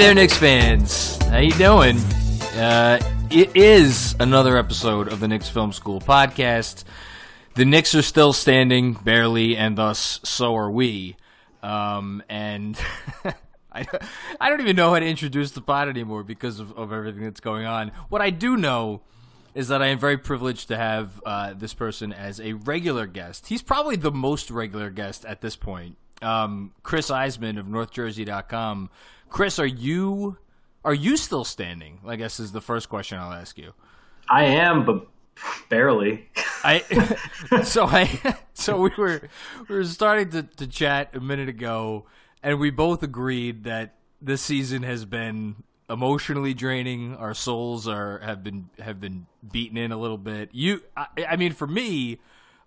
There, 0.00 0.14
Knicks 0.14 0.38
fans. 0.38 1.18
How 1.26 1.40
you 1.40 1.52
doing? 1.52 1.98
Uh, 2.56 2.98
it 3.28 3.54
is 3.54 4.16
another 4.18 4.56
episode 4.56 5.12
of 5.12 5.20
the 5.20 5.28
Knicks 5.28 5.50
Film 5.50 5.74
School 5.74 6.00
podcast. 6.00 6.84
The 7.54 7.66
Knicks 7.66 7.94
are 7.94 8.00
still 8.00 8.32
standing, 8.32 8.94
barely, 8.94 9.58
and 9.58 9.76
thus 9.76 10.18
so 10.24 10.56
are 10.56 10.70
we. 10.70 11.16
Um, 11.62 12.22
and 12.30 12.80
I, 13.72 13.86
I 14.40 14.48
don't 14.48 14.62
even 14.62 14.74
know 14.74 14.88
how 14.88 15.00
to 15.00 15.06
introduce 15.06 15.50
the 15.50 15.60
pod 15.60 15.90
anymore 15.90 16.22
because 16.22 16.60
of, 16.60 16.72
of 16.78 16.94
everything 16.94 17.24
that's 17.24 17.40
going 17.40 17.66
on. 17.66 17.92
What 18.08 18.22
I 18.22 18.30
do 18.30 18.56
know 18.56 19.02
is 19.54 19.68
that 19.68 19.82
I 19.82 19.88
am 19.88 19.98
very 19.98 20.16
privileged 20.16 20.68
to 20.68 20.78
have 20.78 21.20
uh, 21.26 21.52
this 21.52 21.74
person 21.74 22.14
as 22.14 22.40
a 22.40 22.54
regular 22.54 23.06
guest. 23.06 23.48
He's 23.48 23.60
probably 23.60 23.96
the 23.96 24.12
most 24.12 24.50
regular 24.50 24.88
guest 24.88 25.26
at 25.26 25.42
this 25.42 25.56
point. 25.56 25.98
Um, 26.22 26.72
Chris 26.82 27.10
Iseman 27.10 27.58
of 27.58 27.66
NorthJersey.com. 27.66 28.90
Chris, 29.28 29.58
are 29.58 29.66
you 29.66 30.36
are 30.84 30.94
you 30.94 31.16
still 31.16 31.44
standing? 31.44 32.00
I 32.06 32.16
guess 32.16 32.40
is 32.40 32.52
the 32.52 32.60
first 32.60 32.88
question 32.88 33.18
I'll 33.18 33.32
ask 33.32 33.58
you. 33.58 33.72
I 34.28 34.44
am, 34.44 34.84
but 34.84 35.06
barely. 35.68 36.28
I 36.64 36.80
so 37.64 37.86
I 37.86 38.38
so 38.54 38.80
we 38.80 38.90
were 38.96 39.28
we 39.68 39.74
were 39.74 39.84
starting 39.84 40.30
to, 40.30 40.42
to 40.42 40.66
chat 40.66 41.14
a 41.14 41.20
minute 41.20 41.48
ago, 41.48 42.06
and 42.42 42.58
we 42.58 42.70
both 42.70 43.02
agreed 43.02 43.64
that 43.64 43.94
this 44.20 44.42
season 44.42 44.82
has 44.82 45.04
been 45.04 45.56
emotionally 45.88 46.54
draining. 46.54 47.16
Our 47.16 47.34
souls 47.34 47.88
are 47.88 48.18
have 48.20 48.42
been 48.42 48.70
have 48.78 49.00
been 49.00 49.26
beaten 49.50 49.76
in 49.76 49.92
a 49.92 49.96
little 49.96 50.18
bit. 50.18 50.50
You, 50.52 50.82
I, 50.96 51.06
I 51.30 51.36
mean, 51.36 51.52
for 51.52 51.66
me, 51.66 52.20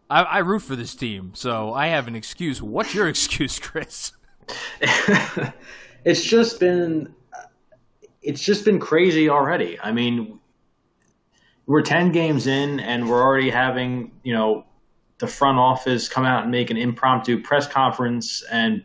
I, 0.09 0.23
I 0.23 0.37
root 0.39 0.61
for 0.61 0.75
this 0.75 0.95
team, 0.95 1.31
so 1.33 1.73
I 1.73 1.87
have 1.87 2.07
an 2.07 2.15
excuse. 2.15 2.61
What's 2.61 2.93
your 2.93 3.07
excuse, 3.09 3.59
Chris? 3.59 4.11
it's 6.05 6.23
just 6.23 6.59
been 6.59 7.13
it's 8.23 8.41
just 8.41 8.66
been 8.66 8.79
crazy 8.79 9.29
already. 9.29 9.78
I 9.81 9.91
mean, 9.91 10.39
we're 11.66 11.81
10 11.81 12.11
games 12.11 12.47
in 12.47 12.79
and 12.79 13.09
we're 13.09 13.22
already 13.22 13.50
having, 13.50 14.11
you 14.23 14.33
know, 14.33 14.66
the 15.19 15.28
front 15.28 15.59
office 15.59 16.09
come 16.09 16.25
out 16.25 16.44
and 16.44 16.51
make 16.51 16.69
an 16.72 16.78
impromptu 16.78 17.41
press 17.41 17.67
conference 17.67 18.44
and 18.51 18.83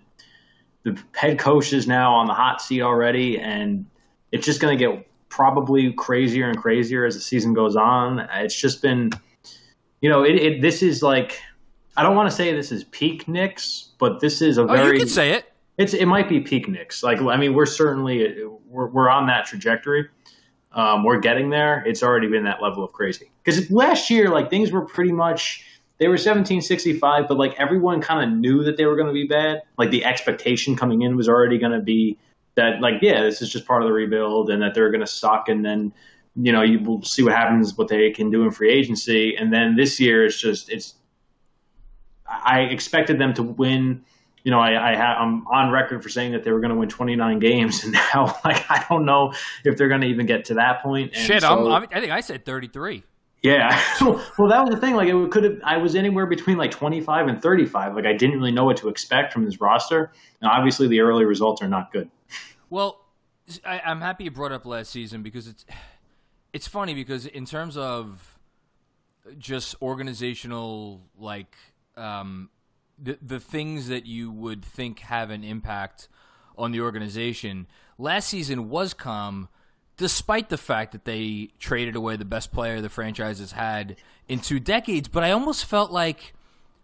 the 0.83 1.01
head 1.15 1.39
coach 1.39 1.73
is 1.73 1.87
now 1.87 2.15
on 2.15 2.27
the 2.27 2.35
hot 2.35 2.61
seat 2.61 2.83
already 2.83 3.39
and 3.39 3.87
it's 4.33 4.45
just 4.45 4.61
going 4.61 4.77
to 4.77 4.85
get 4.85 5.09
probably 5.29 5.93
crazier 5.93 6.49
and 6.49 6.59
crazier 6.59 7.05
as 7.05 7.15
the 7.15 7.21
season 7.21 7.55
goes 7.55 7.77
on. 7.77 8.21
It's 8.35 8.59
just 8.59 8.83
been 8.83 9.11
you 10.01 10.09
know, 10.09 10.25
it, 10.25 10.37
it 10.37 10.63
this 10.63 10.83
is 10.83 11.03
like 11.03 11.41
I 11.97 12.03
don't 12.03 12.15
want 12.15 12.31
to 12.31 12.37
say 12.37 12.53
this 12.53 12.71
is 12.71 12.85
peak 12.85 13.27
Knicks, 13.27 13.91
but 13.99 14.21
this 14.21 14.41
is 14.41 14.59
a 14.59 14.65
very 14.65 14.81
Oh, 14.81 14.93
you 14.93 14.99
can 15.01 15.09
say 15.09 15.33
it. 15.33 15.53
it's 15.79 15.95
it 15.95 16.07
might 16.07 16.29
be 16.29 16.41
peak 16.41 16.69
Knicks. 16.69 17.03
Like 17.03 17.21
I 17.21 17.37
mean, 17.37 17.55
we're 17.55 17.67
certainly 17.67 18.35
we're 18.67 18.89
we're 18.89 19.11
on 19.11 19.27
that 19.27 19.47
trajectory. 19.47 20.09
Um, 20.73 21.03
we're 21.03 21.19
getting 21.19 21.51
there. 21.51 21.83
It's 21.87 22.03
already 22.03 22.29
been 22.29 22.45
that 22.45 22.63
level 22.63 22.85
of 22.85 22.93
crazy. 22.93 23.31
Because 23.43 23.71
last 23.71 24.11
year, 24.11 24.29
like 24.29 24.51
things 24.51 24.71
were 24.71 24.85
pretty 24.85 25.13
much 25.13 25.65
they 25.99 26.07
were 26.07 26.13
1765, 26.13 27.27
but 27.27 27.37
like 27.37 27.55
everyone 27.59 28.01
kind 28.01 28.31
of 28.31 28.39
knew 28.39 28.63
that 28.63 28.77
they 28.77 28.87
were 28.87 28.95
going 28.95 29.09
to 29.09 29.13
be 29.13 29.27
bad. 29.27 29.63
Like 29.77 29.91
the 29.91 30.05
expectation 30.05 30.77
coming 30.77 31.03
in 31.03 31.17
was 31.17 31.29
already 31.29 31.59
going 31.59 31.73
to 31.73 31.81
be 31.81 32.17
that 32.55 32.81
like 32.81 32.95
yeah, 33.03 33.23
this 33.23 33.43
is 33.43 33.51
just 33.51 33.67
part 33.67 33.83
of 33.83 33.89
the 33.89 33.93
rebuild, 33.93 34.51
and 34.51 34.63
that 34.63 34.75
they're 34.75 34.91
going 34.91 35.01
to 35.01 35.07
suck, 35.07 35.49
and 35.49 35.65
then 35.65 35.93
you 36.41 36.53
know 36.53 36.63
you 36.63 36.81
will 36.81 37.03
see 37.03 37.23
what 37.23 37.33
happens, 37.33 37.77
what 37.77 37.89
they 37.89 38.11
can 38.11 38.31
do 38.31 38.45
in 38.45 38.51
free 38.51 38.71
agency, 38.71 39.37
and 39.37 39.53
then 39.53 39.77
this 39.77 39.99
year 40.01 40.25
it's 40.25 40.41
just 40.41 40.71
it's. 40.71 40.95
I 42.27 42.61
expected 42.61 43.19
them 43.19 43.33
to 43.35 43.43
win 43.43 44.05
you 44.49 44.51
know, 44.51 44.61
I, 44.61 44.93
I 44.93 44.97
ha- 44.97 45.17
I'm 45.21 45.47
on 45.49 45.71
record 45.71 46.03
for 46.03 46.09
saying 46.09 46.33
that 46.33 46.45
they 46.45 46.51
were 46.53 46.61
going 46.61 46.71
to 46.71 46.77
win 46.77 46.89
29 46.89 47.39
games, 47.39 47.85
and 47.85 47.93
now, 47.93 48.39
like, 48.45 48.65
I 48.71 48.85
don't 48.89 49.05
know 49.05 49.35
if 49.65 49.77
they're 49.77 49.89
going 49.89 50.01
to 50.01 50.07
even 50.07 50.25
get 50.25 50.47
to 50.47 50.55
that 50.55 50.83
point. 50.83 51.13
And 51.15 51.27
Shit, 51.27 51.43
so, 51.43 51.71
I'm, 51.71 51.83
I'm, 51.83 51.89
I 51.93 52.01
think 52.01 52.13
I 52.13 52.21
said 52.21 52.45
33. 52.45 53.03
yeah. 53.43 53.79
well, 54.01 54.49
that 54.49 54.65
was 54.65 54.71
the 54.71 54.81
thing. 54.81 54.95
Like, 54.95 55.09
it 55.09 55.31
could 55.31 55.45
have. 55.45 55.59
I 55.65 55.77
was 55.77 55.95
anywhere 55.95 56.25
between 56.25 56.57
like 56.57 56.71
25 56.71 57.29
and 57.29 57.43
35. 57.43 57.95
Like, 57.95 58.07
I 58.07 58.15
didn't 58.15 58.37
really 58.37 58.53
know 58.53 58.65
what 58.65 58.79
to 58.79 58.89
expect 58.89 59.33
from 59.35 59.45
this 59.45 59.61
roster. 59.61 60.13
Now, 60.41 60.51
obviously, 60.53 60.89
the 60.89 61.01
early 61.01 61.25
results 61.25 61.61
are 61.61 61.69
not 61.69 61.93
good. 61.93 62.11
Well, 62.71 63.05
I, 63.67 63.81
I'm 63.85 64.01
happy 64.01 64.25
you 64.25 64.31
brought 64.31 64.53
up 64.53 64.67
last 64.67 64.91
season 64.91 65.23
because 65.23 65.47
it's 65.47 65.67
it's 66.53 66.69
funny 66.69 66.95
because 66.95 67.27
in 67.27 67.45
terms 67.45 67.77
of 67.77 68.39
just 69.39 69.75
organizational 69.83 71.03
like 71.19 71.55
um, 71.97 72.51
the 72.99 73.19
the 73.21 73.41
things 73.41 73.89
that 73.89 74.07
you 74.07 74.31
would 74.31 74.65
think 74.65 75.01
have 75.01 75.31
an 75.31 75.45
impact 75.45 76.09
on 76.57 76.73
the 76.73 76.81
organization, 76.81 77.67
last 77.99 78.29
season 78.29 78.69
was 78.69 78.95
calm. 78.95 79.49
Despite 79.97 80.49
the 80.49 80.57
fact 80.57 80.93
that 80.93 81.05
they 81.05 81.51
traded 81.59 81.97
away 81.97 82.15
the 82.15 82.25
best 82.25 82.53
player 82.53 82.81
the 82.81 82.89
franchise 82.89 83.41
has 83.41 83.51
had 83.51 83.97
in 84.29 84.39
two 84.39 84.61
decades, 84.61 85.09
but 85.09 85.25
I 85.25 85.33
almost 85.33 85.65
felt 85.65 85.91
like 85.91 86.35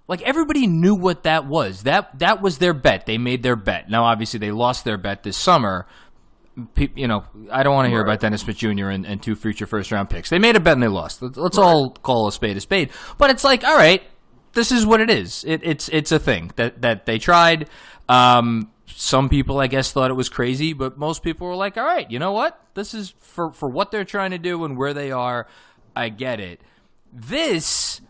like 0.08 0.20
everybody 0.22 0.66
knew 0.66 0.94
what 0.94 1.22
that 1.22 1.46
was. 1.46 1.84
That 1.84 2.18
that 2.18 2.42
was 2.42 2.58
their 2.58 2.74
bet. 2.74 3.06
They 3.06 3.18
made 3.18 3.42
their 3.42 3.56
bet. 3.56 3.88
Now, 3.88 4.04
obviously, 4.04 4.38
they 4.38 4.50
lost 4.50 4.84
their 4.84 4.98
bet 4.98 5.22
this 5.22 5.36
summer. 5.36 5.86
You 6.76 7.08
know, 7.08 7.24
I 7.50 7.62
don't 7.62 7.74
want 7.74 7.86
to 7.86 7.90
hear 7.90 8.02
about 8.02 8.20
Dennis 8.20 8.42
Smith 8.42 8.56
Jr. 8.56 8.88
And, 8.88 9.04
and 9.04 9.22
two 9.22 9.34
future 9.34 9.66
first 9.66 9.90
round 9.90 10.08
picks. 10.08 10.30
They 10.30 10.38
made 10.38 10.56
a 10.56 10.60
bet 10.60 10.74
and 10.74 10.82
they 10.82 10.88
lost. 10.88 11.20
Let's, 11.20 11.58
all 11.58 11.90
call 11.90 12.28
a 12.28 12.32
spade 12.32 12.56
a 12.56 12.60
spade. 12.60 12.90
But 13.18 13.30
it's 13.30 13.42
like, 13.42 13.64
all 13.64 13.76
right, 13.76 14.02
this 14.52 14.70
is 14.70 14.86
what 14.86 15.00
it 15.00 15.10
is. 15.10 15.44
It, 15.44 15.60
it's 15.64 15.88
it's 15.88 16.12
a 16.12 16.18
thing 16.18 16.52
that 16.56 16.82
that 16.82 17.06
they 17.06 17.18
tried. 17.18 17.68
Um, 18.08 18.70
some 18.86 19.28
people, 19.28 19.58
I 19.58 19.66
guess, 19.66 19.90
thought 19.90 20.10
it 20.10 20.14
was 20.14 20.28
crazy, 20.28 20.72
but 20.72 20.96
most 20.96 21.22
people 21.22 21.48
were 21.48 21.56
like, 21.56 21.76
all 21.76 21.84
right, 21.84 22.08
you 22.10 22.18
know 22.18 22.32
what? 22.32 22.60
This 22.74 22.94
is 22.94 23.14
for 23.18 23.50
for 23.52 23.68
what 23.68 23.90
they're 23.90 24.04
trying 24.04 24.30
to 24.30 24.38
do 24.38 24.64
and 24.64 24.76
where 24.76 24.94
they 24.94 25.10
are. 25.10 25.48
I 25.96 26.08
get 26.08 26.38
it. 26.38 26.60
This 27.12 28.00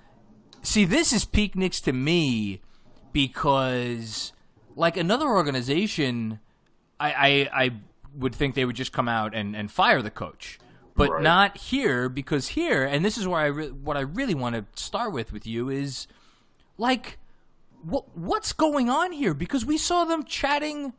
see, 0.62 0.84
this 0.84 1.12
is 1.12 1.24
peak 1.24 1.54
Knicks 1.56 1.80
to 1.82 1.92
me 1.92 2.60
because, 3.12 4.32
like 4.74 4.96
another 4.96 5.28
organization, 5.28 6.40
I, 6.98 7.12
I, 7.12 7.64
I 7.64 7.70
would 8.16 8.34
think 8.34 8.54
they 8.54 8.64
would 8.64 8.76
just 8.76 8.92
come 8.92 9.08
out 9.08 9.34
and, 9.34 9.54
and 9.56 9.70
fire 9.70 10.02
the 10.02 10.10
coach, 10.10 10.58
but 10.94 11.10
Right. 11.10 11.22
not 11.22 11.56
here 11.56 12.08
because 12.08 12.48
here, 12.48 12.84
and 12.84 13.04
this 13.04 13.18
is 13.18 13.26
where 13.26 13.40
I 13.40 13.46
re- 13.46 13.70
what 13.70 13.96
I 13.96 14.00
really 14.00 14.34
want 14.34 14.54
to 14.54 14.64
start 14.80 15.12
with 15.12 15.32
with 15.32 15.46
you 15.46 15.68
is 15.68 16.06
like 16.78 17.18
what 17.82 18.16
what's 18.16 18.52
going 18.52 18.88
on 18.88 19.12
here? 19.12 19.34
Because 19.34 19.64
we 19.66 19.76
saw 19.76 20.04
them 20.04 20.24
chatting 20.24 20.92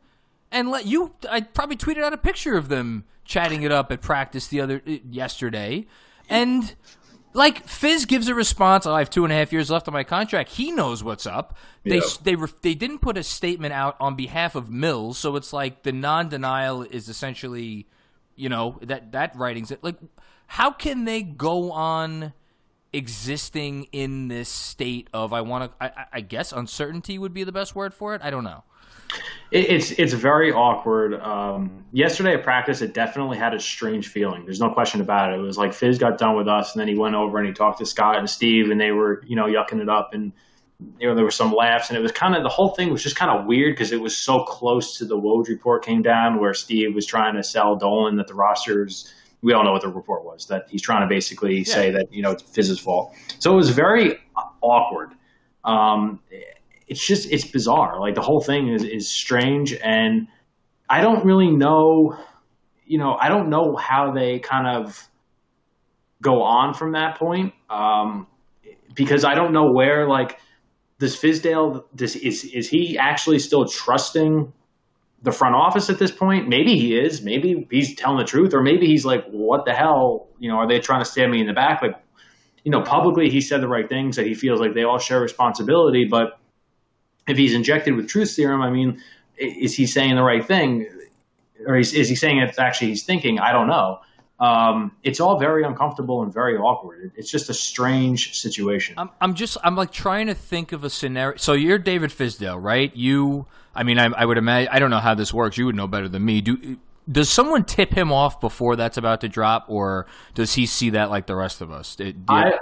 and 0.52 0.70
let 0.70 0.86
you 0.86 1.12
I 1.28 1.40
probably 1.40 1.76
tweeted 1.76 2.02
out 2.02 2.12
a 2.12 2.18
picture 2.18 2.56
of 2.56 2.68
them 2.68 3.04
chatting 3.24 3.62
it 3.62 3.72
up 3.72 3.90
at 3.90 4.00
practice 4.02 4.46
the 4.46 4.60
other 4.60 4.82
uh, 4.86 4.96
yesterday. 5.10 5.86
And 6.28 6.74
like 7.36 7.66
Fizz 7.66 8.06
gives 8.06 8.28
a 8.28 8.34
response. 8.34 8.86
Oh, 8.86 8.94
I 8.94 8.98
have 9.00 9.10
two 9.10 9.24
and 9.24 9.32
a 9.32 9.36
half 9.36 9.52
years 9.52 9.70
left 9.70 9.86
on 9.86 9.94
my 9.94 10.04
contract. 10.04 10.50
He 10.50 10.70
knows 10.72 11.04
what's 11.04 11.26
up. 11.26 11.56
They 11.84 11.96
Yeah. 11.96 12.02
they 12.22 12.34
re- 12.34 12.48
they 12.62 12.74
didn't 12.74 12.98
put 12.98 13.16
a 13.16 13.22
statement 13.22 13.72
out 13.72 13.96
on 14.00 14.16
behalf 14.16 14.54
of 14.54 14.70
Mills, 14.70 15.18
so 15.18 15.36
it's 15.36 15.52
like 15.52 15.82
the 15.82 15.92
non 15.92 16.28
denial 16.28 16.82
is 16.82 17.08
essentially, 17.08 17.86
you 18.34 18.48
know, 18.48 18.78
that 18.82 19.12
that 19.12 19.36
writing's 19.36 19.70
it. 19.70 19.84
Like, 19.84 19.96
how 20.48 20.70
can 20.70 21.04
they 21.04 21.22
go 21.22 21.72
on 21.72 22.32
existing 22.92 23.84
in 23.92 24.28
this 24.28 24.48
state 24.48 25.08
of 25.12 25.32
I 25.32 25.42
want 25.42 25.70
to. 25.78 25.84
I, 25.84 26.06
I 26.14 26.20
guess 26.22 26.52
uncertainty 26.52 27.18
would 27.18 27.34
be 27.34 27.44
the 27.44 27.52
best 27.52 27.74
word 27.74 27.92
for 27.92 28.14
it. 28.14 28.22
I 28.24 28.30
don't 28.30 28.44
know. 28.44 28.64
It, 29.50 29.70
it's 29.70 29.92
it's 29.92 30.12
very 30.12 30.52
awkward. 30.52 31.14
Um, 31.14 31.84
yesterday 31.92 32.34
at 32.34 32.42
practice, 32.42 32.82
it 32.82 32.94
definitely 32.94 33.38
had 33.38 33.54
a 33.54 33.60
strange 33.60 34.08
feeling. 34.08 34.44
There's 34.44 34.60
no 34.60 34.70
question 34.70 35.00
about 35.00 35.32
it. 35.32 35.38
It 35.38 35.42
was 35.42 35.56
like 35.56 35.72
Fizz 35.72 35.98
got 35.98 36.18
done 36.18 36.36
with 36.36 36.48
us, 36.48 36.74
and 36.74 36.80
then 36.80 36.88
he 36.88 36.96
went 36.96 37.14
over 37.14 37.38
and 37.38 37.46
he 37.46 37.52
talked 37.52 37.78
to 37.78 37.86
Scott 37.86 38.18
and 38.18 38.28
Steve, 38.28 38.70
and 38.70 38.80
they 38.80 38.90
were 38.90 39.22
you 39.26 39.36
know 39.36 39.46
yucking 39.46 39.80
it 39.80 39.88
up, 39.88 40.14
and 40.14 40.32
you 40.98 41.08
know 41.08 41.14
there 41.14 41.24
were 41.24 41.30
some 41.30 41.52
laughs, 41.52 41.90
and 41.90 41.98
it 41.98 42.02
was 42.02 42.12
kind 42.12 42.34
of 42.34 42.42
the 42.42 42.48
whole 42.48 42.70
thing 42.70 42.90
was 42.90 43.02
just 43.02 43.16
kind 43.16 43.30
of 43.30 43.46
weird 43.46 43.74
because 43.74 43.92
it 43.92 44.00
was 44.00 44.16
so 44.16 44.42
close 44.42 44.98
to 44.98 45.04
the 45.04 45.16
Woj 45.16 45.48
report 45.48 45.84
came 45.84 46.02
down 46.02 46.40
where 46.40 46.54
Steve 46.54 46.94
was 46.94 47.06
trying 47.06 47.34
to 47.36 47.42
sell 47.42 47.76
Dolan 47.76 48.16
that 48.16 48.26
the 48.26 48.34
rosters. 48.34 49.12
We 49.42 49.52
all 49.52 49.62
know 49.62 49.72
what 49.72 49.82
the 49.82 49.88
report 49.88 50.24
was 50.24 50.46
that 50.46 50.66
he's 50.70 50.82
trying 50.82 51.02
to 51.02 51.06
basically 51.06 51.58
yeah. 51.58 51.64
say 51.64 51.90
that 51.92 52.12
you 52.12 52.22
know 52.22 52.32
it's 52.32 52.42
Fizz's 52.42 52.80
fault. 52.80 53.14
So 53.38 53.52
it 53.52 53.56
was 53.56 53.70
very 53.70 54.18
awkward. 54.60 55.10
Um, 55.64 56.20
it's 56.86 57.04
just 57.04 57.30
it's 57.30 57.44
bizarre. 57.44 58.00
Like 58.00 58.14
the 58.14 58.22
whole 58.22 58.40
thing 58.40 58.68
is 58.68 58.84
is 58.84 59.10
strange, 59.10 59.72
and 59.72 60.28
I 60.88 61.00
don't 61.00 61.24
really 61.24 61.50
know. 61.50 62.16
You 62.84 62.98
know, 62.98 63.16
I 63.20 63.28
don't 63.28 63.50
know 63.50 63.76
how 63.76 64.12
they 64.12 64.38
kind 64.38 64.66
of 64.68 65.08
go 66.22 66.42
on 66.42 66.74
from 66.74 66.92
that 66.92 67.18
point 67.18 67.52
um, 67.68 68.26
because 68.94 69.24
I 69.24 69.34
don't 69.34 69.52
know 69.52 69.72
where 69.72 70.08
like 70.08 70.38
does 70.98 71.16
Fizdale 71.16 71.84
this 71.92 72.16
is 72.16 72.44
is 72.44 72.68
he 72.68 72.96
actually 72.98 73.38
still 73.38 73.66
trusting 73.66 74.52
the 75.22 75.32
front 75.32 75.54
office 75.54 75.90
at 75.90 75.98
this 75.98 76.12
point? 76.12 76.48
Maybe 76.48 76.78
he 76.78 76.96
is. 76.96 77.22
Maybe 77.22 77.66
he's 77.70 77.96
telling 77.96 78.18
the 78.18 78.24
truth, 78.24 78.54
or 78.54 78.62
maybe 78.62 78.86
he's 78.86 79.04
like, 79.04 79.24
"What 79.30 79.64
the 79.64 79.72
hell? 79.72 80.28
You 80.38 80.50
know, 80.50 80.56
are 80.56 80.68
they 80.68 80.78
trying 80.78 81.00
to 81.00 81.04
stab 81.04 81.30
me 81.30 81.40
in 81.40 81.46
the 81.46 81.52
back?" 81.52 81.82
Like, 81.82 81.96
you 82.64 82.70
know, 82.70 82.82
publicly 82.82 83.28
he 83.28 83.40
said 83.40 83.60
the 83.60 83.68
right 83.68 83.88
things 83.88 84.16
that 84.16 84.26
he 84.26 84.34
feels 84.34 84.60
like 84.60 84.74
they 84.74 84.84
all 84.84 84.98
share 84.98 85.20
responsibility, 85.20 86.06
but 86.08 86.38
if 87.26 87.36
he's 87.36 87.54
injected 87.54 87.94
with 87.94 88.08
truth 88.08 88.30
serum, 88.30 88.62
I 88.62 88.70
mean, 88.70 89.02
is 89.36 89.74
he 89.74 89.86
saying 89.86 90.14
the 90.14 90.22
right 90.22 90.44
thing, 90.44 90.88
or 91.66 91.76
is, 91.76 91.92
is 91.92 92.08
he 92.08 92.14
saying 92.14 92.38
it's 92.38 92.58
actually 92.58 92.88
he's 92.88 93.04
thinking? 93.04 93.38
I 93.38 93.52
don't 93.52 93.68
know. 93.68 94.00
Um, 94.38 94.92
it's 95.02 95.18
all 95.18 95.38
very 95.38 95.64
uncomfortable 95.64 96.22
and 96.22 96.32
very 96.32 96.58
awkward. 96.58 97.12
It's 97.16 97.30
just 97.30 97.48
a 97.48 97.54
strange 97.54 98.38
situation. 98.38 98.94
I'm, 98.98 99.10
I'm 99.20 99.34
just, 99.34 99.56
I'm 99.64 99.76
like 99.76 99.90
trying 99.90 100.26
to 100.26 100.34
think 100.34 100.72
of 100.72 100.84
a 100.84 100.90
scenario. 100.90 101.38
So 101.38 101.54
you're 101.54 101.78
David 101.78 102.10
Fizdale, 102.10 102.62
right? 102.62 102.94
You, 102.94 103.46
I 103.74 103.82
mean, 103.82 103.98
I, 103.98 104.06
I 104.06 104.26
would 104.26 104.36
imagine, 104.36 104.68
I 104.70 104.78
don't 104.78 104.90
know 104.90 104.98
how 104.98 105.14
this 105.14 105.32
works. 105.32 105.56
You 105.56 105.66
would 105.66 105.74
know 105.74 105.86
better 105.86 106.08
than 106.08 106.24
me. 106.24 106.42
Do 106.42 106.76
does 107.10 107.30
someone 107.30 107.64
tip 107.64 107.92
him 107.92 108.12
off 108.12 108.40
before 108.40 108.76
that's 108.76 108.96
about 108.96 109.20
to 109.20 109.28
drop, 109.28 109.66
or 109.68 110.06
does 110.34 110.54
he 110.54 110.66
see 110.66 110.90
that 110.90 111.08
like 111.08 111.26
the 111.26 111.36
rest 111.36 111.60
of 111.60 111.70
us? 111.70 111.96
It, 112.00 112.16
I, 112.28 112.58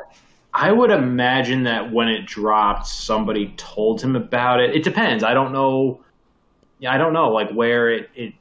I 0.54 0.70
would 0.70 0.92
imagine 0.92 1.64
that 1.64 1.92
when 1.92 2.06
it 2.06 2.26
dropped, 2.26 2.86
somebody 2.86 3.52
told 3.56 4.00
him 4.00 4.14
about 4.14 4.60
it. 4.60 4.76
It 4.76 4.84
depends. 4.84 5.24
I 5.24 5.34
don't 5.34 5.52
know. 5.52 6.04
Yeah, 6.78 6.94
I 6.94 6.98
don't 6.98 7.12
know 7.12 7.30
like 7.30 7.50
where 7.50 7.90
it, 7.90 8.08
it, 8.14 8.34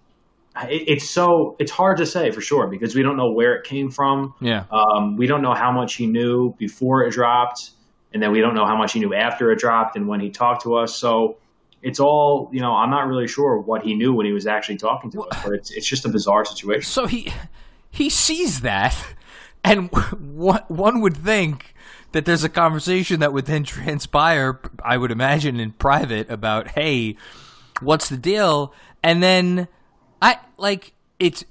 it 0.55 0.87
it's 0.87 1.09
so 1.09 1.55
it's 1.57 1.71
hard 1.71 1.97
to 1.97 2.05
say 2.05 2.29
for 2.29 2.39
sure 2.39 2.67
because 2.67 2.93
we 2.93 3.01
don't 3.01 3.17
know 3.17 3.31
where 3.31 3.55
it 3.55 3.63
came 3.63 3.89
from. 3.89 4.35
Yeah. 4.39 4.65
Um, 4.71 5.17
we 5.17 5.25
don't 5.25 5.41
know 5.41 5.55
how 5.55 5.71
much 5.71 5.95
he 5.95 6.05
knew 6.05 6.53
before 6.59 7.03
it 7.03 7.13
dropped, 7.13 7.71
and 8.13 8.21
then 8.21 8.31
we 8.31 8.41
don't 8.41 8.53
know 8.53 8.67
how 8.67 8.77
much 8.77 8.93
he 8.93 8.99
knew 8.99 9.15
after 9.15 9.51
it 9.51 9.57
dropped 9.57 9.95
and 9.95 10.07
when 10.07 10.19
he 10.19 10.29
talked 10.29 10.61
to 10.63 10.75
us. 10.75 10.95
So 10.95 11.37
it's 11.81 11.99
all 11.99 12.51
you 12.53 12.61
know. 12.61 12.73
I'm 12.73 12.91
not 12.91 13.07
really 13.07 13.27
sure 13.27 13.57
what 13.57 13.81
he 13.81 13.95
knew 13.95 14.13
when 14.13 14.27
he 14.27 14.33
was 14.33 14.45
actually 14.45 14.77
talking 14.77 15.09
to 15.11 15.23
us, 15.23 15.43
but 15.43 15.53
it's 15.53 15.71
it's 15.71 15.87
just 15.87 16.05
a 16.05 16.09
bizarre 16.09 16.45
situation. 16.45 16.83
So 16.83 17.07
he 17.07 17.33
he 17.89 18.11
sees 18.11 18.61
that, 18.61 18.95
and 19.63 19.89
what 20.19 20.69
one 20.69 21.01
would 21.01 21.17
think 21.17 21.72
that 22.13 22.25
there's 22.25 22.43
a 22.43 22.49
conversation 22.49 23.19
that 23.19 23.33
would 23.33 23.45
then 23.45 23.63
transpire, 23.65 24.59
I 24.83 24.97
would 24.97 25.11
imagine, 25.11 25.59
in 25.59 25.73
private 25.73 26.29
about, 26.29 26.69
hey, 26.69 27.17
what's 27.81 28.09
the 28.09 28.17
deal? 28.17 28.73
And 29.03 29.21
then 29.21 29.67
I 30.21 30.39
like 30.57 30.93
it's 31.19 31.43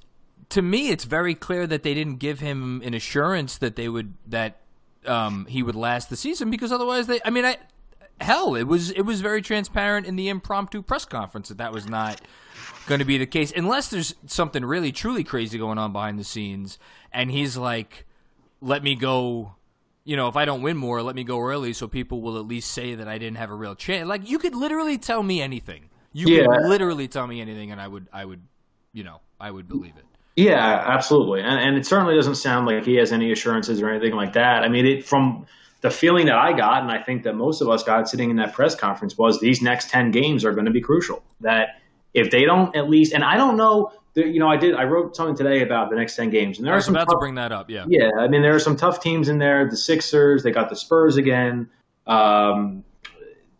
to 0.48 0.62
me, 0.62 0.90
it's 0.90 1.04
very 1.04 1.34
clear 1.34 1.66
that 1.66 1.82
they 1.82 1.94
didn't 1.94 2.16
give 2.16 2.40
him 2.40 2.82
an 2.84 2.94
assurance 2.94 3.58
that 3.58 3.76
they 3.76 3.88
would 3.88 4.14
that 4.26 4.60
um, 5.06 5.46
he 5.46 5.62
would 5.62 5.74
last 5.74 6.10
the 6.10 6.16
season 6.16 6.50
because 6.50 6.72
otherwise 6.72 7.06
they. 7.06 7.20
I 7.24 7.30
mean, 7.30 7.44
I 7.44 7.58
hell, 8.20 8.54
it 8.54 8.64
was 8.64 8.90
it 8.90 9.02
was 9.02 9.20
very 9.20 9.42
transparent 9.42 10.06
in 10.06 10.16
the 10.16 10.28
impromptu 10.28 10.82
press 10.82 11.04
conference 11.04 11.48
that 11.48 11.58
that 11.58 11.72
was 11.72 11.86
not 11.86 12.20
going 12.86 12.98
to 12.98 13.04
be 13.04 13.18
the 13.18 13.26
case 13.26 13.52
unless 13.54 13.88
there's 13.88 14.14
something 14.26 14.64
really 14.64 14.90
truly 14.90 15.22
crazy 15.22 15.56
going 15.56 15.78
on 15.78 15.92
behind 15.92 16.18
the 16.18 16.24
scenes 16.24 16.78
and 17.12 17.30
he's 17.30 17.56
like 17.56 18.04
let 18.60 18.82
me 18.82 18.96
go 18.96 19.54
you 20.04 20.16
know, 20.16 20.28
if 20.28 20.36
I 20.36 20.44
don't 20.44 20.62
win 20.62 20.76
more, 20.76 21.02
let 21.02 21.14
me 21.14 21.24
go 21.24 21.40
early 21.40 21.72
so 21.72 21.86
people 21.86 22.20
will 22.20 22.38
at 22.38 22.46
least 22.46 22.70
say 22.72 22.94
that 22.94 23.08
I 23.08 23.18
didn't 23.18 23.36
have 23.36 23.50
a 23.50 23.54
real 23.54 23.74
chance. 23.74 24.08
Like 24.08 24.28
you 24.28 24.38
could 24.38 24.54
literally 24.54 24.98
tell 24.98 25.22
me 25.22 25.40
anything. 25.40 25.90
You 26.12 26.28
yeah. 26.28 26.46
could 26.46 26.68
literally 26.68 27.08
tell 27.08 27.26
me 27.26 27.40
anything 27.40 27.70
and 27.72 27.80
I 27.80 27.88
would 27.88 28.08
I 28.12 28.24
would, 28.24 28.42
you 28.92 29.04
know, 29.04 29.20
I 29.40 29.50
would 29.50 29.68
believe 29.68 29.96
it. 29.96 30.04
Yeah, 30.36 30.84
absolutely. 30.86 31.40
And, 31.40 31.60
and 31.60 31.76
it 31.76 31.86
certainly 31.86 32.14
doesn't 32.14 32.36
sound 32.36 32.66
like 32.66 32.84
he 32.84 32.96
has 32.96 33.12
any 33.12 33.32
assurances 33.32 33.82
or 33.82 33.90
anything 33.90 34.14
like 34.14 34.32
that. 34.32 34.62
I 34.62 34.68
mean, 34.68 34.86
it, 34.86 35.04
from 35.04 35.46
the 35.82 35.90
feeling 35.90 36.26
that 36.26 36.36
I 36.36 36.52
got, 36.52 36.82
and 36.82 36.90
I 36.90 37.02
think 37.02 37.24
that 37.24 37.34
most 37.34 37.60
of 37.60 37.68
us 37.68 37.82
got 37.82 38.08
sitting 38.08 38.30
in 38.30 38.36
that 38.36 38.54
press 38.54 38.74
conference, 38.74 39.18
was 39.18 39.40
these 39.40 39.60
next 39.60 39.90
10 39.90 40.10
games 40.10 40.44
are 40.44 40.52
going 40.52 40.64
to 40.64 40.70
be 40.70 40.80
crucial. 40.80 41.22
That 41.40 41.80
if 42.14 42.30
they 42.30 42.44
don't 42.44 42.74
at 42.74 42.88
least, 42.88 43.12
and 43.12 43.22
I 43.22 43.36
don't 43.36 43.56
know 43.56 43.92
you 44.14 44.38
know, 44.38 44.48
I 44.48 44.56
did. 44.56 44.74
I 44.74 44.84
wrote 44.84 45.16
something 45.16 45.36
today 45.36 45.62
about 45.62 45.90
the 45.90 45.96
next 45.96 46.16
ten 46.16 46.30
games, 46.30 46.58
and 46.58 46.66
there 46.66 46.74
I 46.74 46.78
are 46.78 46.80
some 46.80 46.94
about 46.94 47.06
tough, 47.06 47.14
to 47.14 47.18
bring 47.18 47.34
that 47.36 47.52
up. 47.52 47.70
Yeah, 47.70 47.84
yeah. 47.88 48.10
I 48.18 48.28
mean, 48.28 48.42
there 48.42 48.54
are 48.54 48.60
some 48.60 48.76
tough 48.76 49.00
teams 49.00 49.28
in 49.28 49.38
there. 49.38 49.68
The 49.68 49.76
Sixers, 49.76 50.42
they 50.42 50.50
got 50.50 50.68
the 50.68 50.76
Spurs 50.76 51.16
again. 51.16 51.68
Um, 52.06 52.84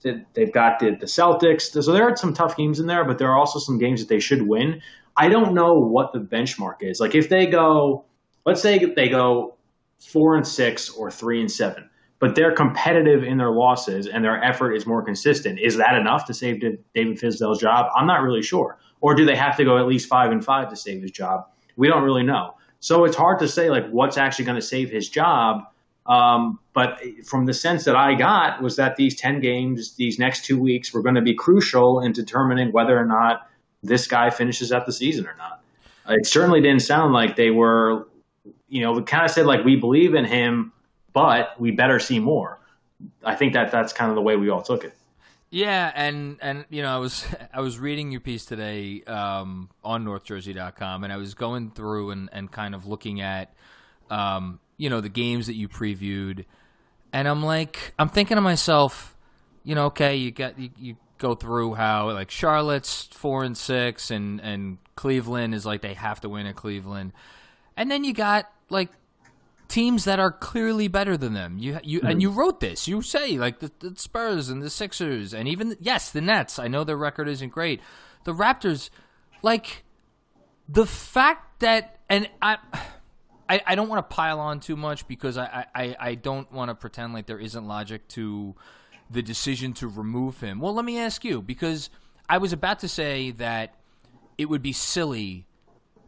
they've 0.03 0.53
got 0.53 0.79
the, 0.79 0.91
the 0.91 1.07
Celtics. 1.07 1.83
So 1.83 1.93
there 1.93 2.09
are 2.09 2.17
some 2.17 2.35
tough 2.35 2.57
games 2.57 2.81
in 2.81 2.87
there, 2.87 3.05
but 3.05 3.19
there 3.19 3.29
are 3.31 3.39
also 3.39 3.59
some 3.59 3.79
games 3.79 4.01
that 4.01 4.09
they 4.09 4.21
should 4.21 4.43
win. 4.43 4.83
I 5.17 5.29
don't 5.29 5.55
know 5.55 5.75
what 5.75 6.13
the 6.13 6.19
benchmark 6.21 6.77
is. 6.83 7.01
Like 7.01 7.15
if 7.15 7.29
they 7.29 7.47
go, 7.47 8.05
let's 8.45 8.61
say 8.61 8.85
they 8.85 9.09
go 9.09 9.57
four 10.01 10.37
and 10.37 10.47
six 10.47 10.91
or 10.91 11.11
three 11.11 11.41
and 11.41 11.51
seven, 11.51 11.89
but 12.23 12.35
they're 12.35 12.55
competitive 12.55 13.23
in 13.23 13.37
their 13.37 13.51
losses 13.51 14.07
and 14.07 14.25
their 14.25 14.43
effort 14.43 14.73
is 14.73 14.87
more 14.87 15.03
consistent. 15.03 15.59
Is 15.61 15.77
that 15.77 15.95
enough 15.95 16.25
to 16.27 16.33
save 16.33 16.61
David 16.61 17.19
Fizdale's 17.19 17.59
job? 17.59 17.91
I'm 17.95 18.07
not 18.07 18.23
really 18.23 18.43
sure 18.43 18.79
or 19.03 19.15
do 19.15 19.27
they 19.27 19.37
have 19.37 19.57
to 19.57 19.65
go 19.65 19.77
at 19.77 19.87
least 19.87 20.09
five 20.09 20.31
and 20.31 20.43
five 20.43 20.71
to 20.71 20.77
save 20.77 21.03
his 21.03 21.11
job? 21.11 21.47
We 21.77 21.89
don't 21.89 22.05
really 22.05 22.23
know. 22.23 22.55
So 22.81 23.05
it's 23.05 23.17
hard 23.17 23.39
to 23.41 23.49
say 23.49 23.69
like 23.69 23.89
what's 23.91 24.17
actually 24.17 24.47
going 24.47 24.57
to 24.57 24.67
save 24.67 24.91
his 24.91 25.09
job. 25.09 25.65
Um, 26.07 26.59
but 26.73 27.01
from 27.25 27.47
the 27.47 27.53
sense 27.53 27.85
that 27.85 27.95
I 27.95 28.15
got 28.15 28.63
was 28.63 28.77
that 28.77 28.97
these 28.97 29.15
10 29.15 29.41
games, 29.41 29.95
these 29.97 30.19
next 30.19 30.45
two 30.45 30.59
weeks 30.59 30.93
were 30.93 31.03
going 31.03 31.15
to 31.17 31.23
be 31.23 31.35
crucial 31.35 32.01
in 32.01 32.13
determining 32.13 32.73
whether 32.73 32.99
or 32.99 33.05
not 33.05 33.49
this 33.83 34.07
guy 34.07 34.31
finishes 34.31 34.73
out 34.73 34.87
the 34.87 34.93
season 34.93 35.27
or 35.27 35.35
not. 35.37 35.61
It 36.09 36.27
certainly 36.27 36.61
didn't 36.61 36.83
sound 36.83 37.13
like 37.13 37.37
they 37.37 37.51
were, 37.51 38.09
you 38.69 38.83
know, 38.83 39.01
kind 39.03 39.25
of 39.25 39.31
said 39.31 39.47
like, 39.47 39.65
we 39.65 39.77
believe 39.77 40.15
in 40.15 40.25
him, 40.25 40.73
but 41.13 41.61
we 41.61 41.71
better 41.71 41.99
see 41.99 42.19
more. 42.19 42.59
I 43.25 43.35
think 43.35 43.53
that 43.55 43.71
that's 43.71 43.93
kind 43.93 44.11
of 44.11 44.15
the 44.15 44.23
way 44.23 44.37
we 44.37 44.49
all 44.49 44.63
took 44.63 44.85
it. 44.85 44.95
Yeah, 45.51 45.93
and 45.95 46.39
and 46.41 46.65
you 46.71 46.81
know, 46.81 46.95
I 46.95 46.99
was 46.99 47.27
I 47.53 47.61
was 47.61 47.79
reading 47.79 48.11
your 48.11 48.23
piece 48.23 48.47
today 48.47 49.03
um, 49.07 49.69
on 49.85 50.05
NorthJersey.com, 50.05 51.05
and 51.05 51.13
I 51.13 51.19
was 51.19 51.35
going 51.35 51.71
through 51.73 52.11
and, 52.11 52.31
and 52.33 52.51
kind 52.51 52.75
of 52.75 52.87
looking 52.87 53.21
at 53.21 53.55
um, 54.11 54.61
you 54.79 54.89
know 54.89 55.03
the 55.03 55.11
games 55.11 55.49
that 55.49 55.55
you 55.55 55.69
previewed, 55.69 56.47
and 57.13 57.29
I'm 57.29 57.43
like, 57.43 57.93
I'm 57.99 58.09
thinking 58.09 58.37
to 58.37 58.41
myself, 58.41 59.15
you 59.63 59.75
know, 59.75 59.87
okay, 59.87 60.17
you 60.17 60.31
got 60.31 60.59
you, 60.59 60.71
you 60.79 60.97
go 61.19 61.35
through 61.35 61.75
how 61.75 62.11
like 62.11 62.31
Charlotte's 62.31 63.09
four 63.13 63.45
and 63.45 63.57
six, 63.57 64.11
and 64.11 64.41
and 64.41 64.79
Cleveland 64.97 65.55
is 65.55 65.67
like 65.67 65.83
they 65.83 65.95
have 65.95 66.23
to 66.23 66.31
win 66.31 66.47
at 66.47 66.57
Cleveland, 66.57 67.13
and 67.77 67.91
then 67.91 68.05
you 68.05 68.15
got 68.15 68.51
like 68.71 68.89
teams 69.73 70.05
that 70.05 70.21
are 70.21 70.31
clearly 70.31 70.87
better 70.87 71.17
than 71.17 71.33
them. 71.33 71.57
You 71.59 71.81
you 71.83 72.01
mm-hmm. 72.01 72.09
and 72.09 72.23
you 72.23 72.31
wrote 72.31 72.61
this. 72.61 72.87
You 72.87 73.01
say 73.01 73.39
like 73.39 73.61
the, 73.61 73.73
the, 73.79 73.97
Spurs 73.97 74.51
and 74.51 74.63
the 74.63 74.69
Sixers 74.69 75.33
and 75.33 75.49
even 75.49 75.77
yes, 75.81 76.11
the 76.11 76.21
Nets. 76.21 76.59
I 76.59 76.69
know 76.69 76.85
their 76.85 76.97
record 76.97 77.27
isn't 77.27 77.49
great. 77.49 77.81
The 78.25 78.35
Raptors, 78.35 78.91
like 79.41 79.85
the 80.69 80.85
fact 80.85 81.61
that 81.61 81.99
and 82.09 82.29
I. 82.41 82.59
I, 83.49 83.61
I 83.67 83.75
don't 83.75 83.89
want 83.89 84.09
to 84.09 84.15
pile 84.15 84.41
on 84.41 84.61
too 84.61 84.77
much 84.77 85.07
because 85.07 85.37
I, 85.37 85.67
I, 85.75 85.97
I 86.01 86.15
don't 86.15 86.51
want 86.53 86.71
to 86.71 86.75
pretend 86.75 87.13
like 87.13 87.27
there 87.27 87.41
isn't 87.41 87.67
logic 87.67 88.09
to 88.11 88.55
the 89.11 89.21
decision 89.21 89.75
to 89.75 89.89
remove 89.89 90.41
him. 90.41 90.59
Well, 90.59 90.73
let 90.73 90.87
me 90.87 90.99
ask 90.99 91.23
you 91.23 91.43
because 91.43 91.91
I 92.31 92.39
was 92.39 92.55
about 92.55 92.79
to 92.79 92.89
say 92.89 93.33
that 93.33 93.75
it 94.39 94.47
would 94.47 94.63
be 94.63 94.73
silly 94.73 95.49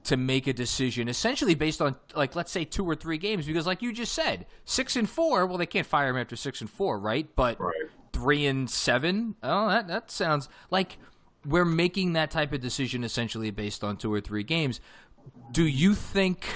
to 0.04 0.16
make 0.16 0.46
a 0.46 0.52
decision 0.52 1.08
essentially 1.08 1.54
based 1.54 1.80
on 1.82 1.96
like 2.14 2.36
let's 2.36 2.52
say 2.52 2.64
two 2.64 2.84
or 2.84 2.94
three 2.94 3.18
games 3.18 3.46
because 3.46 3.66
like 3.66 3.82
you 3.82 3.92
just 3.92 4.12
said 4.12 4.46
six 4.64 4.96
and 4.96 5.08
four 5.08 5.46
well 5.46 5.58
they 5.58 5.66
can't 5.66 5.86
fire 5.86 6.10
him 6.10 6.16
after 6.16 6.36
six 6.36 6.60
and 6.60 6.70
four 6.70 6.98
right 6.98 7.34
but 7.34 7.58
right. 7.60 7.72
three 8.12 8.46
and 8.46 8.70
seven 8.70 9.34
oh 9.42 9.68
that 9.68 9.88
that 9.88 10.10
sounds 10.10 10.48
like 10.70 10.98
we're 11.46 11.64
making 11.64 12.12
that 12.12 12.30
type 12.30 12.52
of 12.52 12.60
decision 12.60 13.02
essentially 13.02 13.50
based 13.50 13.82
on 13.82 13.96
two 13.96 14.12
or 14.12 14.20
three 14.20 14.42
games 14.42 14.80
do 15.52 15.64
you 15.66 15.94
think 15.94 16.46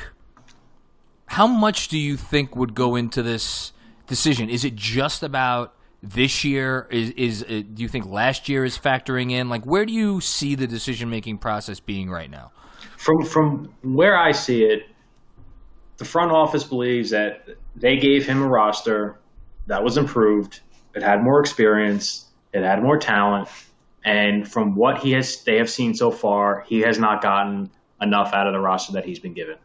how 1.28 1.46
much 1.46 1.88
do 1.88 1.98
you 1.98 2.16
think 2.16 2.56
would 2.56 2.74
go 2.74 2.96
into 2.96 3.22
this 3.22 3.72
decision? 4.06 4.48
Is 4.48 4.64
it 4.64 4.74
just 4.74 5.22
about 5.22 5.74
this 6.02 6.42
year? 6.42 6.88
Is 6.90 7.10
is 7.10 7.42
uh, 7.42 7.62
do 7.72 7.82
you 7.82 7.88
think 7.88 8.06
last 8.06 8.48
year 8.48 8.64
is 8.64 8.78
factoring 8.78 9.30
in? 9.30 9.48
Like, 9.48 9.64
where 9.64 9.84
do 9.84 9.92
you 9.92 10.20
see 10.20 10.54
the 10.54 10.66
decision 10.66 11.10
making 11.10 11.38
process 11.38 11.80
being 11.80 12.10
right 12.10 12.30
now? 12.30 12.50
From 12.98 13.24
from 13.24 13.72
where 13.82 14.18
I 14.18 14.32
see 14.32 14.64
it, 14.64 14.82
the 15.98 16.04
front 16.04 16.32
office 16.32 16.64
believes 16.64 17.10
that 17.10 17.46
they 17.76 17.96
gave 17.96 18.26
him 18.26 18.42
a 18.42 18.46
roster 18.46 19.18
that 19.68 19.82
was 19.82 19.96
improved. 19.96 20.60
It 20.94 21.02
had 21.02 21.22
more 21.22 21.40
experience. 21.40 22.26
It 22.52 22.64
had 22.64 22.82
more 22.82 22.98
talent. 22.98 23.48
And 24.04 24.50
from 24.50 24.74
what 24.74 24.98
he 24.98 25.12
has, 25.12 25.42
they 25.44 25.56
have 25.56 25.70
seen 25.70 25.94
so 25.94 26.10
far, 26.10 26.64
he 26.66 26.80
has 26.80 26.98
not 26.98 27.22
gotten 27.22 27.70
enough 28.00 28.32
out 28.32 28.48
of 28.48 28.52
the 28.52 28.60
roster 28.60 28.92
that 28.94 29.04
he's 29.04 29.20
been 29.20 29.34
given. 29.34 29.56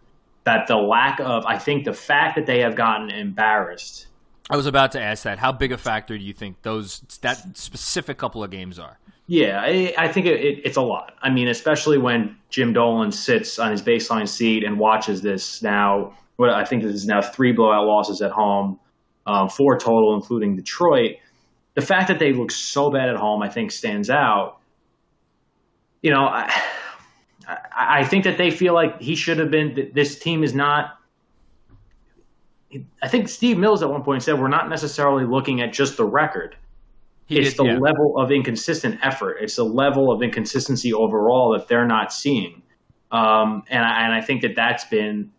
That 0.43 0.67
the 0.67 0.77
lack 0.77 1.19
of, 1.19 1.45
I 1.45 1.57
think, 1.57 1.85
the 1.85 1.93
fact 1.93 2.35
that 2.35 2.45
they 2.45 2.59
have 2.59 2.75
gotten 2.75 3.09
embarrassed. 3.09 4.07
I 4.49 4.57
was 4.57 4.67
about 4.67 4.91
to 4.91 5.01
ask 5.01 5.23
that. 5.23 5.39
How 5.39 5.51
big 5.51 5.71
a 5.71 5.77
factor 5.77 6.17
do 6.17 6.23
you 6.23 6.33
think 6.33 6.61
those 6.61 6.99
that 7.21 7.57
specific 7.57 8.17
couple 8.17 8.43
of 8.43 8.51
games 8.51 8.77
are? 8.77 8.99
Yeah, 9.27 9.61
I, 9.61 9.93
I 9.97 10.07
think 10.09 10.25
it, 10.25 10.41
it, 10.41 10.61
it's 10.65 10.77
a 10.77 10.81
lot. 10.81 11.13
I 11.21 11.29
mean, 11.29 11.47
especially 11.47 11.97
when 11.97 12.35
Jim 12.49 12.73
Dolan 12.73 13.11
sits 13.11 13.57
on 13.57 13.71
his 13.71 13.81
baseline 13.81 14.27
seat 14.27 14.63
and 14.63 14.77
watches 14.77 15.21
this 15.21 15.61
now. 15.61 16.13
What 16.35 16.49
I 16.49 16.65
think 16.65 16.83
this 16.83 16.93
is 16.93 17.05
now 17.05 17.21
three 17.21 17.51
blowout 17.51 17.85
losses 17.85 18.21
at 18.21 18.31
home, 18.31 18.79
um, 19.25 19.49
four 19.49 19.77
total, 19.77 20.15
including 20.15 20.55
Detroit. 20.55 21.17
The 21.75 21.81
fact 21.81 22.07
that 22.09 22.19
they 22.19 22.33
look 22.33 22.51
so 22.51 22.91
bad 22.91 23.09
at 23.09 23.15
home, 23.15 23.41
I 23.41 23.49
think, 23.49 23.71
stands 23.71 24.09
out. 24.09 24.57
You 26.01 26.11
know, 26.11 26.25
I, 26.25 26.51
I 27.71 28.03
think 28.03 28.25
that 28.25 28.37
they 28.37 28.51
feel 28.51 28.73
like 28.73 28.99
he 28.99 29.15
should 29.15 29.37
have 29.37 29.51
been. 29.51 29.91
This 29.93 30.19
team 30.19 30.43
is 30.43 30.53
not. 30.53 30.97
I 33.01 33.07
think 33.07 33.29
Steve 33.29 33.57
Mills 33.57 33.83
at 33.83 33.89
one 33.89 34.03
point 34.03 34.23
said 34.23 34.39
we're 34.39 34.47
not 34.47 34.67
necessarily 34.69 35.25
looking 35.25 35.61
at 35.61 35.71
just 35.71 35.95
the 35.97 36.05
record. 36.05 36.55
He 37.25 37.39
it's 37.39 37.51
did, 37.51 37.57
the 37.57 37.65
yeah. 37.65 37.77
level 37.77 38.17
of 38.17 38.31
inconsistent 38.31 38.99
effort. 39.01 39.37
It's 39.39 39.55
the 39.55 39.63
level 39.63 40.11
of 40.11 40.21
inconsistency 40.21 40.93
overall 40.93 41.53
that 41.53 41.67
they're 41.67 41.87
not 41.87 42.11
seeing, 42.11 42.61
um, 43.11 43.63
and 43.69 43.83
I, 43.83 44.05
and 44.05 44.13
I 44.13 44.21
think 44.21 44.41
that 44.41 44.55
that's 44.55 44.85
been 44.85 45.31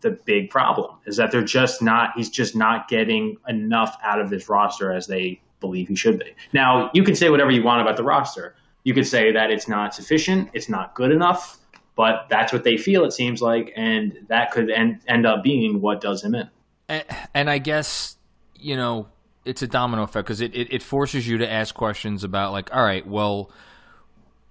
the 0.00 0.10
big 0.26 0.50
problem 0.50 0.96
is 1.06 1.16
that 1.16 1.30
they're 1.30 1.42
just 1.42 1.80
not. 1.82 2.10
He's 2.16 2.30
just 2.30 2.56
not 2.56 2.88
getting 2.88 3.36
enough 3.48 3.96
out 4.02 4.20
of 4.20 4.30
this 4.30 4.48
roster 4.48 4.92
as 4.92 5.06
they 5.06 5.40
believe 5.60 5.88
he 5.88 5.96
should 5.96 6.18
be. 6.18 6.34
Now 6.52 6.90
you 6.92 7.02
can 7.02 7.14
say 7.14 7.30
whatever 7.30 7.50
you 7.50 7.62
want 7.62 7.82
about 7.82 7.96
the 7.96 8.04
roster 8.04 8.54
you 8.88 8.94
could 8.94 9.06
say 9.06 9.32
that 9.32 9.50
it's 9.50 9.68
not 9.68 9.94
sufficient, 9.94 10.48
it's 10.54 10.68
not 10.70 10.94
good 10.94 11.12
enough, 11.12 11.58
but 11.94 12.26
that's 12.30 12.54
what 12.54 12.64
they 12.64 12.78
feel 12.78 13.04
it 13.04 13.12
seems 13.12 13.42
like, 13.42 13.70
and 13.76 14.18
that 14.28 14.50
could 14.50 14.70
end 14.70 15.00
end 15.06 15.26
up 15.26 15.42
being 15.42 15.82
what 15.82 16.00
does 16.00 16.24
him 16.24 16.34
in. 16.34 16.48
And, 16.88 17.04
and 17.34 17.50
I 17.50 17.58
guess 17.58 18.16
you 18.58 18.76
know 18.76 19.08
it's 19.44 19.62
a 19.62 19.66
domino 19.66 20.02
effect 20.02 20.26
because 20.26 20.40
it, 20.40 20.54
it, 20.54 20.72
it 20.72 20.82
forces 20.82 21.26
you 21.26 21.38
to 21.38 21.50
ask 21.50 21.74
questions 21.74 22.24
about 22.24 22.52
like, 22.52 22.74
all 22.74 22.82
right, 22.82 23.06
well, 23.06 23.50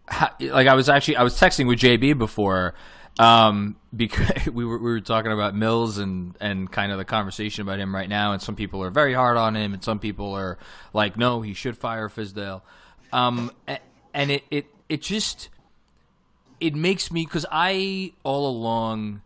how, 0.07 0.31
like 0.39 0.67
I 0.67 0.73
was 0.73 0.89
actually 0.89 1.17
I 1.17 1.23
was 1.23 1.39
texting 1.39 1.67
with 1.67 1.79
JB 1.79 2.17
before 2.17 2.73
um, 3.19 3.75
because 3.95 4.47
we 4.53 4.65
were 4.65 4.77
we 4.77 4.91
were 4.91 5.01
talking 5.01 5.31
about 5.31 5.55
Mills 5.55 5.97
and 5.97 6.35
and 6.39 6.71
kind 6.71 6.91
of 6.91 6.97
the 6.97 7.05
conversation 7.05 7.61
about 7.61 7.79
him 7.79 7.93
right 7.93 8.09
now, 8.09 8.33
and 8.33 8.41
some 8.41 8.55
people 8.55 8.83
are 8.83 8.89
very 8.89 9.13
hard 9.13 9.37
on 9.37 9.55
him, 9.55 9.73
and 9.73 9.83
some 9.83 9.99
people 9.99 10.33
are 10.33 10.57
like, 10.93 11.17
no, 11.17 11.41
he 11.41 11.53
should 11.53 11.77
fire 11.77 12.09
Fizdale. 12.09 12.61
Um, 13.11 13.51
and 14.13 14.31
it 14.31 14.43
it 14.51 14.67
it 14.89 15.01
just 15.01 15.49
it 16.59 16.75
makes 16.75 17.11
me 17.11 17.25
because 17.25 17.45
I 17.51 18.13
all 18.23 18.49
along 18.49 19.21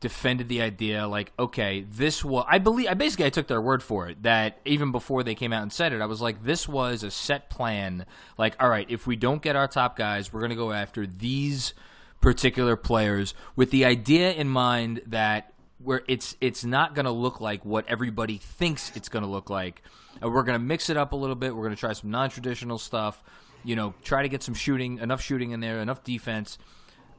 defended 0.00 0.48
the 0.48 0.62
idea 0.62 1.06
like 1.06 1.30
okay 1.38 1.82
this 1.82 2.24
was 2.24 2.46
I 2.48 2.58
believe 2.58 2.88
I 2.88 2.94
basically 2.94 3.26
I 3.26 3.30
took 3.30 3.46
their 3.48 3.60
word 3.60 3.82
for 3.82 4.08
it 4.08 4.22
that 4.22 4.58
even 4.64 4.92
before 4.92 5.22
they 5.22 5.34
came 5.34 5.52
out 5.52 5.62
and 5.62 5.72
said 5.72 5.92
it 5.92 6.00
I 6.00 6.06
was 6.06 6.20
like 6.22 6.42
this 6.42 6.66
was 6.66 7.02
a 7.02 7.10
set 7.10 7.50
plan. 7.50 8.06
Like 8.38 8.56
all 8.58 8.68
right 8.68 8.86
if 8.88 9.06
we 9.06 9.16
don't 9.16 9.42
get 9.42 9.56
our 9.56 9.68
top 9.68 9.96
guys 9.96 10.32
we're 10.32 10.40
going 10.40 10.50
to 10.50 10.56
go 10.56 10.72
after 10.72 11.06
these 11.06 11.74
particular 12.20 12.76
players 12.76 13.34
with 13.56 13.70
the 13.70 13.84
idea 13.84 14.32
in 14.32 14.48
mind 14.48 15.02
that 15.06 15.52
where 15.82 16.02
it's 16.08 16.36
it's 16.40 16.64
not 16.64 16.94
going 16.94 17.06
to 17.06 17.10
look 17.10 17.40
like 17.40 17.64
what 17.64 17.86
everybody 17.88 18.38
thinks 18.38 18.94
it's 18.96 19.08
going 19.08 19.24
to 19.24 19.30
look 19.30 19.50
like. 19.50 19.82
And 20.20 20.32
we're 20.32 20.42
going 20.42 20.58
to 20.58 20.64
mix 20.64 20.90
it 20.90 20.96
up 20.96 21.12
a 21.12 21.16
little 21.16 21.36
bit. 21.36 21.54
We're 21.54 21.62
going 21.62 21.74
to 21.74 21.80
try 21.80 21.92
some 21.94 22.10
non-traditional 22.10 22.78
stuff 22.78 23.22
you 23.64 23.76
know, 23.76 23.94
try 24.02 24.22
to 24.22 24.28
get 24.28 24.42
some 24.42 24.54
shooting, 24.54 24.98
enough 24.98 25.22
shooting 25.22 25.50
in 25.50 25.60
there, 25.60 25.80
enough 25.80 26.02
defense. 26.04 26.58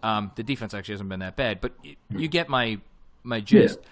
Um, 0.03 0.31
the 0.35 0.43
defense 0.43 0.73
actually 0.73 0.93
hasn't 0.93 1.09
been 1.09 1.19
that 1.19 1.35
bad, 1.35 1.61
but 1.61 1.73
you 2.09 2.27
get 2.27 2.49
my 2.49 2.79
my 3.23 3.39
gist. 3.39 3.79
Yeah. 3.81 3.87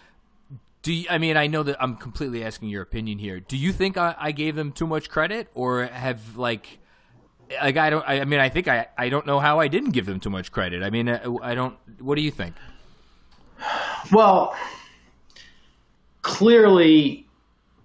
Do 0.81 0.93
you, 0.93 1.07
I 1.09 1.17
mean 1.17 1.37
I 1.37 1.47
know 1.47 1.63
that 1.63 1.81
I'm 1.81 1.95
completely 1.97 2.43
asking 2.43 2.69
your 2.69 2.81
opinion 2.81 3.19
here. 3.19 3.39
Do 3.39 3.57
you 3.57 3.73
think 3.73 3.97
I, 3.97 4.15
I 4.17 4.31
gave 4.31 4.55
them 4.55 4.71
too 4.71 4.87
much 4.87 5.09
credit, 5.09 5.49
or 5.53 5.85
have 5.85 6.37
like 6.37 6.79
like 7.61 7.77
I 7.77 7.89
don't 7.89 8.07
I, 8.07 8.21
I 8.21 8.25
mean 8.25 8.39
I 8.39 8.49
think 8.49 8.67
I 8.67 8.87
I 8.97 9.09
don't 9.09 9.25
know 9.25 9.39
how 9.39 9.59
I 9.59 9.67
didn't 9.67 9.91
give 9.91 10.05
them 10.05 10.19
too 10.19 10.29
much 10.29 10.51
credit. 10.51 10.81
I 10.81 10.89
mean 10.89 11.09
I, 11.09 11.21
I 11.41 11.53
don't. 11.53 11.75
What 11.99 12.15
do 12.15 12.21
you 12.21 12.31
think? 12.31 12.55
Well, 14.11 14.55
clearly 16.21 17.27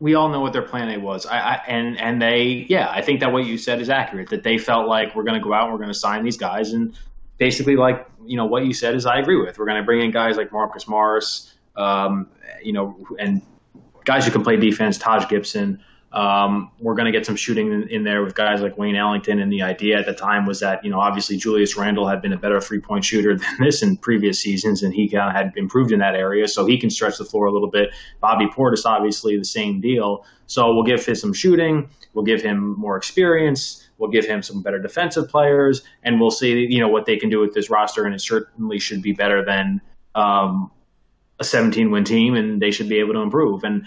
we 0.01 0.15
all 0.15 0.29
know 0.29 0.41
what 0.41 0.53
their 0.53 0.63
plan 0.63 0.89
A 0.91 0.99
was. 0.99 1.27
I, 1.27 1.39
I, 1.39 1.55
and 1.67 1.99
and 2.01 2.21
they 2.21 2.67
yeah, 2.69 2.91
I 2.91 3.03
think 3.03 3.21
that 3.21 3.33
what 3.33 3.47
you 3.47 3.59
said 3.59 3.81
is 3.81 3.89
accurate. 3.89 4.29
That 4.31 4.43
they 4.43 4.59
felt 4.59 4.87
like 4.87 5.15
we're 5.15 5.23
going 5.25 5.41
to 5.41 5.45
go 5.45 5.53
out 5.53 5.65
and 5.65 5.73
we're 5.73 5.79
going 5.79 5.93
to 5.93 5.99
sign 5.99 6.25
these 6.25 6.37
guys, 6.37 6.73
and 6.73 6.95
basically 7.39 7.77
like 7.77 8.07
you 8.27 8.37
know 8.37 8.47
what 8.47 8.65
you 8.65 8.73
said 8.73 8.95
is 8.95 9.07
I 9.07 9.19
agree 9.19 9.37
with. 9.37 9.59
We're 9.59 9.67
going 9.67 9.81
to 9.81 9.85
bring 9.85 10.01
in 10.01 10.11
guys 10.11 10.37
like 10.37 10.53
Marcus 10.53 10.89
Morris, 10.89 11.55
um, 11.77 12.29
you 12.63 12.73
know, 12.73 12.97
and 13.19 13.43
guys 14.05 14.25
who 14.25 14.33
can 14.33 14.43
play 14.43 14.57
defense, 14.57 14.99
Taj 14.99 15.29
Gibson. 15.29 15.83
Um, 16.13 16.71
we're 16.79 16.95
going 16.95 17.07
to 17.07 17.13
get 17.13 17.27
some 17.27 17.35
shooting 17.35 17.73
in, 17.73 17.89
in, 17.89 18.05
there 18.05 18.23
with 18.23 18.37
guys 18.37 18.61
like 18.61 18.79
Wayne 18.79 18.95
Ellington. 18.95 19.41
And 19.41 19.53
the 19.53 19.63
idea 19.63 19.99
at 19.99 20.07
the 20.07 20.13
time 20.13 20.47
was 20.47 20.61
that, 20.61 20.85
you 20.85 20.91
know, 20.91 21.01
obviously 21.01 21.37
Julius 21.37 21.77
Randle 21.77 22.07
had 22.07 22.23
been 22.23 22.33
a 22.33 22.39
better 22.39 22.61
three 22.61 22.79
point 22.79 23.05
shooter 23.05 23.37
than 23.37 23.57
this 23.59 23.83
in 23.83 23.97
previous 23.97 24.39
seasons, 24.39 24.85
and 24.85 24.95
he 24.95 25.09
kind 25.09 25.29
of 25.29 25.35
had 25.35 25.53
improved 25.57 25.91
in 25.91 25.99
that 25.99 26.15
area. 26.15 26.47
So 26.47 26.67
he 26.67 26.79
can 26.79 26.89
stretch 26.89 27.19
the 27.19 27.25
floor 27.25 27.47
a 27.47 27.53
little 27.53 27.71
bit. 27.71 27.91
Bobby 28.21 28.47
Portis, 28.47 28.87
obviously, 28.87 29.37
the 29.37 29.45
same 29.45 29.81
deal. 29.81 30.25
So 30.47 30.73
we'll 30.73 30.85
give 30.85 31.05
him 31.05 31.17
some 31.17 31.33
shooting. 31.33 31.91
We'll 32.13 32.25
give 32.25 32.43
him 32.43 32.79
more 32.79 32.97
experience. 32.97 33.84
We'll 34.05 34.11
give 34.11 34.27
him 34.27 34.43
some 34.43 34.61
better 34.61 34.79
defensive 34.79 35.31
players, 35.31 35.83
and 36.03 36.21
we'll 36.21 36.31
see, 36.31 36.67
you 36.69 36.79
know, 36.79 36.89
what 36.89 37.07
they 37.07 37.17
can 37.17 37.31
do 37.31 37.41
with 37.41 37.55
this 37.55 37.71
roster. 37.71 38.05
And 38.05 38.15
it 38.15 38.21
certainly 38.21 38.79
should 38.79 39.01
be 39.01 39.13
better 39.13 39.43
than 39.43 39.81
um, 40.15 40.71
a 41.41 41.45
17 41.45 41.91
win 41.91 42.05
team, 42.05 42.35
and 42.35 42.61
they 42.61 42.71
should 42.71 42.91
be 42.91 42.99
able 42.99 43.15
to 43.15 43.21
improve. 43.21 43.65
And 43.65 43.87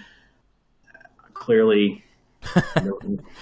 clearly, 1.35 2.03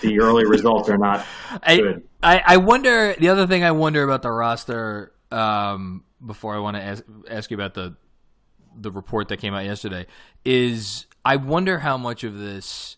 the 0.01 0.19
early 0.19 0.45
results 0.45 0.89
are 0.89 0.97
not 0.97 1.25
good. 1.65 2.03
I, 2.21 2.43
I 2.45 2.57
wonder. 2.57 3.15
The 3.17 3.29
other 3.29 3.47
thing 3.47 3.63
I 3.63 3.71
wonder 3.71 4.03
about 4.03 4.21
the 4.21 4.31
roster. 4.31 5.13
Um, 5.31 6.03
before 6.25 6.55
I 6.55 6.59
want 6.59 6.75
to 6.75 6.83
ask, 6.83 7.03
ask 7.29 7.51
you 7.51 7.55
about 7.55 7.73
the 7.73 7.95
the 8.77 8.91
report 8.91 9.29
that 9.29 9.37
came 9.37 9.53
out 9.53 9.63
yesterday 9.63 10.07
is 10.43 11.05
I 11.23 11.37
wonder 11.37 11.79
how 11.79 11.97
much 11.97 12.25
of 12.25 12.37
this 12.37 12.97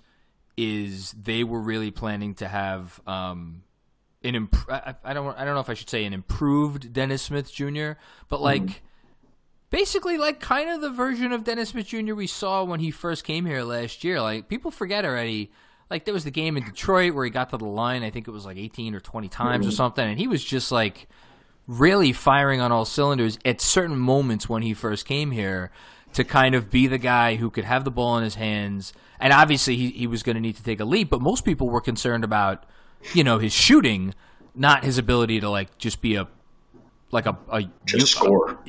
is 0.57 1.11
they 1.11 1.43
were 1.43 1.61
really 1.61 1.91
planning 1.91 2.33
to 2.35 2.47
have 2.47 2.99
um, 3.05 3.61
an 4.27 4.35
imp- 4.35 4.69
I, 4.69 4.95
I, 5.03 5.13
don't 5.13 5.37
I 5.37 5.45
don't 5.45 5.55
know 5.55 5.61
if 5.61 5.69
I 5.69 5.73
should 5.73 5.89
say 5.89 6.05
an 6.05 6.13
improved 6.13 6.93
Dennis 6.93 7.23
Smith 7.23 7.51
Jr. 7.51 7.91
but 8.29 8.41
like 8.41 8.63
mm-hmm. 8.63 8.77
basically 9.69 10.17
like 10.17 10.39
kind 10.39 10.69
of 10.69 10.81
the 10.81 10.89
version 10.89 11.31
of 11.31 11.43
Dennis 11.43 11.69
Smith 11.69 11.87
Jr. 11.87 12.13
we 12.13 12.27
saw 12.27 12.63
when 12.63 12.79
he 12.79 12.91
first 12.91 13.23
came 13.23 13.45
here 13.45 13.63
last 13.63 14.03
year. 14.03 14.21
Like 14.21 14.47
people 14.47 14.71
forget 14.71 15.05
already 15.05 15.51
like 15.89 16.05
there 16.05 16.13
was 16.13 16.23
the 16.23 16.31
game 16.31 16.57
in 16.57 16.63
Detroit 16.63 17.13
where 17.13 17.25
he 17.25 17.31
got 17.31 17.49
to 17.51 17.57
the 17.57 17.65
line. 17.65 18.03
I 18.03 18.09
think 18.09 18.27
it 18.27 18.31
was 18.31 18.45
like 18.45 18.57
18 18.57 18.93
or 18.95 18.99
20 18.99 19.29
times 19.29 19.65
mm-hmm. 19.65 19.69
or 19.69 19.75
something, 19.75 20.07
and 20.07 20.19
he 20.19 20.27
was 20.27 20.43
just 20.43 20.71
like 20.71 21.07
really 21.67 22.13
firing 22.13 22.61
on 22.61 22.71
all 22.71 22.85
cylinders 22.85 23.37
at 23.43 23.61
certain 23.61 23.97
moments 23.97 24.47
when 24.47 24.61
he 24.61 24.73
first 24.73 25.05
came 25.05 25.31
here 25.31 25.69
to 26.13 26.23
kind 26.23 26.55
of 26.55 26.69
be 26.69 26.87
the 26.87 26.97
guy 26.97 27.35
who 27.35 27.49
could 27.49 27.65
have 27.65 27.83
the 27.83 27.91
ball 27.91 28.17
in 28.17 28.23
his 28.23 28.35
hands. 28.35 28.93
And 29.19 29.33
obviously, 29.33 29.75
he, 29.75 29.89
he 29.89 30.07
was 30.07 30.23
going 30.23 30.35
to 30.35 30.41
need 30.41 30.55
to 30.55 30.63
take 30.63 30.79
a 30.79 30.85
leap, 30.85 31.09
but 31.09 31.21
most 31.21 31.43
people 31.43 31.69
were 31.69 31.81
concerned 31.81 32.23
about, 32.23 32.65
you 33.13 33.23
know, 33.23 33.39
his 33.39 33.53
shooting, 33.53 34.13
not 34.55 34.83
his 34.83 34.97
ability 34.97 35.39
to 35.41 35.49
like 35.49 35.77
just 35.77 36.01
be 36.01 36.15
a 36.15 36.27
like 37.11 37.25
a, 37.25 37.37
a 37.49 37.63
just 37.85 38.07
score, 38.07 38.59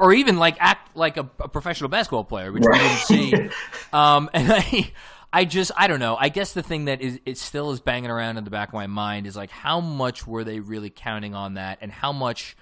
or 0.00 0.12
even 0.14 0.38
like 0.38 0.56
act 0.58 0.96
like 0.96 1.16
a, 1.16 1.28
a 1.40 1.48
professional 1.48 1.90
basketball 1.90 2.24
player, 2.24 2.50
which 2.50 2.64
right. 2.64 2.80
we 2.80 2.88
didn't 2.88 3.50
see. 3.50 3.56
um, 3.92 4.30
and 4.32 4.50
I, 4.52 4.92
I 5.32 5.44
just 5.44 5.72
I 5.76 5.86
don't 5.88 6.00
know. 6.00 6.16
I 6.16 6.28
guess 6.28 6.52
the 6.52 6.62
thing 6.62 6.86
that 6.86 7.00
is 7.00 7.20
it 7.26 7.38
still 7.38 7.72
is 7.72 7.80
banging 7.80 8.10
around 8.10 8.38
in 8.38 8.44
the 8.44 8.50
back 8.50 8.68
of 8.68 8.74
my 8.74 8.86
mind 8.86 9.26
is 9.26 9.36
like 9.36 9.50
how 9.50 9.80
much 9.80 10.26
were 10.26 10.44
they 10.44 10.60
really 10.60 10.90
counting 10.90 11.34
on 11.34 11.54
that 11.54 11.78
and 11.80 11.90
how 11.90 12.12
much 12.12 12.56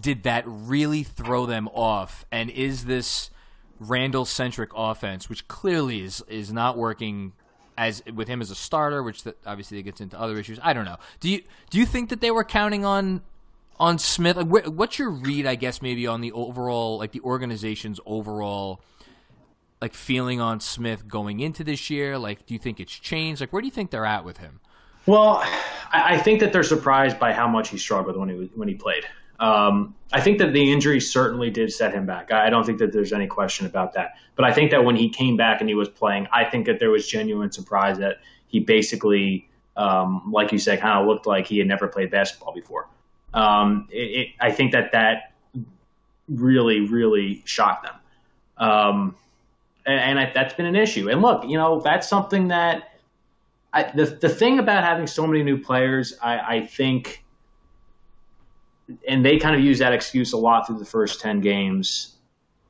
did 0.00 0.24
that 0.24 0.44
really 0.46 1.04
throw 1.04 1.46
them 1.46 1.68
off 1.68 2.24
and 2.32 2.50
is 2.50 2.86
this 2.86 3.30
Randle 3.78 4.24
centric 4.24 4.70
offense 4.74 5.28
which 5.28 5.46
clearly 5.48 6.02
is 6.02 6.22
is 6.28 6.52
not 6.52 6.76
working 6.76 7.32
as 7.76 8.02
with 8.14 8.28
him 8.28 8.40
as 8.42 8.50
a 8.50 8.54
starter 8.54 9.02
which 9.02 9.24
obviously 9.46 9.82
gets 9.82 10.00
into 10.00 10.18
other 10.18 10.38
issues. 10.38 10.58
I 10.62 10.72
don't 10.72 10.84
know. 10.84 10.98
Do 11.20 11.30
you 11.30 11.42
do 11.70 11.78
you 11.78 11.86
think 11.86 12.10
that 12.10 12.20
they 12.20 12.30
were 12.30 12.44
counting 12.44 12.84
on 12.84 13.22
on 13.80 13.98
Smith 13.98 14.36
like 14.36 14.48
wh- 14.48 14.76
what's 14.76 14.98
your 14.98 15.10
read 15.10 15.46
I 15.46 15.54
guess 15.54 15.82
maybe 15.82 16.06
on 16.06 16.20
the 16.20 16.32
overall 16.32 16.98
like 16.98 17.12
the 17.12 17.20
organization's 17.20 18.00
overall 18.06 18.80
like 19.82 19.94
feeling 19.94 20.40
on 20.40 20.60
Smith 20.60 21.08
going 21.08 21.40
into 21.40 21.64
this 21.64 21.90
year? 21.90 22.16
Like, 22.16 22.46
do 22.46 22.54
you 22.54 22.60
think 22.60 22.78
it's 22.78 22.92
changed? 22.92 23.40
Like, 23.40 23.52
where 23.52 23.60
do 23.60 23.66
you 23.66 23.72
think 23.72 23.90
they're 23.90 24.06
at 24.06 24.24
with 24.24 24.38
him? 24.38 24.60
Well, 25.06 25.38
I, 25.92 26.14
I 26.14 26.18
think 26.18 26.38
that 26.40 26.52
they're 26.52 26.62
surprised 26.62 27.18
by 27.18 27.32
how 27.32 27.48
much 27.48 27.70
he 27.70 27.78
struggled 27.78 28.16
when 28.16 28.28
he 28.28 28.36
was, 28.36 28.48
when 28.54 28.68
he 28.68 28.74
played. 28.74 29.04
Um, 29.40 29.94
I 30.12 30.20
think 30.20 30.38
that 30.38 30.52
the 30.52 30.72
injury 30.72 31.00
certainly 31.00 31.50
did 31.50 31.72
set 31.72 31.92
him 31.92 32.06
back. 32.06 32.32
I 32.32 32.50
don't 32.50 32.64
think 32.64 32.78
that 32.78 32.92
there's 32.92 33.12
any 33.12 33.26
question 33.26 33.66
about 33.66 33.94
that. 33.94 34.14
But 34.36 34.44
I 34.44 34.52
think 34.52 34.70
that 34.70 34.84
when 34.84 34.96
he 34.96 35.08
came 35.08 35.36
back 35.36 35.60
and 35.60 35.68
he 35.68 35.74
was 35.74 35.88
playing, 35.88 36.28
I 36.32 36.44
think 36.44 36.66
that 36.66 36.78
there 36.78 36.90
was 36.90 37.06
genuine 37.06 37.50
surprise 37.50 37.98
that 37.98 38.18
he 38.46 38.60
basically, 38.60 39.48
um, 39.76 40.30
like 40.30 40.52
you 40.52 40.58
said, 40.58 40.80
kind 40.80 41.00
of 41.00 41.06
looked 41.06 41.26
like 41.26 41.46
he 41.46 41.58
had 41.58 41.66
never 41.66 41.88
played 41.88 42.10
basketball 42.10 42.52
before. 42.52 42.88
Um, 43.34 43.88
it, 43.90 43.96
it, 43.96 44.28
I 44.40 44.52
think 44.52 44.72
that 44.72 44.92
that 44.92 45.32
really, 46.28 46.80
really 46.86 47.42
shocked 47.46 47.86
them. 47.86 47.94
Um, 48.58 49.16
and, 49.86 50.00
and 50.00 50.20
I, 50.20 50.32
that's 50.32 50.54
been 50.54 50.66
an 50.66 50.76
issue. 50.76 51.08
And 51.08 51.22
look, 51.22 51.44
you 51.48 51.56
know, 51.56 51.80
that's 51.80 52.08
something 52.08 52.48
that 52.48 52.90
I, 53.72 53.90
the 53.94 54.04
the 54.04 54.28
thing 54.28 54.58
about 54.58 54.84
having 54.84 55.06
so 55.06 55.26
many 55.26 55.42
new 55.42 55.58
players, 55.58 56.14
I, 56.22 56.56
I 56.56 56.66
think, 56.66 57.21
and 59.06 59.24
they 59.24 59.38
kind 59.38 59.54
of 59.54 59.62
use 59.62 59.78
that 59.78 59.92
excuse 59.92 60.32
a 60.32 60.36
lot 60.36 60.66
through 60.66 60.78
the 60.78 60.84
first 60.84 61.20
ten 61.20 61.40
games. 61.40 62.16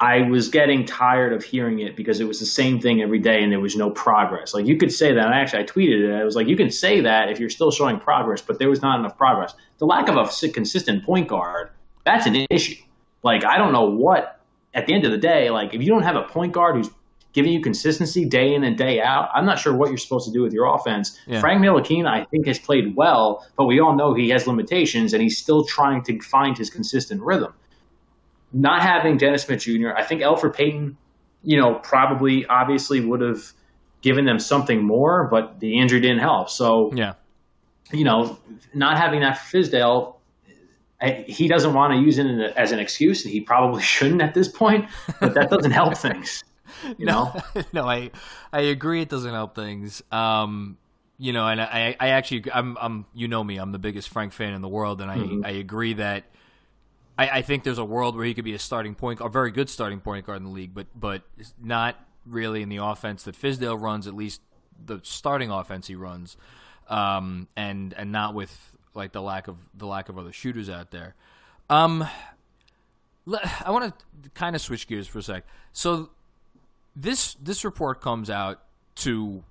I 0.01 0.23
was 0.23 0.49
getting 0.49 0.85
tired 0.85 1.33
of 1.33 1.45
hearing 1.45 1.79
it 1.79 1.95
because 1.95 2.19
it 2.19 2.25
was 2.25 2.41
the 2.41 2.47
same 2.47 2.81
thing 2.81 3.01
every 3.01 3.21
day 3.21 3.41
and 3.41 3.53
there 3.53 3.61
was 3.61 3.77
no 3.77 3.91
progress. 3.91 4.53
Like 4.53 4.67
you 4.67 4.77
could 4.77 4.91
say 4.91 5.13
that. 5.13 5.25
And 5.25 5.33
actually, 5.33 5.63
I 5.63 5.67
tweeted 5.67 6.09
it. 6.09 6.21
I 6.21 6.25
was 6.25 6.35
like, 6.35 6.49
you 6.49 6.57
can 6.57 6.71
say 6.73 7.03
that 7.03 7.31
if 7.31 7.39
you're 7.39 7.49
still 7.49 7.71
showing 7.71 8.01
progress, 8.01 8.43
but 8.43 8.59
there 8.59 8.69
was 8.69 8.83
not 8.83 8.99
enough 8.99 9.17
progress. 9.17 9.55
The 9.79 9.87
lack 9.87 10.09
of 10.09 10.17
a 10.17 10.49
consistent 10.49 11.05
point 11.05 11.29
guard, 11.29 11.71
that's 12.05 12.27
an 12.27 12.47
issue. 12.51 12.83
Like 13.23 13.45
I 13.45 13.59
don't 13.59 13.73
know 13.73 13.89
what. 13.91 14.41
At 14.75 14.87
the 14.87 14.95
end 14.95 15.05
of 15.05 15.13
the 15.13 15.19
day, 15.19 15.51
like 15.51 15.75
if 15.75 15.83
you 15.83 15.89
don't 15.89 16.03
have 16.03 16.17
a 16.17 16.23
point 16.23 16.53
guard 16.53 16.77
who's 16.77 16.89
giving 17.33 17.53
you 17.53 17.61
consistency 17.61 18.25
day 18.25 18.55
in 18.55 18.65
and 18.65 18.77
day 18.77 19.01
out, 19.01 19.31
I'm 19.35 19.47
not 19.47 19.59
sure 19.59 19.75
what 19.75 19.89
you're 19.89 19.99
supposed 19.99 20.27
to 20.27 20.33
do 20.33 20.43
with 20.43 20.53
your 20.53 20.75
offense. 20.75 21.19
Yeah. 21.27 21.41
Frank 21.41 21.63
Ntilikina, 21.63 22.07
I 22.07 22.25
think, 22.27 22.47
has 22.47 22.59
played 22.59 22.95
well, 22.95 23.47
but 23.57 23.65
we 23.65 23.81
all 23.81 23.97
know 23.97 24.15
he 24.15 24.29
has 24.31 24.47
limitations, 24.47 25.13
and 25.13 25.23
he's 25.23 25.39
still 25.39 25.65
trying 25.65 26.03
to 26.05 26.21
find 26.21 26.57
his 26.57 26.71
consistent 26.71 27.23
rhythm. 27.23 27.55
Not 28.53 28.83
having 28.83 29.17
Dennis 29.17 29.45
Smith 29.45 29.61
Jr., 29.61 29.91
I 29.97 30.05
think 30.05 30.21
Elfrid 30.21 30.55
Payton, 30.55 30.97
you 31.43 31.59
know, 31.59 31.75
probably 31.77 32.45
obviously 32.47 33.01
would 33.01 33.23
have 33.23 33.53
given 34.03 34.27
them 34.27 34.39
something 34.39 34.85
more, 34.85 35.29
but 35.31 35.59
the 35.61 35.79
injury 35.79 36.01
didn't 36.01 36.19
help. 36.19 36.51
So, 36.51 36.93
yeah, 36.95 37.15
you 37.93 38.05
know, 38.05 38.39
not 38.75 38.99
having 38.99 39.21
that 39.21 39.39
for 39.39 39.59
Fizdale, 39.59 40.17
he 41.27 41.49
doesn't 41.49 41.75
want 41.75 41.95
to 41.95 42.01
use 42.01 42.19
it 42.19 42.27
as 42.57 42.73
an 42.73 42.79
excuse, 42.79 43.25
and 43.25 43.33
he 43.33 43.41
probably 43.41 43.83
shouldn't 43.95 44.21
at 44.21 44.35
this 44.35 44.49
point. 44.49 44.89
But 45.21 45.35
that 45.35 45.51
doesn't 45.51 45.73
help 45.73 45.97
things. 45.97 46.45
You 46.99 47.07
no, 47.07 47.41
know? 47.55 47.63
no, 47.73 47.89
I 47.89 48.11
I 48.53 48.63
agree. 48.63 49.03
It 49.03 49.09
doesn't 49.09 49.33
help 49.33 49.55
things. 49.55 50.03
Um, 50.11 50.79
you 51.19 51.33
know, 51.33 51.47
and 51.47 51.61
I 51.61 51.97
I 51.99 52.09
actually 52.09 52.45
I'm 52.53 52.77
I'm 52.81 53.07
you 53.15 53.29
know 53.29 53.43
me. 53.43 53.57
I'm 53.57 53.73
the 53.73 53.79
biggest 53.79 54.09
Frank 54.09 54.33
fan 54.33 54.55
in 54.55 54.63
the 54.63 54.69
world, 54.69 55.01
and 55.01 55.11
I 55.11 55.19
mm-hmm. 55.19 55.45
I 55.45 55.51
agree 55.51 55.95
that. 55.95 56.25
I, 57.19 57.29
I 57.29 57.43
think 57.43 57.63
there's 57.63 57.79
a 57.79 57.85
world 57.85 58.17
where 58.17 58.25
he 58.25 58.33
could 58.33 58.45
be 58.45 58.55
a 58.55 58.59
starting 58.59 58.95
point, 58.95 59.21
a 59.21 59.29
very 59.29 59.51
good 59.51 59.69
starting 59.69 60.01
point 60.01 60.25
guard 60.27 60.39
in 60.39 60.45
the 60.45 60.51
league, 60.51 60.75
but 60.75 60.87
but 60.95 61.23
not 61.63 61.97
really 62.25 62.63
in 62.63 62.71
the 62.71 62.79
offense 62.79 63.25
that 63.25 63.35
Fizdale 63.37 63.81
runs. 63.81 64.07
At 64.07 64.15
least 64.15 64.41
the 64.85 65.01
starting 65.03 65.51
offense 65.51 65.87
he 65.87 65.95
runs, 65.95 66.37
um, 66.89 67.49
and 67.57 67.95
and 67.95 68.13
not 68.13 68.35
with 68.35 68.73
like 68.95 69.13
the 69.13 69.23
lack 69.23 69.49
of 69.49 69.57
the 69.75 69.87
lack 69.87 70.09
of 70.09 70.19
other 70.19 70.33
shooters 70.33 70.69
out 70.69 70.91
there. 70.91 71.15
Um, 71.71 72.07
I 73.65 73.71
want 73.71 73.95
to 74.23 74.31
kind 74.31 74.57
of 74.57 74.63
switch 74.63 74.87
gears 74.87 75.07
for 75.07 75.19
a 75.19 75.23
sec. 75.23 75.45
So 75.73 76.11
this 76.95 77.35
this 77.35 77.65
report 77.65 78.01
comes 78.01 78.31
out 78.31 78.63
to 78.97 79.43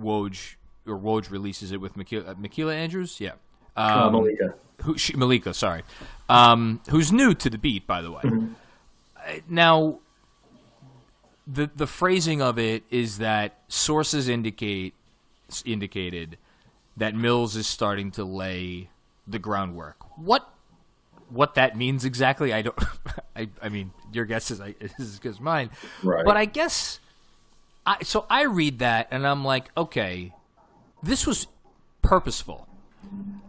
Woj 0.00 0.56
or 0.86 0.98
Woj 0.98 1.30
releases 1.30 1.72
it 1.72 1.80
with 1.80 1.94
Makila, 1.94 2.66
uh, 2.66 2.70
Andrews. 2.70 3.20
Yeah, 3.20 3.32
um, 3.76 3.98
uh, 3.98 4.10
Malika. 4.10 4.54
Who, 4.82 4.98
she, 4.98 5.16
Malika, 5.16 5.54
sorry, 5.54 5.82
um, 6.28 6.80
who's 6.90 7.10
new 7.10 7.34
to 7.34 7.50
the 7.50 7.58
beat, 7.58 7.86
by 7.86 8.02
the 8.02 8.10
way. 8.10 8.22
Mm-hmm. 8.22 8.52
Uh, 9.16 9.32
now, 9.48 10.00
the 11.46 11.70
the 11.74 11.86
phrasing 11.86 12.42
of 12.42 12.58
it 12.58 12.84
is 12.90 13.18
that 13.18 13.58
sources 13.68 14.28
indicate 14.28 14.94
indicated 15.64 16.38
that 16.96 17.14
Mills 17.14 17.56
is 17.56 17.66
starting 17.66 18.10
to 18.12 18.24
lay 18.24 18.90
the 19.26 19.38
groundwork. 19.38 19.96
What 20.18 20.48
what 21.28 21.54
that 21.54 21.76
means 21.76 22.04
exactly, 22.04 22.52
I 22.52 22.62
don't. 22.62 22.78
I, 23.36 23.48
I 23.60 23.68
mean, 23.68 23.92
your 24.12 24.24
guess 24.24 24.50
is, 24.50 24.60
is 24.80 24.92
as 24.98 25.18
good 25.18 25.30
as 25.30 25.40
mine. 25.40 25.70
Right. 26.02 26.24
But 26.24 26.36
I 26.36 26.44
guess, 26.44 27.00
I 27.84 28.02
so 28.02 28.26
I 28.30 28.44
read 28.44 28.80
that 28.80 29.08
and 29.10 29.26
I'm 29.26 29.44
like, 29.44 29.70
okay, 29.76 30.32
this 31.02 31.26
was 31.26 31.46
purposeful. 32.02 32.68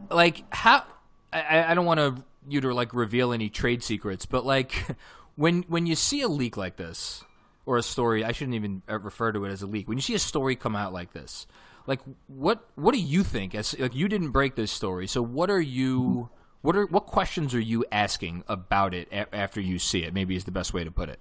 Like 0.09 0.43
how? 0.53 0.83
I, 1.31 1.71
I 1.71 1.73
don't 1.73 1.85
want 1.85 1.99
to 1.99 2.23
you 2.47 2.61
to 2.61 2.73
like 2.73 2.93
reveal 2.93 3.33
any 3.33 3.49
trade 3.49 3.83
secrets, 3.83 4.25
but 4.25 4.45
like 4.45 4.85
when 5.35 5.63
when 5.63 5.85
you 5.85 5.95
see 5.95 6.21
a 6.21 6.27
leak 6.27 6.57
like 6.57 6.77
this 6.77 7.23
or 7.65 7.77
a 7.77 7.83
story, 7.83 8.23
I 8.23 8.31
shouldn't 8.31 8.55
even 8.55 8.81
refer 8.87 9.31
to 9.31 9.45
it 9.45 9.51
as 9.51 9.61
a 9.61 9.67
leak. 9.67 9.87
When 9.87 9.97
you 9.97 10.01
see 10.01 10.15
a 10.15 10.19
story 10.19 10.55
come 10.55 10.75
out 10.75 10.93
like 10.93 11.13
this, 11.13 11.47
like 11.85 11.99
what 12.27 12.65
what 12.75 12.93
do 12.93 12.99
you 12.99 13.23
think? 13.23 13.55
As 13.55 13.77
like 13.77 13.95
you 13.95 14.07
didn't 14.07 14.31
break 14.31 14.55
this 14.55 14.71
story, 14.71 15.07
so 15.07 15.21
what 15.21 15.49
are 15.49 15.61
you? 15.61 16.29
What 16.61 16.75
are 16.75 16.85
what 16.87 17.05
questions 17.05 17.53
are 17.53 17.59
you 17.59 17.85
asking 17.91 18.43
about 18.47 18.93
it 18.93 19.07
a- 19.11 19.33
after 19.33 19.61
you 19.61 19.79
see 19.79 20.03
it? 20.03 20.13
Maybe 20.13 20.35
is 20.35 20.43
the 20.43 20.51
best 20.51 20.73
way 20.73 20.83
to 20.83 20.91
put 20.91 21.09
it. 21.09 21.19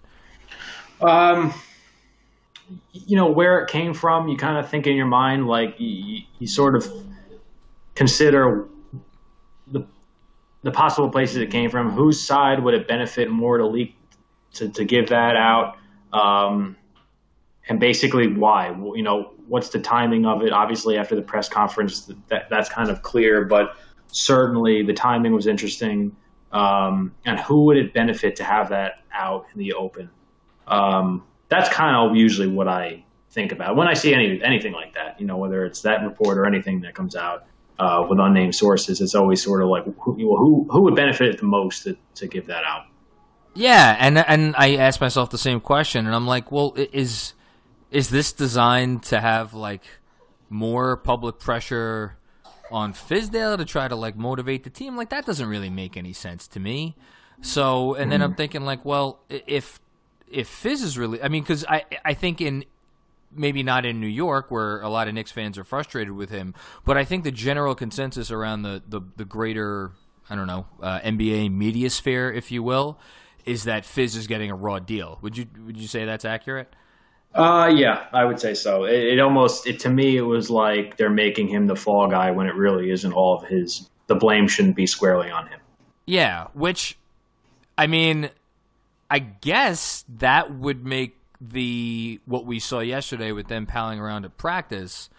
Um, 1.01 1.53
you 2.93 3.17
know 3.17 3.31
where 3.31 3.61
it 3.61 3.71
came 3.71 3.95
from. 3.95 4.29
You 4.29 4.37
kind 4.37 4.59
of 4.59 4.69
think 4.69 4.87
in 4.87 4.97
your 4.97 5.07
mind, 5.07 5.47
like 5.47 5.77
you, 5.79 6.23
you 6.39 6.47
sort 6.47 6.75
of 6.75 6.89
consider 7.95 8.67
the 9.67 9.87
the 10.63 10.71
possible 10.71 11.11
places 11.11 11.37
it 11.37 11.51
came 11.51 11.71
from. 11.71 11.91
Whose 11.91 12.21
side 12.21 12.63
would 12.63 12.75
it 12.75 12.89
benefit 12.89 13.31
more 13.31 13.59
to 13.59 13.67
leak 13.67 13.97
to, 14.55 14.69
to 14.71 14.85
give 14.85 15.09
that 15.11 15.37
out? 15.37 15.77
Um, 16.13 16.77
and 17.69 17.79
basically 17.79 18.29
why? 18.29 18.69
You 18.69 19.03
know, 19.03 19.33
what's 19.49 19.71
the 19.71 19.81
timing 19.81 20.25
of 20.25 20.43
it? 20.43 20.53
Obviously, 20.53 20.97
after 20.97 21.15
the 21.15 21.23
press 21.23 21.49
conference, 21.49 22.11
that, 22.29 22.49
that's 22.49 22.69
kind 22.69 22.91
of 22.91 23.03
clear. 23.03 23.45
But 23.45 23.77
certainly 24.09 24.83
the 24.83 24.93
timing 24.93 25.33
was 25.33 25.47
interesting. 25.47 26.17
Um, 26.53 27.15
and 27.25 27.39
who 27.41 27.65
would 27.67 27.77
it 27.77 27.93
benefit 27.93 28.37
to 28.37 28.45
have 28.45 28.71
that 28.71 29.03
out 29.13 29.47
in 29.53 29.59
the 29.59 29.75
open? 29.75 30.11
Um, 30.67 31.25
that's 31.49 31.69
kind 31.69 31.97
of 31.97 32.17
usually 32.17 32.49
what 32.49 32.69
I 32.69 33.05
think 33.31 33.53
about 33.53 33.77
when 33.77 33.87
I 33.87 33.95
see 33.95 34.15
any 34.15 34.41
anything 34.43 34.73
like 34.73 34.95
that. 34.95 35.21
You 35.21 35.27
know, 35.27 35.37
whether 35.37 35.65
it's 35.65 35.83
that 35.83 36.03
report 36.03 36.39
or 36.39 36.47
anything 36.47 36.81
that 36.81 36.95
comes 36.95 37.15
out 37.15 37.47
uh, 37.79 38.07
with 38.09 38.19
unnamed 38.19 38.55
sources, 38.55 39.01
it's 39.01 39.15
always 39.15 39.43
sort 39.43 39.63
of 39.63 39.69
like 39.69 39.85
who 39.85 40.15
who, 40.15 40.67
who 40.71 40.83
would 40.83 40.97
benefit 40.97 41.39
the 41.39 41.47
most 41.47 41.85
to, 41.85 41.97
to 42.17 42.27
give 42.27 42.47
that 42.47 42.65
out. 42.65 42.87
Yeah, 43.55 43.97
and 43.99 44.19
and 44.19 44.55
I 44.57 44.77
asked 44.77 45.01
myself 45.01 45.31
the 45.31 45.39
same 45.39 45.61
question, 45.61 46.07
and 46.07 46.15
I'm 46.15 46.27
like, 46.27 46.51
well, 46.51 46.75
is 46.77 47.35
is 47.91 48.11
this 48.11 48.33
designed 48.33 49.03
to 49.05 49.21
have 49.21 49.55
like 49.55 49.83
more 50.49 50.97
public 50.97 51.39
pressure 51.39 52.17
on 52.71 52.93
Fizdale 52.93 53.57
to 53.57 53.65
try 53.65 53.89
to 53.89 53.97
like 53.97 54.17
motivate 54.17 54.65
the 54.65 54.71
team. 54.71 54.97
Like 54.97 55.11
that 55.11 55.27
doesn't 55.27 55.49
really 55.49 55.71
make 55.71 55.97
any 55.97 56.13
sense 56.13 56.47
to 56.49 56.61
me. 56.61 56.97
So, 57.41 57.95
and 57.95 58.11
then 58.11 58.23
I'm 58.23 58.31
mm-hmm. 58.31 58.37
thinking 58.37 58.65
like, 58.65 58.85
well, 58.85 59.21
if 59.29 59.81
if 60.31 60.49
Fizz 60.49 60.83
is 60.83 60.99
really, 60.99 61.23
I 61.23 61.29
mean, 61.29 61.43
because 61.43 61.65
I 61.69 61.85
I 62.05 62.15
think 62.15 62.41
in 62.41 62.65
maybe 63.31 63.63
not 63.63 63.85
in 63.85 64.01
New 64.01 64.07
York 64.07 64.51
where 64.51 64.81
a 64.81 64.89
lot 64.89 65.09
of 65.09 65.15
Knicks 65.15 65.33
fans 65.33 65.59
are 65.59 65.65
frustrated 65.65 66.13
with 66.13 66.31
him, 66.31 66.55
but 66.85 66.97
I 66.97 67.05
think 67.05 67.25
the 67.25 67.31
general 67.31 67.75
consensus 67.75 68.31
around 68.31 68.63
the 68.63 68.83
the, 68.89 69.01
the 69.17 69.25
greater 69.25 69.93
I 70.31 70.35
don't 70.35 70.47
know 70.47 70.67
uh, 70.81 71.01
NBA 71.01 71.53
media 71.53 71.91
sphere, 71.91 72.33
if 72.33 72.51
you 72.51 72.63
will, 72.63 72.99
is 73.45 73.65
that 73.65 73.85
Fizz 73.85 74.17
is 74.17 74.27
getting 74.27 74.51
a 74.51 74.57
raw 74.57 74.79
deal. 74.79 75.19
Would 75.23 75.37
you 75.37 75.47
would 75.65 75.77
you 75.77 75.89
say 75.89 76.05
that's 76.05 76.25
accurate? 76.25 76.75
Uh, 77.37 77.69
yeah, 77.69 78.07
I 78.13 78.25
would 78.25 78.41
say 78.41 78.55
so. 78.55 78.85
It, 78.85 78.95
it, 78.95 79.21
almost, 79.21 79.67
it 79.67 79.81
to 79.81 79.91
me, 79.91 80.17
it 80.17 80.23
was 80.23 80.49
like 80.51 80.97
they're 80.97 81.11
making 81.11 81.49
him 81.49 81.67
the 81.67 81.77
fall 81.77 82.09
guy 82.09 82.31
when 82.31 82.47
it 82.47 82.55
really 82.55 82.91
isn't 82.91 83.13
all 83.13 83.37
of 83.37 83.45
his. 83.49 83.89
The 84.07 84.15
blame 84.15 84.49
shouldn't 84.49 84.77
be 84.77 84.87
squarely 84.87 85.31
on 85.31 85.49
him. 85.49 85.61
Yeah, 86.07 86.47
which, 86.55 86.97
I 87.77 87.89
mean, 87.89 88.31
I 89.11 89.19
guess 89.19 90.05
that 90.19 90.55
would 90.55 90.87
make 90.87 91.17
the 91.41 92.21
what 92.25 92.47
we 92.47 92.59
saw 92.59 92.81
yesterday 92.81 93.33
with 93.33 93.49
them 93.49 93.67
palling 93.67 93.99
around 93.99 94.25
at 94.25 94.37
practice. 94.39 95.11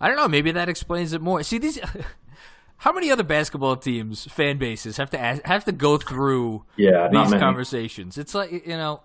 I 0.00 0.06
don't 0.06 0.16
know. 0.16 0.28
Maybe 0.28 0.52
that 0.52 0.68
explains 0.68 1.12
it 1.12 1.20
more. 1.20 1.42
See 1.42 1.58
these. 1.58 1.78
How 2.82 2.92
many 2.92 3.10
other 3.10 3.24
basketball 3.24 3.76
teams, 3.76 4.26
fan 4.26 4.58
bases, 4.58 4.98
have 4.98 5.10
to 5.10 5.18
ask, 5.18 5.44
have 5.44 5.64
to 5.64 5.72
go 5.72 5.98
through 5.98 6.64
yeah, 6.76 7.08
these 7.10 7.32
conversations? 7.32 8.16
It's 8.16 8.36
like 8.36 8.52
you 8.52 8.76
know. 8.76 9.00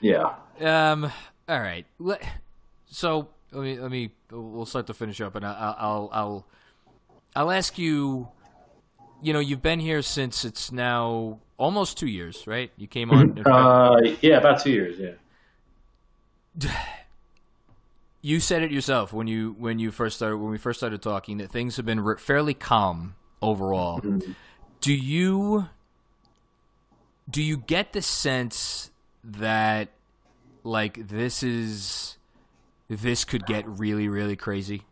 Yeah. 0.00 0.34
Um. 0.60 1.10
All 1.48 1.60
right. 1.60 1.86
So 2.86 3.28
let 3.52 3.62
me 3.62 3.78
let 3.78 3.90
me 3.90 4.10
we'll 4.30 4.66
start 4.66 4.86
to 4.88 4.94
finish 4.94 5.20
up, 5.20 5.34
and 5.36 5.46
I'll 5.46 5.76
I'll 5.78 6.10
I'll, 6.12 6.46
I'll 7.34 7.50
ask 7.50 7.78
you. 7.78 8.28
You 9.22 9.32
know, 9.32 9.38
you've 9.38 9.62
been 9.62 9.80
here 9.80 10.02
since 10.02 10.44
it's 10.44 10.70
now 10.70 11.38
almost 11.56 11.96
two 11.98 12.06
years, 12.06 12.46
right? 12.46 12.70
You 12.76 12.86
came 12.86 13.10
on. 13.10 13.46
uh, 13.46 13.96
yeah, 14.20 14.36
about 14.36 14.60
two 14.62 14.70
years. 14.70 14.98
Yeah. 14.98 16.70
you 18.22 18.40
said 18.40 18.62
it 18.62 18.70
yourself 18.70 19.12
when 19.12 19.26
you 19.26 19.54
when 19.58 19.78
you 19.78 19.90
first 19.90 20.16
started 20.16 20.36
when 20.38 20.50
we 20.50 20.58
first 20.58 20.78
started 20.78 21.00
talking 21.00 21.38
that 21.38 21.50
things 21.50 21.76
have 21.76 21.86
been 21.86 22.16
fairly 22.18 22.54
calm 22.54 23.14
overall. 23.40 24.00
Mm-hmm. 24.00 24.32
Do 24.80 24.92
you 24.92 25.68
do 27.28 27.42
you 27.42 27.56
get 27.56 27.92
the 27.92 28.02
sense 28.02 28.90
that 29.24 29.88
like 30.66 31.08
this 31.08 31.42
is 31.42 32.18
this 32.88 33.24
could 33.24 33.46
get 33.46 33.66
really 33.66 34.08
really 34.08 34.36
crazy? 34.36 34.82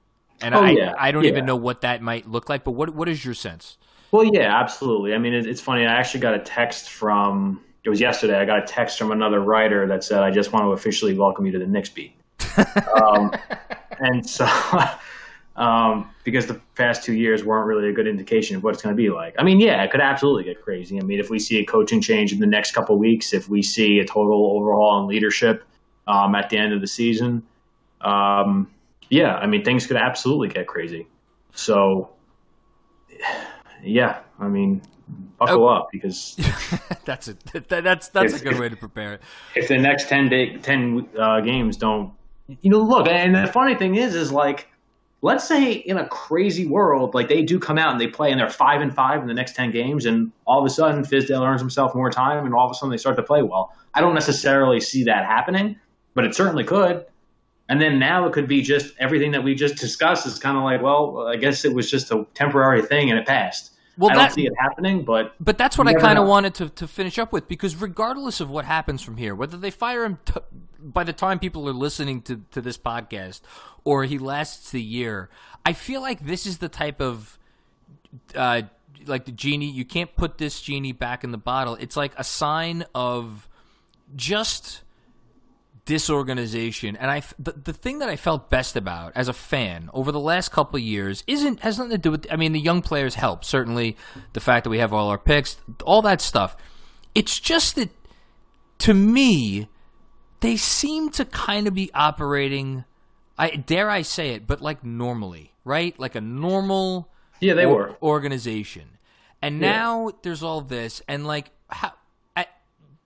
And 0.41 0.55
oh, 0.55 0.61
I 0.61 0.71
yeah. 0.71 0.95
I 0.99 1.13
don't 1.13 1.25
yeah. 1.25 1.31
even 1.31 1.47
know 1.47 1.57
what 1.57 1.83
that 1.83 2.03
might 2.03 2.29
look 2.29 2.49
like, 2.49 2.65
but 2.65 2.73
what 2.73 2.95
what 2.95 3.09
is 3.09 3.25
your 3.25 3.35
sense? 3.35 3.79
Well, 4.11 4.25
yeah, 4.25 4.61
absolutely. 4.61 5.13
I 5.13 5.19
mean, 5.19 5.35
it, 5.35 5.45
it's 5.45 5.61
funny. 5.61 5.85
I 5.85 5.93
actually 5.93 6.21
got 6.21 6.35
a 6.35 6.39
text 6.39 6.89
from 6.89 7.61
it 7.83 7.91
was 7.91 8.01
yesterday. 8.01 8.39
I 8.39 8.45
got 8.45 8.63
a 8.63 8.67
text 8.67 8.99
from 8.99 9.11
another 9.11 9.41
writer 9.41 9.87
that 9.89 10.05
said, 10.05 10.23
"I 10.23 10.31
just 10.31 10.53
want 10.53 10.65
to 10.65 10.71
officially 10.71 11.15
welcome 11.15 11.47
you 11.47 11.53
to 11.53 11.59
the 11.59 11.67
Knicks 11.67 11.89
beat." 11.89 12.15
um, 12.95 13.33
and 13.99 14.29
so, 14.29 14.47
um, 15.57 16.11
because 16.25 16.47
the 16.47 16.61
past 16.75 17.05
two 17.05 17.15
years 17.15 17.45
weren't 17.45 17.67
really 17.67 17.89
a 17.89 17.93
good 17.93 18.09
indication 18.09 18.57
of 18.57 18.65
what 18.65 18.75
it's 18.75 18.83
going 18.83 18.95
to 18.95 19.01
be 19.01 19.11
like. 19.11 19.35
I 19.39 19.45
mean, 19.45 19.61
yeah, 19.61 19.83
it 19.83 19.91
could 19.91 20.01
absolutely 20.01 20.45
get 20.45 20.61
crazy. 20.63 20.99
I 20.99 21.03
mean, 21.03 21.21
if 21.21 21.31
we 21.31 21.39
see 21.39 21.59
a 21.59 21.65
coaching 21.65 22.01
change 22.01 22.33
in 22.33 22.41
the 22.41 22.47
next 22.47 22.73
couple 22.73 22.99
weeks, 22.99 23.33
if 23.33 23.49
we 23.49 23.63
see 23.63 23.99
a 23.99 24.05
total 24.05 24.57
overhaul 24.57 25.03
in 25.03 25.09
leadership 25.09 25.65
um, 26.09 26.35
at 26.35 26.51
the 26.51 26.59
end 26.59 26.73
of 26.73 26.81
the 26.81 26.87
season, 26.87 27.43
um, 28.01 28.71
yeah, 29.11 29.35
I 29.35 29.47
mean, 29.47 29.65
things 29.65 29.87
could 29.87 29.97
absolutely 29.97 30.49
get 30.49 30.67
crazy. 30.67 31.07
So, 31.53 32.11
yeah, 33.83 34.21
I 34.41 34.49
mean, 34.49 34.83
buckle 35.39 35.69
oh. 35.69 35.75
up 35.75 35.89
because 35.93 36.37
that's 37.05 37.29
a 37.29 37.37
that's 37.69 38.09
that's 38.09 38.35
if, 38.35 38.41
a 38.41 38.45
good 38.45 38.59
way 38.59 38.69
to 38.69 38.77
prepare 38.77 39.15
it. 39.15 39.23
If 39.55 39.69
the 39.69 39.79
next 39.79 40.09
10 40.09 40.29
day 40.29 40.57
10 40.57 41.09
uh, 41.19 41.41
games 41.41 41.77
don't 41.77 42.13
you 42.49 42.71
know 42.71 42.81
look 42.81 43.07
and 43.07 43.35
the 43.35 43.47
funny 43.53 43.75
thing 43.75 43.95
is 43.97 44.15
is 44.15 44.33
like 44.33 44.69
let's 45.25 45.49
say 45.49 45.73
in 45.73 45.97
a 45.97 46.07
crazy 46.07 46.67
world 46.67 47.15
like 47.15 47.29
they 47.29 47.41
do 47.41 47.59
come 47.59 47.79
out 47.79 47.93
and 47.93 47.99
they 47.99 48.07
play 48.07 48.31
and 48.31 48.39
they're 48.39 48.51
5 48.51 48.83
and 48.83 48.95
5 48.95 49.23
in 49.23 49.27
the 49.27 49.33
next 49.33 49.57
10 49.57 49.71
games 49.71 50.05
and 50.05 50.31
all 50.47 50.61
of 50.61 50.67
a 50.67 50.69
sudden 50.71 51.03
Fizdale 51.03 51.41
earns 51.49 51.63
himself 51.63 51.95
more 51.95 52.11
time 52.11 52.45
and 52.45 52.55
all 52.55 52.67
of 52.67 52.71
a 52.71 52.75
sudden 52.75 52.91
they 52.91 52.99
start 52.99 53.17
to 53.17 53.23
play 53.23 53.41
well. 53.41 53.75
I 53.95 54.03
don't 54.03 54.13
necessarily 54.13 54.81
see 54.81 55.05
that 55.05 55.25
happening, 55.25 55.77
but 56.13 56.27
it 56.27 56.35
certainly 56.35 56.63
could. 56.63 57.07
And 57.71 57.81
then 57.81 57.99
now 57.99 58.27
it 58.27 58.35
could 58.35 58.47
be 58.47 58.61
just 58.61 58.93
everything 58.99 59.31
that 59.31 59.43
we 59.43 59.55
just 59.55 59.77
discussed 59.77 60.27
is 60.27 60.39
kind 60.39 60.59
of 60.59 60.63
like, 60.63 60.83
well, 60.83 61.27
I 61.27 61.37
guess 61.37 61.65
it 61.65 61.73
was 61.73 61.91
just 61.91 62.11
a 62.11 62.27
temporary 62.35 62.83
thing 62.83 63.09
and 63.09 63.19
it 63.19 63.27
passed. 63.27 63.71
Well, 63.97 64.11
I 64.11 64.17
that, 64.17 64.21
don't 64.27 64.35
see 64.35 64.47
it 64.47 64.53
happening, 64.59 65.07
but 65.07 65.35
but 65.41 65.57
that's 65.57 65.79
what 65.79 65.87
I 65.87 65.95
kind 65.95 66.19
of 66.19 66.27
wanted 66.27 66.55
to, 66.57 66.69
to 66.69 66.87
finish 66.87 67.19
up 67.19 67.33
with 67.33 67.49
because 67.49 67.77
regardless 67.77 68.41
of 68.41 68.51
what 68.51 68.67
happens 68.67 69.01
from 69.01 69.17
here, 69.17 69.35
whether 69.35 69.57
they 69.57 69.71
fire 69.71 70.05
him 70.05 70.19
t- 70.25 70.35
by 70.85 71.05
the 71.05 71.13
time 71.13 71.39
people 71.39 71.69
are 71.69 71.73
listening 71.73 72.23
to, 72.23 72.43
to 72.53 72.61
this 72.61 72.77
podcast 72.77 73.41
or 73.85 74.05
he 74.05 74.19
lasts 74.19 74.71
the 74.71 74.83
year, 74.83 75.31
I 75.65 75.73
feel 75.73 76.01
like 76.01 76.25
this 76.25 76.47
is 76.47 76.59
the 76.59 76.69
type 76.69 77.01
of 77.01 77.39
uh, 78.35 78.63
like 79.07 79.25
the 79.25 79.33
genie. 79.33 79.71
You 79.71 79.85
can't 79.85 80.15
put 80.15 80.39
this 80.39 80.61
genie 80.61 80.93
back 80.93 81.25
in 81.25 81.33
the 81.33 81.39
bottle. 81.39 81.77
It's 81.77 81.97
like 81.97 82.13
a 82.17 82.25
sign 82.25 82.85
of 82.95 83.49
just 84.15 84.83
disorganization 85.87 86.97
and 86.97 87.11
i 87.11 87.23
the, 87.39 87.53
the 87.53 87.73
thing 87.73 87.99
that 87.99 88.09
i 88.09 88.17
felt 88.17 88.49
best 88.49 88.75
about 88.75 89.13
as 89.15 89.29
a 89.29 89.35
fan 89.35 89.91
over 89.93 90.11
the 90.11 90.21
last 90.21 90.51
couple 90.51 90.79
years 90.79 91.23
isn't 91.27 91.61
has 91.61 91.77
nothing 91.77 91.91
to 91.91 91.99
do 91.99 92.11
with 92.11 92.27
i 92.31 92.37
mean 92.37 92.53
the 92.53 92.61
young 92.61 92.81
players 92.81 93.17
help 93.17 93.45
certainly 93.45 93.95
the 94.33 94.41
fact 94.41 94.65
that 94.65 94.71
we 94.71 94.79
have 94.79 94.95
all 94.95 95.11
our 95.11 95.19
picks 95.19 95.59
all 95.85 96.01
that 96.01 96.23
stuff 96.23 96.57
it's 97.15 97.39
just 97.39 97.77
that 97.77 97.91
to 98.79 98.95
me 98.95 99.69
they 100.45 100.57
seem 100.57 101.11
to 101.11 101.25
kind 101.25 101.67
of 101.67 101.75
be 101.75 101.91
operating 101.95 102.85
i 103.39 103.51
dare 103.51 103.91
i 103.91 104.03
say 104.03 104.31
it 104.31 104.47
but 104.47 104.61
like 104.61 104.85
normally 104.85 105.53
right 105.65 105.99
like 105.99 106.15
a 106.15 106.21
normal 106.21 107.09
yeah 107.41 107.55
they 107.55 107.65
or, 107.65 107.75
were 107.75 107.97
organization 108.03 108.95
and 109.45 109.61
now 109.61 110.09
yeah. 110.09 110.15
there's 110.23 110.43
all 110.43 110.63
this 110.63 111.03
and 111.07 111.27
like 111.27 111.51
how 111.69 111.93
I, 112.35 112.47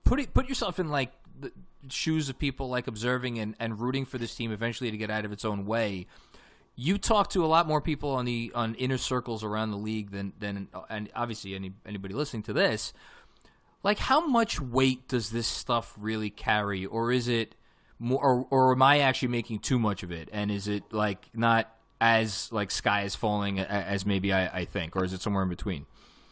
put 0.05 0.21
it 0.21 0.33
put 0.33 0.49
yourself 0.49 0.79
in 0.79 0.89
like 0.89 1.11
the, 1.41 1.53
shoes 1.89 2.29
of 2.29 2.39
people 2.39 2.69
like 2.69 2.87
observing 2.87 3.39
and, 3.39 3.55
and 3.59 3.81
rooting 3.81 4.05
for 4.05 4.19
this 4.19 4.35
team 4.35 4.53
eventually 4.53 4.91
to 4.91 4.97
get 4.97 5.11
out 5.11 5.25
of 5.25 5.33
its 5.33 5.45
own 5.45 5.67
way. 5.67 6.07
You 6.77 6.99
talk 6.99 7.31
to 7.31 7.45
a 7.45 7.47
lot 7.47 7.67
more 7.67 7.81
people 7.81 8.11
on 8.11 8.25
the 8.25 8.53
on 8.55 8.75
inner 8.77 8.99
circles 8.99 9.43
around 9.43 9.71
the 9.71 9.79
league 9.79 10.11
than 10.11 10.33
than 10.39 10.69
and 10.89 11.11
obviously 11.15 11.55
any 11.55 11.73
anybody 11.85 12.15
listening 12.15 12.45
to 12.45 12.53
this. 12.53 12.93
Like 13.83 13.99
how 13.99 14.27
much 14.27 14.61
weight 14.61 15.09
does 15.09 15.31
this 15.31 15.47
stuff 15.47 15.95
really 15.99 16.31
carry, 16.31 16.85
or 16.85 17.13
is 17.13 17.29
it 17.29 17.55
more, 17.99 18.23
or, 18.23 18.47
or 18.51 18.73
am 18.73 18.83
I 18.83 19.01
actually 19.01 19.29
making 19.29 19.61
too 19.61 19.79
much 19.79 20.03
of 20.03 20.11
it? 20.11 20.29
And 20.33 20.51
is 20.51 20.69
it 20.69 20.83
like 20.93 21.29
not 21.35 21.73
as 22.01 22.51
like 22.53 22.71
sky 22.71 23.03
is 23.03 23.15
falling 23.15 23.61
as 23.61 24.07
maybe 24.07 24.33
I, 24.33 24.61
I 24.61 24.65
think, 24.65 24.97
or 24.97 25.05
is 25.05 25.13
it 25.13 25.21
somewhere 25.21 25.43
in 25.43 25.49
between? 25.49 25.87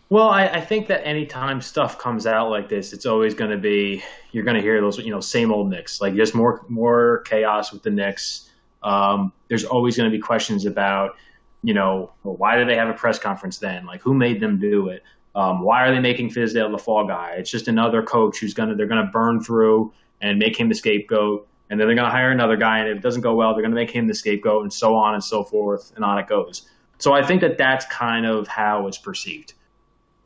Well, 0.08 0.28
I, 0.28 0.46
I, 0.46 0.60
think 0.60 0.86
that 0.86 1.04
anytime 1.04 1.60
stuff 1.60 1.98
comes 1.98 2.28
out 2.28 2.48
like 2.48 2.68
this, 2.68 2.92
it's 2.92 3.06
always 3.06 3.34
going 3.34 3.50
to 3.50 3.56
be 3.56 4.04
you're 4.30 4.44
going 4.44 4.54
to 4.54 4.62
hear 4.62 4.80
those 4.80 4.98
you 4.98 5.10
know 5.10 5.20
same 5.20 5.52
old 5.52 5.68
Knicks, 5.68 6.00
like 6.00 6.14
just 6.14 6.34
more 6.34 6.64
more 6.68 7.22
chaos 7.26 7.72
with 7.72 7.82
the 7.82 7.90
Knicks. 7.90 8.50
Um, 8.84 9.32
there's 9.48 9.64
always 9.64 9.96
going 9.96 10.08
to 10.08 10.16
be 10.16 10.22
questions 10.22 10.64
about 10.64 11.16
you 11.62 11.74
know 11.74 12.12
well, 12.22 12.36
why 12.36 12.56
do 12.56 12.64
they 12.64 12.76
have 12.76 12.88
a 12.88 12.92
press 12.92 13.18
conference 13.18 13.58
then? 13.58 13.84
Like 13.84 14.00
who 14.00 14.14
made 14.14 14.40
them 14.40 14.60
do 14.60 14.88
it? 14.88 15.02
Um, 15.36 15.62
why 15.62 15.86
are 15.86 15.94
they 15.94 16.00
making 16.00 16.30
Fizdale 16.30 16.72
the 16.72 16.78
fall 16.78 17.06
guy? 17.06 17.34
It's 17.38 17.50
just 17.50 17.68
another 17.68 18.02
coach 18.02 18.38
who's 18.38 18.54
gonna 18.54 18.74
they're 18.74 18.86
gonna 18.86 19.10
burn 19.12 19.40
through 19.42 19.92
and 20.20 20.38
make 20.38 20.58
him 20.58 20.68
the 20.68 20.74
scapegoat, 20.74 21.46
and 21.70 21.78
then 21.78 21.86
they're 21.86 21.96
gonna 21.96 22.10
hire 22.10 22.32
another 22.32 22.56
guy, 22.56 22.78
and 22.78 22.88
if 22.88 22.96
it 22.96 23.02
doesn't 23.02 23.22
go 23.22 23.34
well, 23.34 23.52
they're 23.52 23.62
gonna 23.62 23.74
make 23.74 23.90
him 23.90 24.08
the 24.08 24.14
scapegoat, 24.14 24.62
and 24.62 24.72
so 24.72 24.96
on 24.96 25.14
and 25.14 25.22
so 25.22 25.44
forth, 25.44 25.92
and 25.94 26.04
on 26.04 26.18
it 26.18 26.26
goes. 26.26 26.68
So 26.98 27.12
I 27.12 27.24
think 27.24 27.42
that 27.42 27.58
that's 27.58 27.84
kind 27.86 28.26
of 28.26 28.48
how 28.48 28.86
it's 28.88 28.98
perceived 28.98 29.52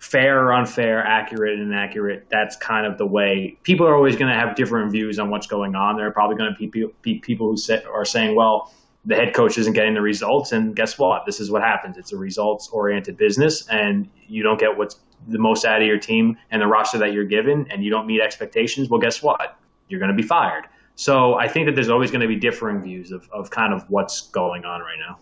fair 0.00 0.46
or 0.46 0.52
unfair, 0.54 1.06
accurate 1.06 1.58
and 1.58 1.70
inaccurate. 1.70 2.26
That's 2.30 2.56
kind 2.56 2.86
of 2.86 2.96
the 2.96 3.06
way 3.06 3.58
people 3.62 3.86
are 3.86 3.94
always 3.94 4.16
going 4.16 4.32
to 4.32 4.38
have 4.38 4.56
different 4.56 4.90
views 4.90 5.18
on 5.18 5.28
what's 5.30 5.46
going 5.46 5.74
on. 5.74 5.96
There 5.96 6.06
are 6.06 6.10
probably 6.10 6.36
going 6.36 6.56
to 6.58 6.92
be 7.02 7.18
people 7.18 7.50
who 7.50 7.56
say, 7.56 7.84
are 7.84 8.06
saying, 8.06 8.34
well, 8.34 8.72
the 9.04 9.14
head 9.14 9.34
coach 9.34 9.56
isn't 9.58 9.72
getting 9.72 9.94
the 9.94 10.00
results. 10.00 10.52
And 10.52 10.76
guess 10.76 10.98
what? 10.98 11.24
This 11.26 11.40
is 11.40 11.50
what 11.50 11.62
happens. 11.62 11.96
It's 11.96 12.12
a 12.12 12.16
results 12.16 12.68
oriented 12.68 13.16
business, 13.16 13.66
and 13.68 14.08
you 14.26 14.42
don't 14.42 14.60
get 14.60 14.76
what's 14.76 14.96
the 15.28 15.38
most 15.38 15.64
out 15.64 15.80
of 15.80 15.86
your 15.86 15.98
team 15.98 16.36
and 16.50 16.62
the 16.62 16.66
roster 16.66 16.98
that 16.98 17.12
you're 17.12 17.24
given, 17.24 17.66
and 17.70 17.84
you 17.84 17.90
don't 17.90 18.06
meet 18.06 18.20
expectations. 18.20 18.88
Well, 18.88 19.00
guess 19.00 19.22
what? 19.22 19.58
You're 19.88 20.00
going 20.00 20.10
to 20.10 20.16
be 20.16 20.26
fired. 20.26 20.64
So 20.94 21.34
I 21.34 21.48
think 21.48 21.66
that 21.66 21.74
there's 21.74 21.88
always 21.88 22.10
going 22.10 22.20
to 22.20 22.28
be 22.28 22.36
differing 22.36 22.82
views 22.82 23.10
of, 23.10 23.28
of 23.32 23.50
kind 23.50 23.72
of 23.72 23.88
what's 23.88 24.28
going 24.28 24.64
on 24.64 24.80
right 24.80 24.98
now. 24.98 25.18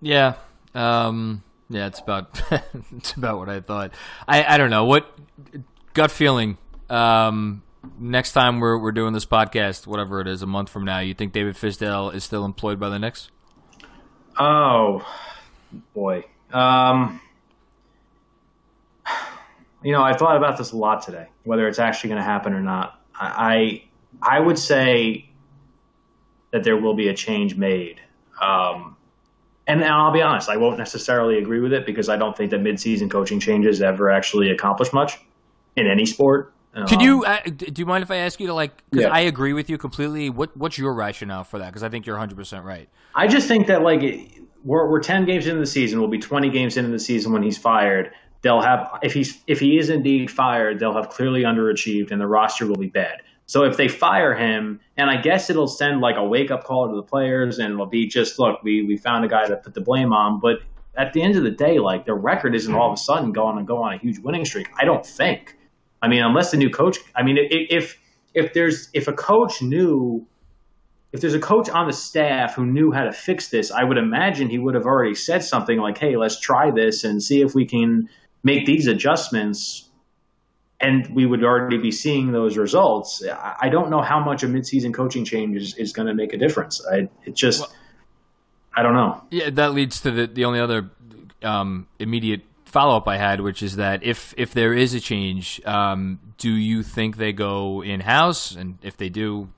Yeah. 0.00 0.34
Um, 0.74 1.42
yeah, 1.68 1.86
it's 1.86 2.00
about 2.00 2.40
it's 2.96 3.12
about 3.12 3.38
what 3.38 3.48
I 3.48 3.60
thought. 3.60 3.92
I 4.26 4.44
I 4.44 4.58
don't 4.58 4.70
know 4.70 4.84
what 4.84 5.06
gut 5.94 6.10
feeling. 6.10 6.58
Um, 6.90 7.62
next 7.98 8.32
time 8.32 8.60
we're 8.60 8.78
we're 8.78 8.92
doing 8.92 9.12
this 9.12 9.26
podcast, 9.26 9.86
whatever 9.86 10.20
it 10.20 10.28
is, 10.28 10.42
a 10.42 10.46
month 10.46 10.70
from 10.70 10.84
now, 10.84 11.00
you 11.00 11.14
think 11.14 11.32
David 11.32 11.56
Fizdale 11.56 12.14
is 12.14 12.24
still 12.24 12.44
employed 12.44 12.78
by 12.78 12.88
the 12.88 12.98
Knicks? 12.98 13.30
Oh 14.38 15.06
boy. 15.94 16.24
Um, 16.52 17.20
you 19.82 19.92
know, 19.92 20.02
I 20.02 20.14
thought 20.14 20.36
about 20.36 20.56
this 20.56 20.72
a 20.72 20.76
lot 20.76 21.02
today, 21.02 21.28
whether 21.44 21.68
it's 21.68 21.78
actually 21.78 22.08
going 22.08 22.20
to 22.20 22.24
happen 22.24 22.52
or 22.54 22.60
not. 22.60 23.00
I 23.14 23.84
I 24.22 24.40
would 24.40 24.58
say 24.58 25.30
that 26.52 26.64
there 26.64 26.76
will 26.76 26.94
be 26.94 27.08
a 27.08 27.14
change 27.14 27.56
made. 27.56 28.00
Um, 28.40 28.96
and, 29.66 29.82
and 29.82 29.90
I'll 29.90 30.12
be 30.12 30.22
honest, 30.22 30.48
I 30.48 30.56
won't 30.56 30.78
necessarily 30.78 31.38
agree 31.38 31.60
with 31.60 31.72
it 31.72 31.84
because 31.84 32.08
I 32.08 32.16
don't 32.16 32.36
think 32.36 32.50
that 32.52 32.60
midseason 32.60 33.10
coaching 33.10 33.40
changes 33.40 33.82
ever 33.82 34.10
actually 34.10 34.50
accomplish 34.50 34.92
much 34.92 35.18
in 35.76 35.86
any 35.86 36.06
sport. 36.06 36.53
Could 36.88 37.02
you? 37.02 37.24
Um, 37.24 37.32
uh, 37.32 37.50
do 37.50 37.72
you 37.76 37.86
mind 37.86 38.02
if 38.02 38.10
I 38.10 38.16
ask 38.16 38.40
you 38.40 38.48
to 38.48 38.54
like? 38.54 38.76
Because 38.90 39.04
yeah. 39.04 39.12
I 39.12 39.20
agree 39.20 39.52
with 39.52 39.70
you 39.70 39.78
completely. 39.78 40.30
What 40.30 40.56
What's 40.56 40.76
your 40.76 40.92
rationale 40.92 41.44
for 41.44 41.58
that? 41.58 41.66
Because 41.66 41.82
I 41.82 41.88
think 41.88 42.06
you're 42.06 42.16
100 42.16 42.36
percent 42.36 42.64
right. 42.64 42.88
I 43.14 43.26
just 43.26 43.46
think 43.46 43.66
that 43.68 43.82
like 43.82 44.02
we're 44.64 44.90
we're 44.90 45.00
10 45.00 45.24
games 45.24 45.46
into 45.46 45.60
the 45.60 45.66
season. 45.66 46.00
We'll 46.00 46.08
be 46.08 46.18
20 46.18 46.50
games 46.50 46.76
into 46.76 46.90
the 46.90 46.98
season 46.98 47.32
when 47.32 47.42
he's 47.42 47.58
fired. 47.58 48.10
They'll 48.42 48.60
have 48.60 48.98
if 49.02 49.12
he's 49.12 49.42
if 49.46 49.60
he 49.60 49.78
is 49.78 49.88
indeed 49.88 50.30
fired, 50.30 50.78
they'll 50.78 50.94
have 50.94 51.10
clearly 51.10 51.42
underachieved, 51.42 52.10
and 52.10 52.20
the 52.20 52.26
roster 52.26 52.66
will 52.66 52.76
be 52.76 52.88
bad. 52.88 53.22
So 53.46 53.64
if 53.64 53.76
they 53.76 53.88
fire 53.88 54.34
him, 54.34 54.80
and 54.96 55.10
I 55.10 55.20
guess 55.20 55.50
it'll 55.50 55.68
send 55.68 56.00
like 56.00 56.16
a 56.16 56.24
wake 56.24 56.50
up 56.50 56.64
call 56.64 56.88
to 56.88 56.96
the 56.96 57.02
players, 57.02 57.58
and 57.58 57.72
it'll 57.72 57.86
be 57.86 58.06
just 58.06 58.38
look, 58.38 58.62
we 58.62 58.82
we 58.84 58.96
found 58.96 59.24
a 59.24 59.28
guy 59.28 59.46
to 59.46 59.56
put 59.56 59.74
the 59.74 59.80
blame 59.80 60.12
on. 60.12 60.40
But 60.40 60.60
at 60.96 61.12
the 61.12 61.22
end 61.22 61.36
of 61.36 61.42
the 61.42 61.50
day, 61.50 61.78
like 61.78 62.04
their 62.04 62.16
record 62.16 62.54
isn't 62.54 62.74
all 62.74 62.88
of 62.90 62.94
a 62.94 63.00
sudden 63.00 63.32
going 63.32 63.58
to 63.58 63.64
go 63.64 63.82
on 63.82 63.94
a 63.94 63.98
huge 63.98 64.18
winning 64.18 64.44
streak. 64.44 64.68
I 64.76 64.84
don't 64.84 65.04
think. 65.04 65.56
I 66.04 66.08
mean, 66.08 66.22
unless 66.22 66.50
the 66.50 66.56
new 66.58 66.70
coach. 66.70 66.98
I 67.16 67.22
mean, 67.22 67.36
if 67.40 67.98
if 68.34 68.52
there's 68.52 68.90
if 68.92 69.08
a 69.08 69.12
coach 69.12 69.62
knew. 69.62 70.26
If 71.12 71.20
there's 71.20 71.34
a 71.34 71.40
coach 71.40 71.68
on 71.70 71.86
the 71.86 71.92
staff 71.92 72.56
who 72.56 72.66
knew 72.66 72.90
how 72.90 73.04
to 73.04 73.12
fix 73.12 73.48
this, 73.48 73.70
I 73.70 73.84
would 73.84 73.98
imagine 73.98 74.50
he 74.50 74.58
would 74.58 74.74
have 74.74 74.84
already 74.84 75.14
said 75.14 75.44
something 75.44 75.78
like, 75.78 75.96
"Hey, 75.96 76.16
let's 76.16 76.40
try 76.40 76.72
this 76.72 77.04
and 77.04 77.22
see 77.22 77.40
if 77.40 77.54
we 77.54 77.66
can 77.66 78.08
make 78.42 78.66
these 78.66 78.88
adjustments 78.88 79.88
and 80.80 81.08
we 81.14 81.24
would 81.24 81.44
already 81.44 81.78
be 81.78 81.90
seeing 81.90 82.32
those 82.32 82.56
results. 82.56 83.22
I 83.24 83.68
don't 83.70 83.90
know 83.90 84.02
how 84.02 84.22
much 84.22 84.42
a 84.42 84.46
midseason 84.46 84.92
coaching 84.92 85.24
change 85.24 85.56
is, 85.56 85.76
is 85.76 85.92
going 85.92 86.08
to 86.08 86.14
make 86.14 86.32
a 86.32 86.36
difference. 86.36 86.84
I 86.84 87.08
it 87.24 87.34
just 87.34 87.60
well, 87.60 87.72
I 88.76 88.82
don't 88.82 88.94
know. 88.94 89.22
Yeah, 89.30 89.50
that 89.50 89.72
leads 89.72 90.00
to 90.00 90.10
the 90.10 90.26
the 90.26 90.44
only 90.44 90.60
other 90.60 90.90
um, 91.42 91.86
immediate 91.98 92.42
follow 92.74 92.96
up 92.96 93.06
I 93.06 93.18
had, 93.18 93.40
which 93.40 93.62
is 93.62 93.76
that 93.76 94.02
if 94.02 94.34
if 94.36 94.52
there 94.52 94.74
is 94.74 94.94
a 94.94 95.00
change, 95.00 95.64
um, 95.64 96.18
do 96.38 96.50
you 96.50 96.82
think 96.82 97.16
they 97.16 97.32
go 97.32 97.82
in 97.84 98.00
house? 98.00 98.56
And 98.56 98.78
if 98.82 98.96
they 98.96 99.08
do, 99.08 99.48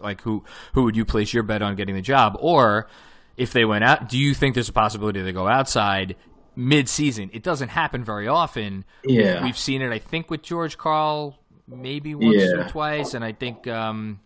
like 0.00 0.20
who 0.22 0.44
who 0.74 0.84
would 0.84 0.96
you 0.96 1.04
place 1.04 1.34
your 1.34 1.42
bet 1.42 1.62
on 1.62 1.74
getting 1.74 1.96
the 1.96 2.00
job? 2.00 2.36
Or 2.38 2.88
if 3.36 3.52
they 3.52 3.64
went 3.64 3.82
out, 3.82 4.08
do 4.08 4.16
you 4.16 4.34
think 4.34 4.54
there's 4.54 4.68
a 4.68 4.72
possibility 4.72 5.20
they 5.20 5.32
go 5.32 5.48
outside 5.48 6.14
mid 6.54 6.88
season? 6.88 7.28
It 7.32 7.42
doesn't 7.42 7.70
happen 7.70 8.04
very 8.04 8.28
often. 8.28 8.84
Yeah, 9.04 9.42
we've 9.42 9.58
seen 9.58 9.82
it. 9.82 9.90
I 9.90 9.98
think 9.98 10.30
with 10.30 10.42
George 10.42 10.78
Karl, 10.78 11.36
maybe 11.66 12.14
once 12.14 12.36
yeah. 12.36 12.60
or 12.60 12.68
twice, 12.68 13.14
and 13.14 13.24
I 13.24 13.32
think 13.32 13.66
um, 13.66 14.20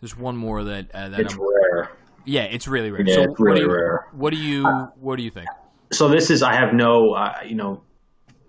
there's 0.00 0.16
one 0.16 0.36
more 0.36 0.62
that 0.62 0.94
uh, 0.94 1.08
that 1.08 1.20
it's 1.20 1.34
I'm, 1.34 1.40
rare. 1.40 1.90
Yeah, 2.24 2.44
it's 2.44 2.68
really 2.68 2.92
rare. 2.92 3.02
Yeah, 3.02 3.16
so 3.16 3.22
it's 3.24 3.40
really 3.40 3.66
what 3.66 3.72
you, 3.72 3.76
rare. 3.76 4.06
What 4.12 4.30
do 4.30 4.36
you 4.38 4.64
What 5.00 5.16
do 5.16 5.24
you 5.24 5.30
think? 5.32 5.48
So 5.96 6.08
this 6.08 6.30
is 6.30 6.42
I 6.42 6.54
have 6.54 6.72
no 6.72 7.12
uh, 7.12 7.38
you 7.46 7.54
know 7.54 7.82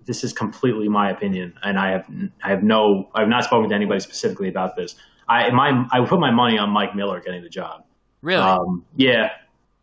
this 0.04 0.24
is 0.24 0.32
completely 0.32 0.88
my 0.88 1.10
opinion, 1.10 1.54
and 1.62 1.78
I 1.78 1.92
have 1.92 2.06
I 2.42 2.50
have 2.50 2.62
no 2.62 3.08
I 3.14 3.20
have 3.20 3.28
not 3.28 3.44
spoken 3.44 3.70
to 3.70 3.74
anybody 3.74 4.00
specifically 4.00 4.48
about 4.48 4.76
this. 4.76 4.94
I 5.28 5.50
my 5.50 5.86
I 5.90 6.04
put 6.06 6.20
my 6.20 6.30
money 6.30 6.58
on 6.58 6.70
Mike 6.70 6.94
Miller 6.94 7.20
getting 7.20 7.42
the 7.42 7.48
job. 7.48 7.84
Really? 8.22 8.42
Um, 8.42 8.84
yeah, 8.96 9.30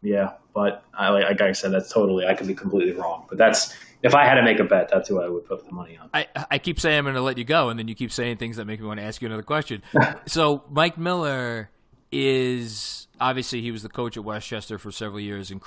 yeah. 0.01 0.33
But 0.53 0.83
I, 0.93 1.09
like 1.09 1.41
I 1.41 1.51
said, 1.51 1.71
that's 1.71 1.91
totally 1.91 2.27
I 2.27 2.35
could 2.35 2.47
be 2.47 2.53
completely 2.53 2.93
wrong. 2.93 3.25
But 3.27 3.37
that's 3.37 3.75
if 4.03 4.13
I 4.13 4.25
had 4.25 4.35
to 4.35 4.43
make 4.43 4.59
a 4.59 4.65
bet, 4.65 4.89
that's 4.91 5.09
who 5.09 5.21
I 5.21 5.29
would 5.29 5.45
put 5.45 5.65
the 5.65 5.71
money 5.71 5.97
on. 5.97 6.09
I, 6.13 6.27
I 6.51 6.59
keep 6.59 6.79
saying 6.79 6.99
I'm 6.99 7.05
going 7.05 7.15
to 7.15 7.21
let 7.21 7.37
you 7.37 7.45
go, 7.45 7.69
and 7.69 7.79
then 7.79 7.87
you 7.87 7.95
keep 7.95 8.11
saying 8.11 8.37
things 8.37 8.57
that 8.57 8.65
make 8.65 8.79
me 8.79 8.85
want 8.85 8.99
to 8.99 9.05
ask 9.05 9.21
you 9.21 9.27
another 9.27 9.43
question. 9.43 9.81
so 10.27 10.63
Mike 10.69 10.97
Miller 10.97 11.69
is 12.11 13.07
obviously 13.19 13.61
he 13.61 13.71
was 13.71 13.81
the 13.81 13.89
coach 13.89 14.17
at 14.17 14.23
Westchester 14.23 14.77
for 14.77 14.91
several 14.91 15.19
years. 15.19 15.49
And 15.49 15.61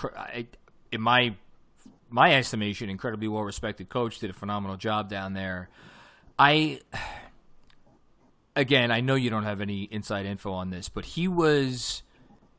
in 0.93 1.01
my 1.01 1.35
my 2.09 2.35
estimation, 2.35 2.91
incredibly 2.91 3.29
well 3.29 3.43
respected 3.43 3.89
coach, 3.89 4.19
did 4.19 4.31
a 4.31 4.35
phenomenal 4.35 4.77
job 4.77 5.09
down 5.11 5.35
there. 5.35 5.69
I 6.39 6.81
again, 8.55 8.91
I 8.91 9.01
know 9.01 9.15
you 9.15 9.31
don't 9.31 9.45
have 9.45 9.61
any 9.61 9.85
inside 9.85 10.27
info 10.27 10.53
on 10.53 10.71
this, 10.71 10.89
but 10.89 11.05
he 11.05 11.29
was 11.29 12.03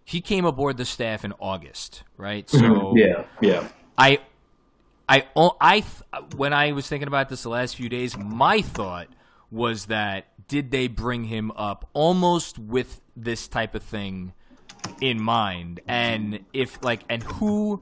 he 0.06 0.22
came 0.22 0.46
aboard 0.46 0.78
the 0.78 0.86
staff 0.86 1.26
in 1.26 1.34
August, 1.40 2.04
right? 2.16 2.48
Mm-hmm. 2.48 2.80
So 2.80 2.94
yeah, 2.96 3.26
yeah. 3.42 3.68
I 3.98 4.20
I 5.10 5.26
I 5.36 5.84
when 6.36 6.54
I 6.54 6.72
was 6.72 6.88
thinking 6.88 7.08
about 7.08 7.30
this 7.30 7.44
the 7.44 7.50
last 7.50 7.76
few 7.76 7.90
days, 7.90 8.18
my 8.18 8.62
thought 8.62 9.08
was 9.52 9.86
that 9.88 10.28
did 10.48 10.72
they 10.72 10.88
bring 10.88 11.26
him 11.26 11.52
up 11.52 11.90
almost 11.94 12.58
with 12.58 13.02
this 13.16 13.48
type 13.48 13.76
of 13.76 13.84
thing 13.84 14.34
in 15.02 15.22
mind, 15.22 15.82
and 15.88 16.46
if 16.54 16.82
like 16.84 17.02
and 17.10 17.24
who 17.24 17.82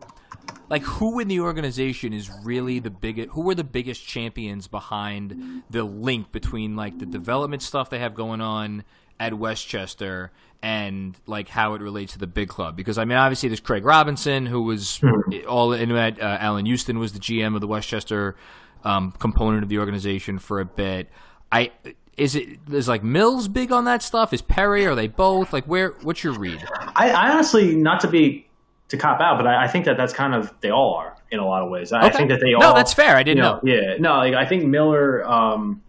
like 0.70 0.84
who 0.84 1.20
in 1.20 1.28
the 1.28 1.40
organization 1.40 2.14
is 2.14 2.30
really 2.44 2.80
the 2.80 2.90
biggest 2.90 3.30
who 3.30 3.50
are 3.50 3.56
the 3.56 3.64
biggest 3.64 4.06
champions 4.06 4.68
behind 4.68 5.64
the 5.70 5.84
link 5.84 6.32
between 6.32 6.76
like 6.76 6.98
the 7.00 7.06
development 7.06 7.62
stuff 7.62 7.90
they 7.90 8.00
have 8.00 8.16
going 8.16 8.42
on 8.42 8.84
at 9.20 9.34
Westchester 9.34 10.32
and 10.62 11.16
like 11.26 11.48
how 11.48 11.76
it 11.76 11.82
relates 11.82 12.14
to 12.14 12.20
the 12.20 12.28
big 12.28 12.50
club? 12.50 12.76
Because 12.76 12.98
I 12.98 13.06
mean 13.06 13.18
obviously 13.18 13.50
there's 13.50 13.60
Craig 13.60 13.86
Robinson 13.86 14.46
who 14.46 14.64
was 14.64 15.00
mm-hmm. 15.00 15.48
all 15.48 15.74
in 15.74 15.92
at 15.92 16.22
uh, 16.22 16.38
Allan 16.40 16.66
Houston 16.66 17.00
was 17.00 17.14
the 17.14 17.20
GM 17.20 17.56
of 17.56 17.62
the 17.62 17.68
Westchester 17.68 18.36
um, 18.84 19.12
component 19.12 19.64
of 19.64 19.70
the 19.70 19.80
organization 19.80 20.40
for 20.40 20.60
a 20.60 20.66
bit. 20.66 21.10
I 21.52 21.72
is 22.18 22.36
it 22.36 22.60
is 22.72 22.88
like 22.88 23.04
Mills 23.04 23.48
big 23.48 23.72
on 23.72 23.86
that 23.86 24.02
stuff? 24.02 24.34
Is 24.34 24.42
Perry 24.42 24.86
are 24.86 24.96
they 24.96 25.08
both? 25.08 25.54
Like 25.54 25.66
where 25.66 25.92
what's 26.02 26.24
your 26.24 26.34
read? 26.34 26.64
I, 26.96 27.12
I 27.12 27.32
honestly 27.32 27.76
not 27.76 28.00
to 28.02 28.08
be 28.08 28.45
to 28.90 28.98
cop 28.98 29.20
out, 29.20 29.38
but 29.38 29.48
I, 29.48 29.66
I, 29.66 29.68
think 29.68 29.86
that 29.86 29.98
that's 29.98 30.14
kind 30.14 30.36
of 30.36 30.54
they 30.62 30.70
all 30.70 30.94
are 30.96 31.18
in 31.32 31.40
a 31.40 31.46
lot 31.46 31.64
of 31.64 31.70
ways. 31.70 31.92
I, 31.92 32.08
okay. 32.08 32.18
think 32.18 32.30
that 32.30 32.40
they 32.40 32.54
all. 32.54 32.62
No, 32.62 32.74
that's 32.74 32.94
fair. 32.94 33.16
I 33.16 33.24
didn't 33.24 33.38
you 33.38 33.44
know, 33.44 33.60
know. 33.64 33.74
Yeah, 33.74 33.98
no, 34.00 34.16
like, 34.18 34.34
I 34.34 34.46
think 34.46 34.66
Miller. 34.66 35.26
Um, 35.26 35.82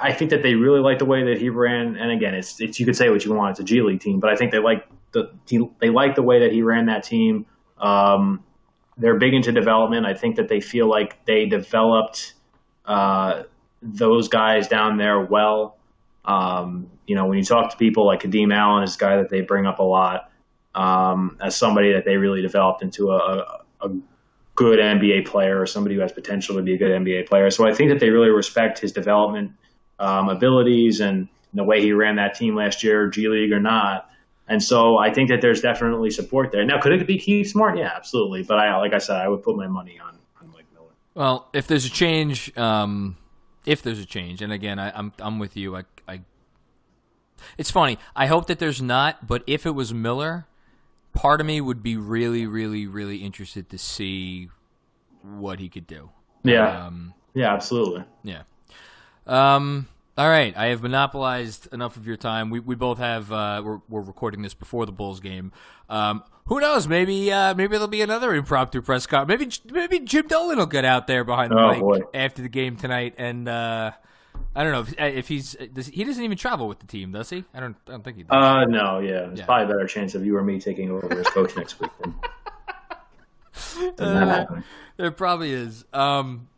I 0.00 0.12
think 0.12 0.30
that 0.30 0.42
they 0.42 0.54
really 0.54 0.80
like 0.80 0.98
the 0.98 1.04
way 1.04 1.24
that 1.24 1.38
he 1.38 1.50
ran, 1.50 1.96
and 1.96 2.10
again, 2.10 2.34
it's, 2.34 2.60
it's 2.60 2.80
you 2.80 2.86
could 2.86 2.96
say 2.96 3.10
what 3.10 3.24
you 3.24 3.32
want. 3.32 3.52
It's 3.52 3.60
a 3.60 3.64
G 3.64 3.80
League 3.82 4.00
team, 4.00 4.18
but 4.18 4.30
I 4.30 4.36
think 4.36 4.50
they 4.50 4.58
like 4.58 4.88
the 5.12 5.30
they 5.78 5.90
like 5.90 6.14
the 6.14 6.22
way 6.22 6.40
that 6.40 6.52
he 6.52 6.62
ran 6.62 6.86
that 6.86 7.04
team. 7.04 7.46
Um, 7.78 8.42
they're 8.96 9.18
big 9.18 9.34
into 9.34 9.52
development. 9.52 10.06
I 10.06 10.14
think 10.14 10.36
that 10.36 10.48
they 10.48 10.60
feel 10.60 10.88
like 10.88 11.24
they 11.26 11.46
developed 11.46 12.34
uh, 12.84 13.44
those 13.82 14.28
guys 14.28 14.66
down 14.66 14.96
there 14.96 15.20
well. 15.20 15.76
Um, 16.24 16.90
you 17.06 17.14
know, 17.14 17.26
when 17.26 17.38
you 17.38 17.44
talk 17.44 17.70
to 17.70 17.76
people 17.76 18.04
like 18.04 18.22
Kadeem 18.22 18.52
Allen 18.52 18.82
is 18.82 18.96
a 18.96 18.98
guy 18.98 19.16
that 19.16 19.30
they 19.30 19.42
bring 19.42 19.66
up 19.66 19.78
a 19.78 19.84
lot 19.84 20.27
um, 20.78 21.36
as 21.40 21.56
somebody 21.56 21.92
that 21.92 22.04
they 22.04 22.16
really 22.16 22.40
developed 22.40 22.82
into 22.82 23.10
a, 23.10 23.62
a, 23.80 23.90
good 24.54 24.80
NBA 24.80 25.24
player 25.24 25.60
or 25.60 25.66
somebody 25.66 25.94
who 25.94 26.00
has 26.00 26.10
potential 26.10 26.56
to 26.56 26.62
be 26.62 26.74
a 26.74 26.76
good 26.76 26.90
NBA 26.90 27.28
player. 27.28 27.48
So 27.48 27.64
I 27.64 27.72
think 27.72 27.90
that 27.90 28.00
they 28.00 28.10
really 28.10 28.30
respect 28.30 28.80
his 28.80 28.90
development 28.90 29.52
um, 30.00 30.28
abilities 30.28 30.98
and 30.98 31.28
the 31.54 31.62
way 31.62 31.80
he 31.80 31.92
ran 31.92 32.16
that 32.16 32.34
team 32.34 32.56
last 32.56 32.82
year, 32.82 33.08
G 33.08 33.28
League 33.28 33.52
or 33.52 33.60
not. 33.60 34.10
And 34.48 34.60
so 34.60 34.98
I 34.98 35.12
think 35.12 35.28
that 35.28 35.42
there's 35.42 35.60
definitely 35.60 36.10
support 36.10 36.50
there. 36.50 36.64
Now, 36.64 36.80
could 36.80 36.90
it 36.90 37.06
be 37.06 37.18
Keith 37.18 37.48
Smart? 37.48 37.78
Yeah, 37.78 37.92
absolutely. 37.94 38.42
But 38.42 38.58
I, 38.58 38.76
like 38.78 38.94
I 38.94 38.98
said, 38.98 39.16
I 39.16 39.28
would 39.28 39.44
put 39.44 39.56
my 39.56 39.68
money 39.68 40.00
on, 40.00 40.18
on 40.40 40.52
Mike 40.52 40.66
Miller. 40.74 40.90
Well, 41.14 41.48
if 41.52 41.68
there's 41.68 41.86
a 41.86 41.90
change, 41.90 42.56
um, 42.58 43.16
if 43.64 43.82
there's 43.82 44.00
a 44.00 44.06
change, 44.06 44.42
and 44.42 44.52
again, 44.52 44.80
I, 44.80 44.90
I'm 44.90 45.12
I'm 45.20 45.38
with 45.38 45.56
you. 45.56 45.76
I, 45.76 45.84
I, 46.08 46.22
it's 47.56 47.70
funny. 47.70 47.96
I 48.16 48.26
hope 48.26 48.48
that 48.48 48.58
there's 48.58 48.82
not, 48.82 49.24
but 49.26 49.44
if 49.46 49.66
it 49.66 49.72
was 49.76 49.94
Miller, 49.94 50.46
part 51.18 51.40
of 51.40 51.46
me 51.48 51.60
would 51.60 51.82
be 51.82 51.96
really, 51.96 52.46
really, 52.46 52.86
really 52.86 53.16
interested 53.16 53.68
to 53.70 53.76
see 53.76 54.48
what 55.22 55.58
he 55.58 55.68
could 55.68 55.86
do. 55.86 56.10
Yeah. 56.44 56.86
Um, 56.86 57.12
yeah, 57.34 57.52
absolutely. 57.52 58.04
Yeah. 58.22 58.42
Um, 59.26 59.88
all 60.16 60.28
right, 60.28 60.56
I 60.56 60.66
have 60.66 60.80
monopolized 60.80 61.72
enough 61.72 61.96
of 61.96 62.06
your 62.06 62.16
time. 62.16 62.50
We 62.50 62.60
we 62.60 62.76
both 62.76 62.98
have. 62.98 63.30
Uh, 63.32 63.62
we're 63.64 63.80
we're 63.88 64.00
recording 64.00 64.42
this 64.42 64.54
before 64.54 64.86
the 64.86 64.92
Bulls 64.92 65.20
game. 65.20 65.52
Um, 65.88 66.22
who 66.46 66.60
knows? 66.60 66.88
Maybe 66.88 67.30
uh, 67.32 67.54
maybe 67.54 67.72
there'll 67.72 67.88
be 67.88 68.00
another 68.00 68.34
impromptu 68.34 68.80
press 68.80 69.06
conference. 69.06 69.60
Maybe 69.66 69.80
maybe 69.80 70.04
Jim 70.04 70.26
Dolan 70.28 70.58
will 70.58 70.66
get 70.66 70.84
out 70.84 71.08
there 71.08 71.24
behind 71.24 71.50
the 71.50 71.58
oh, 71.58 71.70
mic 71.70 71.80
boy. 71.80 72.00
after 72.14 72.42
the 72.42 72.48
game 72.48 72.76
tonight 72.76 73.14
and 73.18 73.48
uh, 73.48 73.90
I 74.54 74.64
don't 74.64 74.72
know 74.72 74.80
if, 74.80 75.00
uh, 75.00 75.04
if 75.04 75.28
he's 75.28 75.56
uh, 75.56 75.66
does, 75.72 75.86
he 75.86 76.04
doesn't 76.04 76.22
even 76.22 76.36
travel 76.36 76.68
with 76.68 76.80
the 76.80 76.86
team, 76.86 77.12
does 77.12 77.30
he? 77.30 77.44
I 77.54 77.60
don't 77.60 77.76
I 77.86 77.92
don't 77.92 78.04
think 78.04 78.16
he 78.16 78.22
does. 78.24 78.32
Uh, 78.32 78.64
no, 78.64 78.98
yeah, 78.98 79.26
there's 79.26 79.40
yeah. 79.40 79.44
probably 79.44 79.66
a 79.66 79.68
better 79.68 79.86
chance 79.86 80.14
of 80.14 80.24
you 80.24 80.36
or 80.36 80.42
me 80.42 80.60
taking 80.60 80.90
over 80.90 81.12
as 81.12 81.26
coach 81.28 81.56
next 81.56 81.80
week. 81.80 81.90
uh, 83.98 84.44
there 84.96 85.10
probably 85.10 85.52
is. 85.52 85.84
Um, 85.92 86.48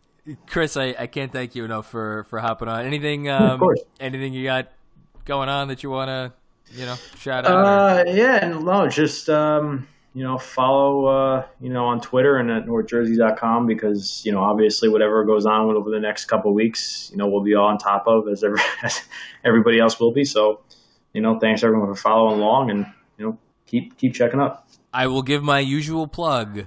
Chris, 0.47 0.77
I, 0.77 0.95
I 0.99 1.07
can't 1.07 1.33
thank 1.33 1.55
you 1.55 1.64
enough 1.64 1.90
for, 1.90 2.25
for 2.25 2.38
hopping 2.38 2.69
on. 2.69 2.85
Anything 2.85 3.29
um, 3.29 3.61
anything 3.99 4.33
you 4.33 4.45
got 4.45 4.69
going 5.25 5.49
on 5.49 5.69
that 5.69 5.83
you 5.83 5.90
want 5.90 6.09
to 6.09 6.33
you 6.73 6.87
know 6.87 6.97
shout 7.19 7.47
out? 7.47 8.07
Uh, 8.07 8.11
yeah, 8.11 8.49
no, 8.49 8.88
just 8.88 9.29
um 9.29 9.88
you 10.12 10.25
know, 10.25 10.38
follow, 10.38 11.07
uh, 11.07 11.46
you 11.61 11.70
know, 11.70 11.87
on 11.87 12.01
Twitter 12.01 12.37
and 12.37 12.51
at 12.51 12.66
northjersey.com 12.66 13.66
because, 13.66 14.23
you 14.25 14.33
know, 14.33 14.40
obviously 14.40 14.88
whatever 14.88 15.25
goes 15.25 15.46
on 15.46 15.70
over 15.77 15.90
the 15.90 16.01
next 16.01 16.25
couple 16.25 16.53
weeks, 16.53 17.11
you 17.12 17.16
know, 17.16 17.29
we'll 17.29 17.44
be 17.44 17.55
all 17.55 17.66
on 17.66 17.79
top 17.79 18.05
of 18.07 18.29
as, 18.29 18.42
every, 18.42 18.61
as 18.83 19.01
everybody 19.44 19.79
else 19.79 20.01
will 20.01 20.12
be. 20.12 20.25
So, 20.25 20.61
you 21.12 21.20
know, 21.20 21.38
thanks 21.38 21.62
everyone 21.62 21.88
for 21.88 22.01
following 22.01 22.40
along 22.40 22.70
and, 22.70 22.87
you 23.18 23.27
know, 23.27 23.38
keep, 23.66 23.96
keep 23.96 24.14
checking 24.14 24.40
up. 24.40 24.68
I 24.92 25.07
will 25.07 25.23
give 25.23 25.44
my 25.44 25.61
usual 25.61 26.09
plug. 26.09 26.66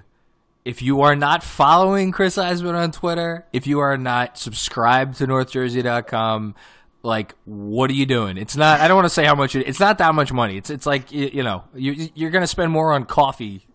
If 0.64 0.82
you 0.82 1.02
are 1.02 1.16
not 1.16 1.44
following 1.44 2.14
Chris 2.14 2.38
Iseman 2.38 2.76
on 2.76 2.92
Twitter, 2.94 3.46
if 3.52 3.68
you 3.68 3.80
are 3.80 3.98
not 3.98 4.38
subscribed 4.38 5.18
to 5.18 5.28
northjersey.com, 5.28 6.56
like 7.04 7.36
what 7.46 7.92
are 7.92 7.94
you 7.94 8.06
doing? 8.06 8.38
It's 8.38 8.56
not 8.56 8.80
i 8.80 8.88
don't 8.88 8.96
want 8.96 9.06
to 9.06 9.14
say 9.14 9.26
how 9.26 9.36
much 9.36 9.56
it, 9.56 9.68
it's 9.68 9.80
not 9.80 10.00
that 10.00 10.16
much 10.16 10.32
money. 10.32 10.58
It's 10.58 10.70
it's 10.70 10.86
like 10.86 11.12
you, 11.12 11.30
you 11.32 11.44
know 11.44 11.64
you 11.76 12.10
you're 12.16 12.32
going 12.32 12.42
to 12.44 12.48
spend 12.48 12.72
more 12.72 12.94
on 12.94 13.06
coffee 13.06 13.68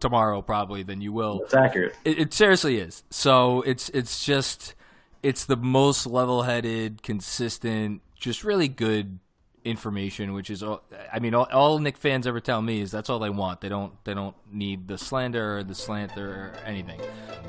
tomorrow 0.00 0.42
probably 0.42 0.82
than 0.82 1.00
you 1.00 1.12
will. 1.12 1.42
It's 1.44 1.54
accurate. 1.54 1.94
It, 2.04 2.18
it 2.18 2.34
seriously 2.34 2.78
is. 2.78 3.04
So 3.10 3.62
it's 3.62 3.90
it's 3.90 4.24
just 4.24 4.74
it's 5.22 5.44
the 5.44 5.56
most 5.56 6.06
level-headed 6.06 7.02
consistent 7.02 8.00
just 8.14 8.42
really 8.44 8.68
good 8.68 9.18
information, 9.66 10.32
which 10.32 10.48
is 10.48 10.62
all. 10.62 10.82
I 11.12 11.18
mean, 11.18 11.34
all, 11.34 11.48
all, 11.52 11.78
Knick 11.78 11.98
fans 11.98 12.26
ever 12.26 12.40
tell 12.40 12.62
me 12.62 12.80
is 12.80 12.90
that's 12.90 13.10
all 13.10 13.18
they 13.18 13.30
want. 13.30 13.60
They 13.60 13.68
don't 13.68 13.92
they 14.04 14.14
don't 14.14 14.36
need 14.50 14.88
the 14.88 14.96
slander 14.96 15.58
or 15.58 15.64
the 15.64 15.74
slant 15.74 16.16
or 16.16 16.54
anything, 16.64 17.00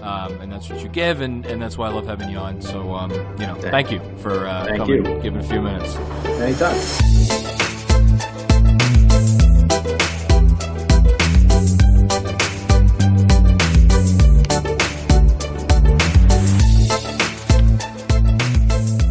um, 0.01 0.41
and 0.41 0.51
that's 0.51 0.69
what 0.69 0.81
you 0.81 0.89
give, 0.89 1.21
and, 1.21 1.45
and 1.45 1.61
that's 1.61 1.77
why 1.77 1.87
I 1.87 1.93
love 1.93 2.07
having 2.07 2.29
you 2.29 2.37
on. 2.37 2.61
So, 2.61 2.93
um, 2.93 3.11
you 3.11 3.45
know, 3.45 3.55
thank 3.55 3.91
you 3.91 4.01
for 4.17 4.47
uh, 4.47 4.65
thank 4.65 4.79
coming, 4.79 5.05
you. 5.05 5.21
giving 5.21 5.39
a 5.39 5.43
few 5.43 5.61
minutes. 5.61 5.95
Anytime. 6.25 6.77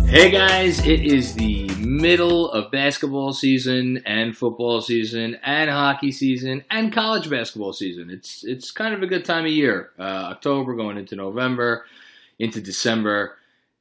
Hey 0.09 0.31
guys, 0.31 0.79
it 0.87 1.03
is 1.03 1.35
the 1.35 1.66
middle 1.97 2.51
of 2.51 2.71
basketball 2.71 3.33
season 3.33 4.03
and 4.07 4.37
football 4.37 4.81
season 4.81 5.39
and 5.43 5.71
hockey 5.71 6.13
season 6.13 6.65
and 6.71 6.93
college 6.93 7.29
basketball 7.31 7.73
season. 7.73 8.11
It's 8.11 8.45
it's 8.45 8.71
kind 8.71 8.95
of 8.95 9.03
a 9.03 9.07
good 9.07 9.25
time 9.25 9.45
of 9.45 9.51
year. 9.51 9.91
Uh, 9.99 10.31
October 10.33 10.75
going 10.75 10.99
into 10.99 11.17
November, 11.17 11.85
into 12.39 12.61
December. 12.61 13.37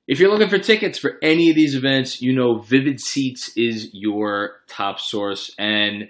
If 0.08 0.20
you're 0.20 0.30
looking 0.30 0.50
for 0.50 0.60
tickets 0.60 1.00
for 1.00 1.18
any 1.22 1.50
of 1.50 1.56
these 1.56 1.76
events, 1.76 2.22
you 2.22 2.34
know 2.34 2.60
Vivid 2.60 3.00
Seats 3.00 3.50
is 3.58 3.90
your 3.94 4.62
top 4.68 5.00
source 5.00 5.54
and 5.58 6.10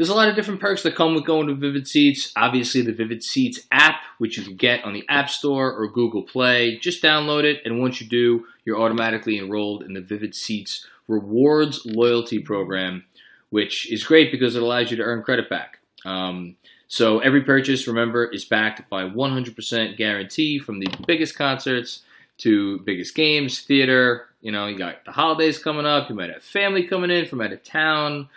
there's 0.00 0.08
a 0.08 0.14
lot 0.14 0.30
of 0.30 0.34
different 0.34 0.60
perks 0.62 0.82
that 0.84 0.94
come 0.94 1.14
with 1.14 1.26
going 1.26 1.46
to 1.48 1.54
Vivid 1.54 1.86
Seats. 1.86 2.32
Obviously, 2.34 2.80
the 2.80 2.90
Vivid 2.90 3.22
Seats 3.22 3.60
app, 3.70 3.96
which 4.16 4.38
you 4.38 4.42
can 4.42 4.56
get 4.56 4.82
on 4.82 4.94
the 4.94 5.04
App 5.10 5.28
Store 5.28 5.70
or 5.70 5.88
Google 5.88 6.22
Play. 6.22 6.78
Just 6.78 7.02
download 7.02 7.44
it, 7.44 7.60
and 7.66 7.80
once 7.80 8.00
you 8.00 8.08
do, 8.08 8.46
you're 8.64 8.80
automatically 8.80 9.36
enrolled 9.36 9.82
in 9.82 9.92
the 9.92 10.00
Vivid 10.00 10.34
Seats 10.34 10.86
Rewards 11.10 11.84
Loyalty 11.84 12.38
Program, 12.38 13.04
which 13.50 13.90
is 13.90 14.04
great 14.04 14.30
because 14.30 14.56
it 14.56 14.62
allows 14.62 14.90
you 14.90 14.96
to 14.98 15.02
earn 15.02 15.22
credit 15.22 15.50
back. 15.50 15.78
Um, 16.04 16.56
so 16.88 17.20
every 17.20 17.42
purchase, 17.42 17.86
remember, 17.86 18.24
is 18.24 18.44
backed 18.44 18.88
by 18.88 19.04
100% 19.04 19.96
guarantee 19.96 20.58
from 20.58 20.80
the 20.80 20.88
biggest 21.06 21.36
concerts 21.36 22.02
to 22.38 22.78
biggest 22.80 23.14
games, 23.14 23.60
theater. 23.60 24.26
You 24.40 24.52
know, 24.52 24.66
you 24.66 24.78
got 24.78 25.04
the 25.04 25.12
holidays 25.12 25.58
coming 25.58 25.86
up. 25.86 26.08
You 26.08 26.16
might 26.16 26.32
have 26.32 26.42
family 26.42 26.84
coming 26.84 27.10
in 27.10 27.26
from 27.26 27.40
out 27.40 27.52
of 27.52 27.62
town 27.62 28.28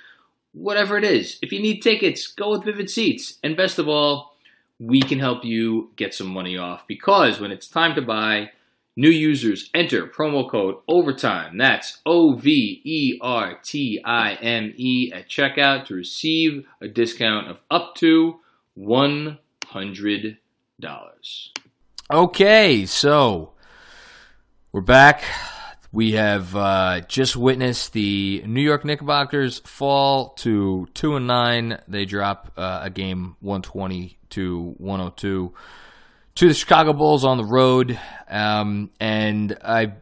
whatever 0.53 0.97
it 0.97 1.03
is. 1.03 1.37
If 1.41 1.51
you 1.51 1.61
need 1.61 1.81
tickets, 1.81 2.27
go 2.27 2.51
with 2.51 2.63
Vivid 2.63 2.89
Seats. 2.89 3.37
And 3.43 3.57
best 3.57 3.79
of 3.79 3.89
all, 3.89 4.37
we 4.79 5.01
can 5.01 5.19
help 5.19 5.43
you 5.43 5.91
get 5.95 6.13
some 6.13 6.27
money 6.27 6.57
off 6.57 6.87
because 6.87 7.39
when 7.39 7.51
it's 7.51 7.67
time 7.67 7.95
to 7.95 8.01
buy, 8.01 8.51
new 8.95 9.09
users 9.09 9.69
enter 9.73 10.07
promo 10.07 10.49
code 10.49 10.75
OVERTIME. 10.87 11.57
That's 11.57 11.99
O 12.05 12.35
V 12.35 12.81
E 12.83 13.19
R 13.21 13.59
T 13.63 14.01
I 14.03 14.33
M 14.35 14.73
E 14.75 15.11
at 15.13 15.29
checkout 15.29 15.87
to 15.87 15.95
receive 15.95 16.65
a 16.81 16.87
discount 16.87 17.49
of 17.49 17.61
up 17.71 17.95
to 17.95 18.39
$100. 18.77 20.37
Okay, 22.11 22.85
so 22.85 23.53
we're 24.71 24.81
back. 24.81 25.23
We 25.91 26.13
have 26.13 26.55
uh, 26.55 27.01
just 27.01 27.37
witnessed 27.37 27.93
the 27.93 28.43
New 28.47 28.61
York 28.61 28.83
Knickerbockers 28.83 29.59
fall 29.59 30.29
to 30.39 30.87
two 30.95 31.15
and 31.15 31.27
nine. 31.27 31.79
They 31.87 32.05
drop 32.05 32.51
uh, 32.57 32.79
a 32.81 32.89
game 32.89 33.35
one 33.41 33.61
twenty 33.61 34.17
to 34.31 34.73
one 34.79 34.99
hundred 34.99 35.11
oh 35.11 35.13
two 35.15 35.53
to 36.35 36.47
the 36.47 36.53
Chicago 36.53 36.93
Bulls 36.93 37.23
on 37.23 37.37
the 37.37 37.45
road, 37.45 37.99
um, 38.29 38.89
and 38.99 39.57
I 39.63 39.93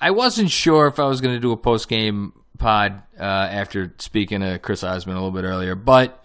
I 0.00 0.12
wasn't 0.12 0.50
sure 0.50 0.86
if 0.86 0.98
I 0.98 1.04
was 1.04 1.20
going 1.20 1.34
to 1.34 1.40
do 1.40 1.52
a 1.52 1.56
post 1.56 1.88
game 1.88 2.32
pod 2.58 3.02
uh, 3.18 3.22
after 3.22 3.94
speaking 3.98 4.40
to 4.40 4.58
Chris 4.58 4.82
Iseman 4.82 5.08
a 5.08 5.14
little 5.14 5.30
bit 5.30 5.44
earlier, 5.44 5.74
but 5.74 6.24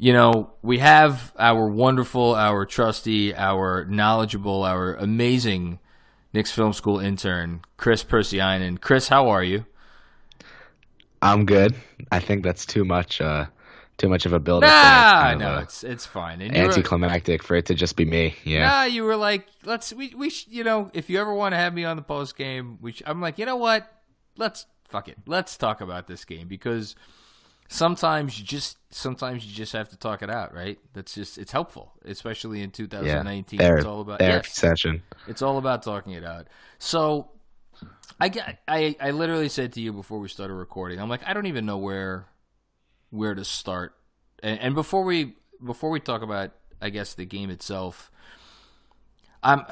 you 0.00 0.12
know, 0.12 0.52
we 0.62 0.78
have 0.78 1.32
our 1.36 1.68
wonderful, 1.68 2.36
our 2.36 2.64
trusty, 2.64 3.34
our 3.34 3.84
knowledgeable, 3.86 4.62
our 4.62 4.94
amazing 4.94 5.80
Knicks 6.32 6.52
Film 6.52 6.72
School 6.72 7.00
intern, 7.00 7.62
Chris 7.76 8.04
Percy 8.04 8.38
Persianen. 8.38 8.80
Chris, 8.80 9.08
how 9.08 9.28
are 9.28 9.42
you? 9.42 9.66
I'm 11.20 11.46
good. 11.46 11.74
I 12.12 12.20
think 12.20 12.44
that's 12.44 12.64
too 12.64 12.84
much. 12.84 13.20
Uh, 13.20 13.46
too 13.98 14.08
much 14.08 14.24
of 14.24 14.32
a 14.32 14.40
build. 14.40 14.62
Nah, 14.62 15.34
no, 15.34 15.58
it's 15.58 15.84
it's 15.84 16.06
fine. 16.06 16.40
And 16.40 16.56
anticlimactic 16.56 17.42
were, 17.42 17.46
for 17.46 17.56
it 17.56 17.66
to 17.66 17.74
just 17.74 17.96
be 17.96 18.04
me. 18.04 18.34
Yeah. 18.44 18.66
Nah, 18.66 18.82
you 18.84 19.04
were 19.04 19.16
like, 19.16 19.46
let's 19.64 19.92
we 19.92 20.14
we 20.16 20.30
sh- 20.30 20.46
you 20.48 20.64
know, 20.64 20.90
if 20.94 21.10
you 21.10 21.20
ever 21.20 21.34
want 21.34 21.52
to 21.52 21.56
have 21.56 21.74
me 21.74 21.84
on 21.84 21.96
the 21.96 22.02
post 22.02 22.36
game, 22.36 22.78
we 22.80 22.92
sh- 22.92 23.02
I'm 23.04 23.20
like, 23.20 23.38
you 23.38 23.44
know 23.44 23.56
what? 23.56 23.92
Let's 24.36 24.66
fuck 24.88 25.08
it. 25.08 25.18
Let's 25.26 25.56
talk 25.56 25.80
about 25.80 26.06
this 26.06 26.24
game 26.24 26.48
because 26.48 26.94
sometimes 27.68 28.38
you 28.38 28.44
just 28.44 28.78
sometimes 28.90 29.44
you 29.44 29.52
just 29.52 29.72
have 29.72 29.88
to 29.90 29.96
talk 29.96 30.22
it 30.22 30.30
out, 30.30 30.54
right? 30.54 30.78
That's 30.94 31.14
just 31.14 31.36
it's 31.36 31.52
helpful, 31.52 31.92
especially 32.04 32.62
in 32.62 32.70
2019. 32.70 33.60
Yeah, 33.60 33.76
it's 33.76 33.84
all 33.84 34.00
about 34.00 34.20
therapy 34.20 34.48
yes, 34.48 34.56
session. 34.56 35.02
It's 35.26 35.42
all 35.42 35.58
about 35.58 35.82
talking 35.82 36.12
it 36.12 36.24
out. 36.24 36.46
So 36.78 37.30
I, 38.20 38.30
I 38.68 38.96
I 39.00 39.10
literally 39.10 39.48
said 39.48 39.72
to 39.72 39.80
you 39.80 39.92
before 39.92 40.20
we 40.20 40.28
started 40.28 40.54
recording, 40.54 41.00
I'm 41.00 41.08
like, 41.08 41.26
I 41.26 41.34
don't 41.34 41.46
even 41.46 41.66
know 41.66 41.78
where 41.78 42.26
where 43.10 43.34
to 43.34 43.44
start. 43.44 43.94
And, 44.42 44.58
and 44.60 44.74
before 44.74 45.04
we 45.04 45.34
before 45.64 45.90
we 45.90 46.00
talk 46.00 46.22
about, 46.22 46.52
I 46.80 46.90
guess 46.90 47.14
the 47.14 47.24
game 47.24 47.50
itself, 47.50 48.10
I'm 49.42 49.64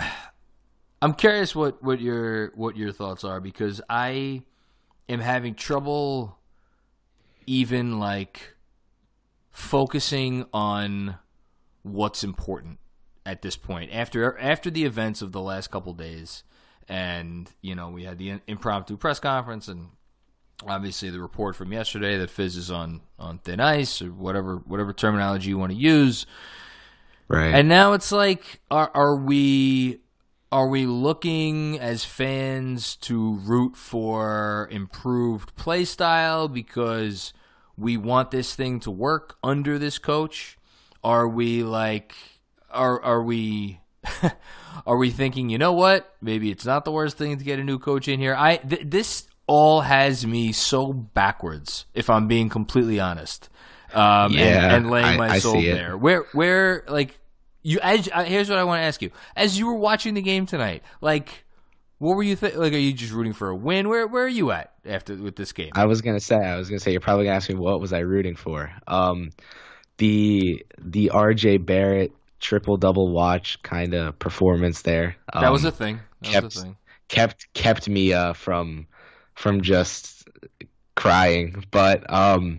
I'm 1.02 1.14
curious 1.14 1.54
what 1.54 1.82
what 1.82 2.00
your 2.00 2.52
what 2.54 2.76
your 2.76 2.92
thoughts 2.92 3.24
are 3.24 3.40
because 3.40 3.80
I 3.88 4.42
am 5.08 5.20
having 5.20 5.54
trouble 5.54 6.38
even 7.46 7.98
like 7.98 8.54
focusing 9.50 10.46
on 10.52 11.16
what's 11.82 12.24
important 12.24 12.78
at 13.24 13.42
this 13.42 13.56
point 13.56 13.90
after 13.92 14.36
after 14.38 14.70
the 14.70 14.84
events 14.84 15.22
of 15.22 15.32
the 15.32 15.40
last 15.40 15.70
couple 15.70 15.92
days 15.92 16.42
and 16.88 17.50
you 17.60 17.74
know 17.74 17.88
we 17.88 18.04
had 18.04 18.18
the 18.18 18.40
impromptu 18.46 18.96
press 18.96 19.18
conference 19.18 19.68
and 19.68 19.88
obviously 20.66 21.10
the 21.10 21.20
report 21.20 21.56
from 21.56 21.72
yesterday 21.72 22.16
that 22.18 22.30
Fizz 22.30 22.56
is 22.56 22.70
on 22.70 23.00
on 23.18 23.38
thin 23.38 23.60
ice 23.60 24.00
or 24.00 24.06
whatever 24.06 24.56
whatever 24.56 24.92
terminology 24.92 25.50
you 25.50 25.58
want 25.58 25.72
to 25.72 25.78
use 25.78 26.26
right 27.28 27.54
and 27.54 27.68
now 27.68 27.92
it's 27.92 28.12
like 28.12 28.60
are 28.70 28.90
are 28.94 29.16
we 29.16 30.00
are 30.52 30.68
we 30.68 30.86
looking 30.86 31.78
as 31.78 32.04
fans 32.04 32.96
to 32.96 33.34
root 33.38 33.76
for 33.76 34.68
improved 34.70 35.54
play 35.56 35.84
style 35.84 36.48
because 36.48 37.32
we 37.76 37.96
want 37.96 38.30
this 38.30 38.54
thing 38.54 38.80
to 38.80 38.90
work 38.90 39.36
under 39.42 39.78
this 39.78 39.98
coach? 39.98 40.56
Are 41.02 41.28
we 41.28 41.62
like 41.62 42.14
are 42.70 43.02
are 43.02 43.22
we 43.22 43.80
are 44.86 44.96
we 44.96 45.10
thinking, 45.10 45.50
you 45.50 45.58
know 45.58 45.72
what? 45.72 46.14
Maybe 46.20 46.50
it's 46.50 46.64
not 46.64 46.84
the 46.84 46.92
worst 46.92 47.18
thing 47.18 47.36
to 47.36 47.44
get 47.44 47.58
a 47.58 47.64
new 47.64 47.78
coach 47.78 48.08
in 48.08 48.20
here. 48.20 48.34
I 48.34 48.56
th- 48.56 48.82
this 48.86 49.26
all 49.46 49.80
has 49.80 50.26
me 50.26 50.52
so 50.52 50.92
backwards 50.92 51.86
if 51.94 52.10
I'm 52.10 52.28
being 52.28 52.48
completely 52.48 53.00
honest. 53.00 53.48
Um, 53.92 54.32
yeah, 54.32 54.64
and, 54.64 54.74
and 54.74 54.90
laying 54.90 55.16
my 55.16 55.30
I 55.30 55.38
soul 55.38 55.60
there. 55.60 55.96
Where 55.96 56.24
where 56.32 56.84
like 56.88 57.18
you 57.62 57.78
as 57.80 58.08
uh, 58.12 58.24
here's 58.24 58.48
what 58.48 58.58
I 58.58 58.64
want 58.64 58.80
to 58.80 58.84
ask 58.84 59.00
you. 59.00 59.10
As 59.34 59.58
you 59.58 59.66
were 59.66 59.78
watching 59.78 60.14
the 60.14 60.22
game 60.22 60.46
tonight, 60.46 60.82
like 61.00 61.44
what 61.98 62.16
were 62.16 62.22
you 62.22 62.36
th- 62.36 62.56
like? 62.56 62.72
Are 62.72 62.78
you 62.78 62.92
just 62.92 63.12
rooting 63.12 63.32
for 63.32 63.48
a 63.48 63.56
win? 63.56 63.88
Where 63.88 64.06
where 64.06 64.24
are 64.24 64.28
you 64.28 64.50
at 64.50 64.72
after 64.84 65.14
with 65.14 65.36
this 65.36 65.52
game? 65.52 65.70
I 65.74 65.86
was 65.86 66.02
gonna 66.02 66.20
say, 66.20 66.36
I 66.36 66.56
was 66.56 66.68
gonna 66.68 66.80
say, 66.80 66.92
you're 66.92 67.00
probably 67.00 67.24
gonna 67.24 67.36
ask 67.36 67.48
me 67.48 67.54
what 67.54 67.80
was 67.80 67.92
I 67.92 68.00
rooting 68.00 68.36
for. 68.36 68.70
Um, 68.86 69.30
the 69.98 70.64
the 70.78 71.10
R.J. 71.10 71.58
Barrett 71.58 72.12
triple 72.38 72.76
double 72.76 73.12
watch 73.12 73.62
kind 73.62 73.94
of 73.94 74.18
performance 74.18 74.82
there. 74.82 75.16
Um, 75.32 75.42
that 75.42 75.52
was 75.52 75.64
a 75.64 75.72
thing. 75.72 76.00
That 76.22 76.32
kept, 76.32 76.44
was 76.44 76.56
a 76.56 76.60
thing. 76.62 76.76
Kept 77.08 77.52
kept 77.54 77.88
me 77.88 78.12
uh, 78.12 78.34
from 78.34 78.86
from 79.36 79.60
just 79.60 80.28
crying, 80.96 81.62
but 81.70 82.10
um, 82.12 82.58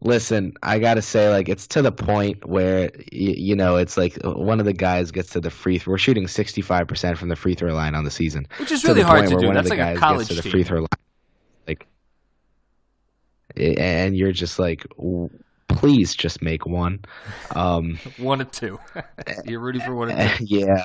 listen, 0.00 0.52
I 0.62 0.78
gotta 0.80 1.00
say, 1.00 1.28
like, 1.30 1.48
it's 1.48 1.68
to 1.68 1.82
the 1.82 1.92
point 1.92 2.44
where 2.46 2.90
y- 2.94 2.98
you 3.10 3.54
know, 3.56 3.76
it's 3.76 3.96
like 3.96 4.18
one 4.24 4.58
of 4.60 4.66
the 4.66 4.72
guys 4.72 5.10
gets 5.12 5.30
to 5.30 5.40
the 5.40 5.48
free. 5.50 5.78
Th- 5.78 5.86
we're 5.86 5.96
shooting 5.98 6.26
sixty 6.26 6.60
five 6.60 6.88
percent 6.88 7.18
from 7.18 7.28
the 7.28 7.36
free 7.36 7.54
throw 7.54 7.72
line 7.72 7.94
on 7.94 8.04
the 8.04 8.10
season, 8.10 8.46
which 8.58 8.72
is 8.72 8.84
really 8.84 9.02
hard 9.02 9.28
to 9.28 9.36
do. 9.36 9.52
That's 9.52 9.70
like 9.70 9.78
a 9.78 9.94
college 9.96 10.28
to 10.28 10.34
the 10.34 10.42
free 10.42 10.64
throw 10.64 10.80
line, 10.80 10.88
like, 11.68 11.86
and 13.56 14.16
you're 14.16 14.32
just 14.32 14.58
like, 14.58 14.84
please 15.68 16.14
just 16.14 16.42
make 16.42 16.66
one. 16.66 17.00
Um, 17.54 17.98
one 18.18 18.40
or 18.40 18.46
two. 18.46 18.80
you're 19.44 19.60
rooting 19.60 19.82
for 19.82 19.94
one 19.94 20.10
or 20.10 20.28
two. 20.36 20.44
yeah. 20.46 20.84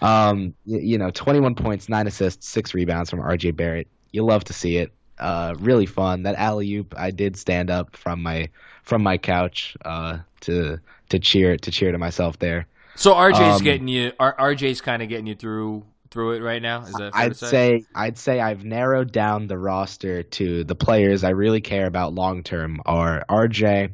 Um, 0.00 0.54
you, 0.64 0.78
you 0.80 0.98
know, 0.98 1.10
twenty 1.10 1.40
one 1.40 1.54
points, 1.54 1.88
nine 1.88 2.06
assists, 2.06 2.46
six 2.48 2.74
rebounds 2.74 3.10
from 3.10 3.20
R.J. 3.20 3.52
Barrett. 3.52 3.88
You 4.10 4.24
love 4.24 4.44
to 4.44 4.52
see 4.52 4.76
it 4.76 4.92
uh, 5.18 5.54
really 5.58 5.86
fun. 5.86 6.22
That 6.22 6.36
alley 6.36 6.72
oop, 6.74 6.94
I 6.96 7.10
did 7.10 7.36
stand 7.36 7.70
up 7.70 7.96
from 7.96 8.22
my 8.22 8.48
from 8.82 9.02
my 9.02 9.18
couch 9.18 9.76
uh, 9.84 10.18
to 10.42 10.78
to 11.10 11.18
cheer 11.18 11.56
to 11.56 11.70
cheer 11.70 11.92
to 11.92 11.98
myself 11.98 12.38
there. 12.38 12.66
So 12.96 13.14
RJ's 13.14 13.58
um, 13.58 13.64
getting 13.64 13.88
you. 13.88 14.12
RJ's 14.18 14.80
kind 14.80 15.02
of 15.02 15.08
getting 15.08 15.26
you 15.26 15.34
through 15.34 15.84
through 16.10 16.32
it 16.32 16.42
right 16.42 16.62
now. 16.62 16.82
Is 16.82 16.94
that 16.94 17.12
I'd 17.14 17.36
say? 17.36 17.48
say 17.48 17.84
I'd 17.94 18.18
say 18.18 18.40
I've 18.40 18.64
narrowed 18.64 19.12
down 19.12 19.46
the 19.46 19.58
roster 19.58 20.22
to 20.22 20.64
the 20.64 20.74
players 20.74 21.24
I 21.24 21.30
really 21.30 21.60
care 21.60 21.86
about 21.86 22.14
long 22.14 22.42
term 22.42 22.80
are 22.86 23.24
RJ, 23.28 23.92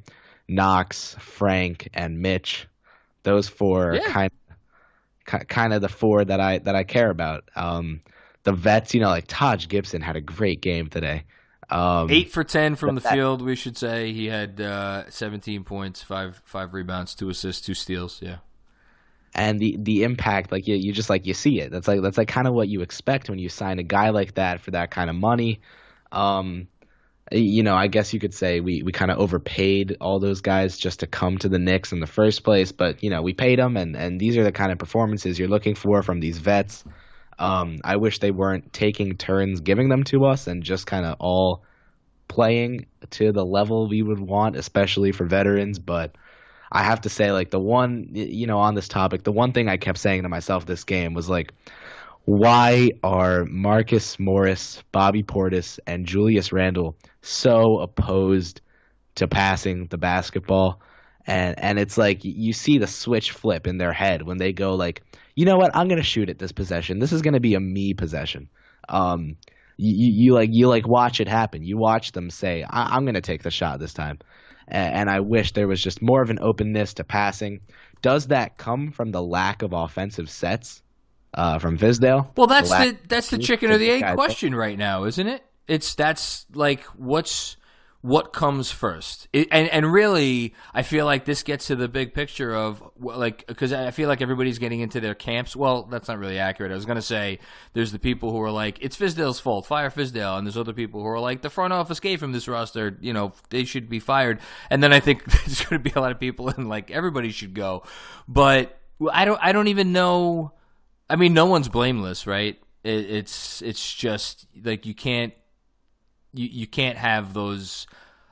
Knox, 0.49 1.17
Frank, 1.19 1.89
and 1.95 2.21
Mitch. 2.21 2.67
Those 3.23 3.49
four 3.49 3.95
yeah. 3.95 4.11
kind 4.11 4.31
kind 5.25 5.73
of 5.73 5.81
the 5.81 5.89
four 5.89 6.25
that 6.25 6.41
I 6.41 6.59
that 6.59 6.75
I 6.75 6.85
care 6.85 7.11
about. 7.11 7.45
Um, 7.57 8.01
the 8.45 8.53
vets, 8.53 8.95
you 8.95 9.01
know, 9.01 9.09
like 9.09 9.25
Taj 9.27 9.69
Gibson 9.69 10.01
had 10.01 10.17
a 10.17 10.21
great 10.21 10.61
game 10.61 10.89
today. 10.89 11.25
Um, 11.71 12.11
Eight 12.11 12.31
for 12.31 12.45
ten 12.45 12.77
from 12.77 12.95
the 12.95 13.01
that, 13.01 13.15
field. 13.15 13.43
We 13.43 13.57
should 13.57 13.77
say 13.77 14.13
he 14.13 14.27
had 14.27 14.61
uh, 14.61 15.11
17 15.11 15.65
points, 15.65 16.03
five 16.03 16.41
five 16.45 16.75
rebounds, 16.75 17.15
two 17.15 17.31
assists, 17.31 17.65
two 17.65 17.75
steals. 17.75 18.21
Yeah, 18.23 18.37
and 19.35 19.59
the 19.59 19.77
the 19.79 20.05
impact 20.05 20.53
like 20.53 20.69
you, 20.69 20.77
you 20.77 20.93
just 20.93 21.11
like 21.11 21.27
you 21.27 21.35
see 21.35 21.61
it 21.61 21.71
that's 21.71 21.89
like 21.89 22.01
that's 22.03 22.17
like 22.17 22.29
kind 22.29 22.47
of 22.47 22.55
what 22.55 22.69
you 22.69 22.83
expect 22.83 23.29
when 23.29 23.39
you 23.39 23.49
sign 23.49 23.79
a 23.79 23.83
guy 23.83 24.11
like 24.11 24.35
that 24.35 24.61
for 24.61 24.71
that 24.71 24.91
kind 24.91 25.11
of 25.11 25.17
money 25.17 25.61
um 26.13 26.69
you 27.33 27.63
know 27.63 27.75
i 27.75 27.89
guess 27.89 28.13
you 28.13 28.21
could 28.21 28.35
say 28.35 28.61
we 28.61 28.83
we 28.83 28.93
kind 28.93 29.11
of 29.11 29.19
overpaid 29.19 29.97
all 30.01 30.21
those 30.21 30.41
guys 30.41 30.77
just 30.77 31.01
to 31.01 31.07
come 31.07 31.37
to 31.39 31.49
the 31.49 31.59
Knicks 31.59 31.93
in 31.93 32.01
the 32.01 32.07
first 32.07 32.45
place 32.45 32.71
but 32.71 33.03
you 33.03 33.11
know 33.11 33.23
we 33.23 33.33
paid 33.33 33.59
them 33.59 33.77
and 33.77 33.97
and 33.97 34.21
these 34.21 34.37
are 34.37 34.45
the 34.45 34.53
kind 34.53 34.71
of 34.71 34.79
performances 34.79 35.39
you're 35.39 35.49
looking 35.49 35.75
for 35.75 36.03
from 36.03 36.21
these 36.21 36.39
vets 36.39 36.85
um 37.39 37.79
i 37.85 37.97
wish 37.97 38.19
they 38.19 38.31
weren't 38.31 38.73
taking 38.73 39.17
turns 39.17 39.61
giving 39.61 39.89
them 39.89 40.05
to 40.05 40.25
us 40.25 40.47
and 40.47 40.63
just 40.63 40.87
kind 40.87 41.05
of 41.05 41.17
all 41.19 41.63
playing 42.29 42.87
to 43.11 43.33
the 43.33 43.45
level 43.45 43.89
we 43.89 44.03
would 44.03 44.21
want 44.21 44.57
especially 44.57 45.13
for 45.13 45.27
veterans 45.27 45.79
but 45.79 46.15
I 46.75 46.83
have 46.83 47.03
to 47.03 47.09
say, 47.09 47.31
like 47.31 47.51
the 47.51 47.61
one, 47.61 48.09
you 48.13 48.49
know, 48.49 48.59
on 48.59 48.75
this 48.75 48.89
topic, 48.89 49.23
the 49.23 49.31
one 49.31 49.53
thing 49.53 49.69
I 49.69 49.77
kept 49.77 49.97
saying 49.97 50.25
to 50.25 50.29
myself 50.29 50.67
this 50.67 50.83
game 50.83 51.15
was 51.15 51.29
like, 51.29 51.53
why 52.25 52.91
are 53.05 53.45
Marcus 53.45 54.19
Morris, 54.19 54.83
Bobby 54.91 55.23
Portis, 55.23 55.79
and 55.87 56.05
Julius 56.05 56.53
Randle 56.53 56.97
so 57.23 57.79
opposed 57.79 58.61
to 59.17 59.29
passing 59.29 59.87
the 59.87 59.99
basketball? 59.99 60.81
And 61.27 61.59
and 61.59 61.79
it's 61.79 61.97
like 61.97 62.25
you 62.25 62.53
see 62.53 62.79
the 62.79 62.87
switch 62.87 63.31
flip 63.31 63.67
in 63.67 63.79
their 63.79 63.93
head 63.93 64.23
when 64.23 64.39
they 64.39 64.53
go 64.53 64.75
like, 64.75 65.03
you 65.35 65.47
know 65.47 65.57
what, 65.57 65.75
I'm 65.75 65.89
gonna 65.89 66.03
shoot 66.03 66.29
at 66.29 66.39
this 66.39 66.53
possession. 66.53 66.99
This 66.99 67.13
is 67.13 67.23
gonna 67.23 67.41
be 67.41 67.55
a 67.55 67.61
me 67.61 67.95
possession. 67.95 68.49
Um, 68.89 69.37
you, 69.77 70.11
you 70.27 70.35
like 70.35 70.51
you 70.53 70.69
like 70.69 70.87
watch 70.87 71.21
it 71.21 71.29
happen. 71.29 71.63
You 71.63 71.79
watch 71.79 72.13
them 72.13 72.31
say, 72.31 72.63
I- 72.69 72.97
am 72.97 73.07
gonna 73.07 73.21
take 73.21 73.43
the 73.43 73.51
shot 73.51 73.81
this 73.81 73.95
time 73.95 74.19
and 74.69 75.11
I 75.11 75.21
wish 75.21 75.53
there 75.53 75.69
was 75.69 75.83
just 75.83 76.01
more 76.03 76.23
of 76.23 76.31
an 76.31 76.39
openness 76.41 76.95
to 76.95 77.05
passing. 77.05 77.61
Does 78.03 78.29
that 78.29 78.57
come 78.57 78.91
from 78.91 79.11
the 79.13 79.23
lack 79.23 79.63
of 79.63 79.73
offensive 79.73 80.31
sets 80.31 80.83
uh, 81.33 81.59
from 81.59 81.79
Fizdale? 81.79 82.29
Well, 82.37 82.47
that's 82.47 82.71
the, 82.71 82.93
the 82.93 82.99
that's 83.09 83.31
the 83.31 83.39
chicken 83.39 83.71
or 83.71 83.79
the 83.79 83.91
egg 83.91 84.15
question 84.15 84.55
right 84.55 84.79
now, 84.79 85.05
isn't 85.05 85.27
it? 85.27 85.43
It's 85.67 85.95
that's 85.95 86.47
like 86.55 86.83
what's 86.97 87.57
what 88.05 88.35
comes 88.35 88.71
first. 88.71 89.29
It, 89.33 89.49
and 89.51 89.67
and 89.71 89.91
really 89.91 90.55
i 90.75 90.83
feel 90.83 91.07
like 91.07 91.25
this 91.25 91.43
gets 91.43 91.69
to 91.69 91.75
the 91.75 91.89
big 91.89 92.13
picture 92.13 92.55
of 92.55 92.83
like 93.01 93.47
because 93.47 93.73
i 93.73 93.93
feel 93.93 94.11
like 94.11 94.21
everybody's 94.21 94.59
getting 94.59 94.81
into 94.81 95.01
their 95.01 95.15
camps. 95.15 95.57
Well 95.57 95.85
that's 95.85 96.07
not 96.07 96.19
really 96.19 96.39
accurate. 96.39 96.71
I 96.71 96.75
was 96.75 96.85
going 96.85 96.97
to 96.97 97.03
say 97.03 97.39
there's 97.73 97.93
the 97.93 97.99
people 97.99 98.31
who 98.31 98.43
are 98.43 98.51
like 98.51 98.77
it's 98.83 98.95
fizdale's 98.95 99.41
fault. 99.41 99.65
Fire 99.65 99.89
fizdale. 99.89 100.37
And 100.37 100.47
there's 100.47 100.59
other 100.59 100.75
people 100.75 101.01
who 101.01 101.07
are 101.07 101.19
like 101.19 101.41
the 101.41 101.49
front 101.49 101.73
office 101.73 101.99
gave 101.99 102.23
him 102.23 102.33
this 102.33 102.47
roster. 102.47 102.99
You 103.01 103.15
know 103.15 103.33
they 103.49 103.65
should 103.65 103.89
be 103.89 104.01
fired. 104.01 104.39
And 104.69 104.83
then 104.83 104.93
i 104.93 105.01
think 105.01 105.25
there's 105.47 105.63
going 105.63 105.83
to 105.83 105.91
be 105.91 105.99
a 105.99 106.01
lot 106.03 106.13
of 106.13 106.21
people 106.21 106.51
and 106.51 106.69
like 106.69 106.91
everybody 106.91 107.31
should 107.31 107.55
go. 107.55 107.85
But 108.29 108.79
i 109.11 109.25
don't 109.25 109.41
i 109.43 109.53
don't 109.53 109.69
even 109.69 109.93
know 109.93 110.53
i 111.09 111.17
mean 111.17 111.33
no 111.33 111.47
one's 111.47 111.71
blameless 111.71 112.27
right? 112.27 112.61
It, 112.83 113.11
it's 113.11 113.63
it's 113.63 113.95
just 113.95 114.47
like 114.63 114.85
you 114.85 114.95
can't 114.95 115.33
you, 116.35 116.49
you 116.51 116.67
can't 116.67 116.99
have 116.99 117.35
those. 117.35 117.87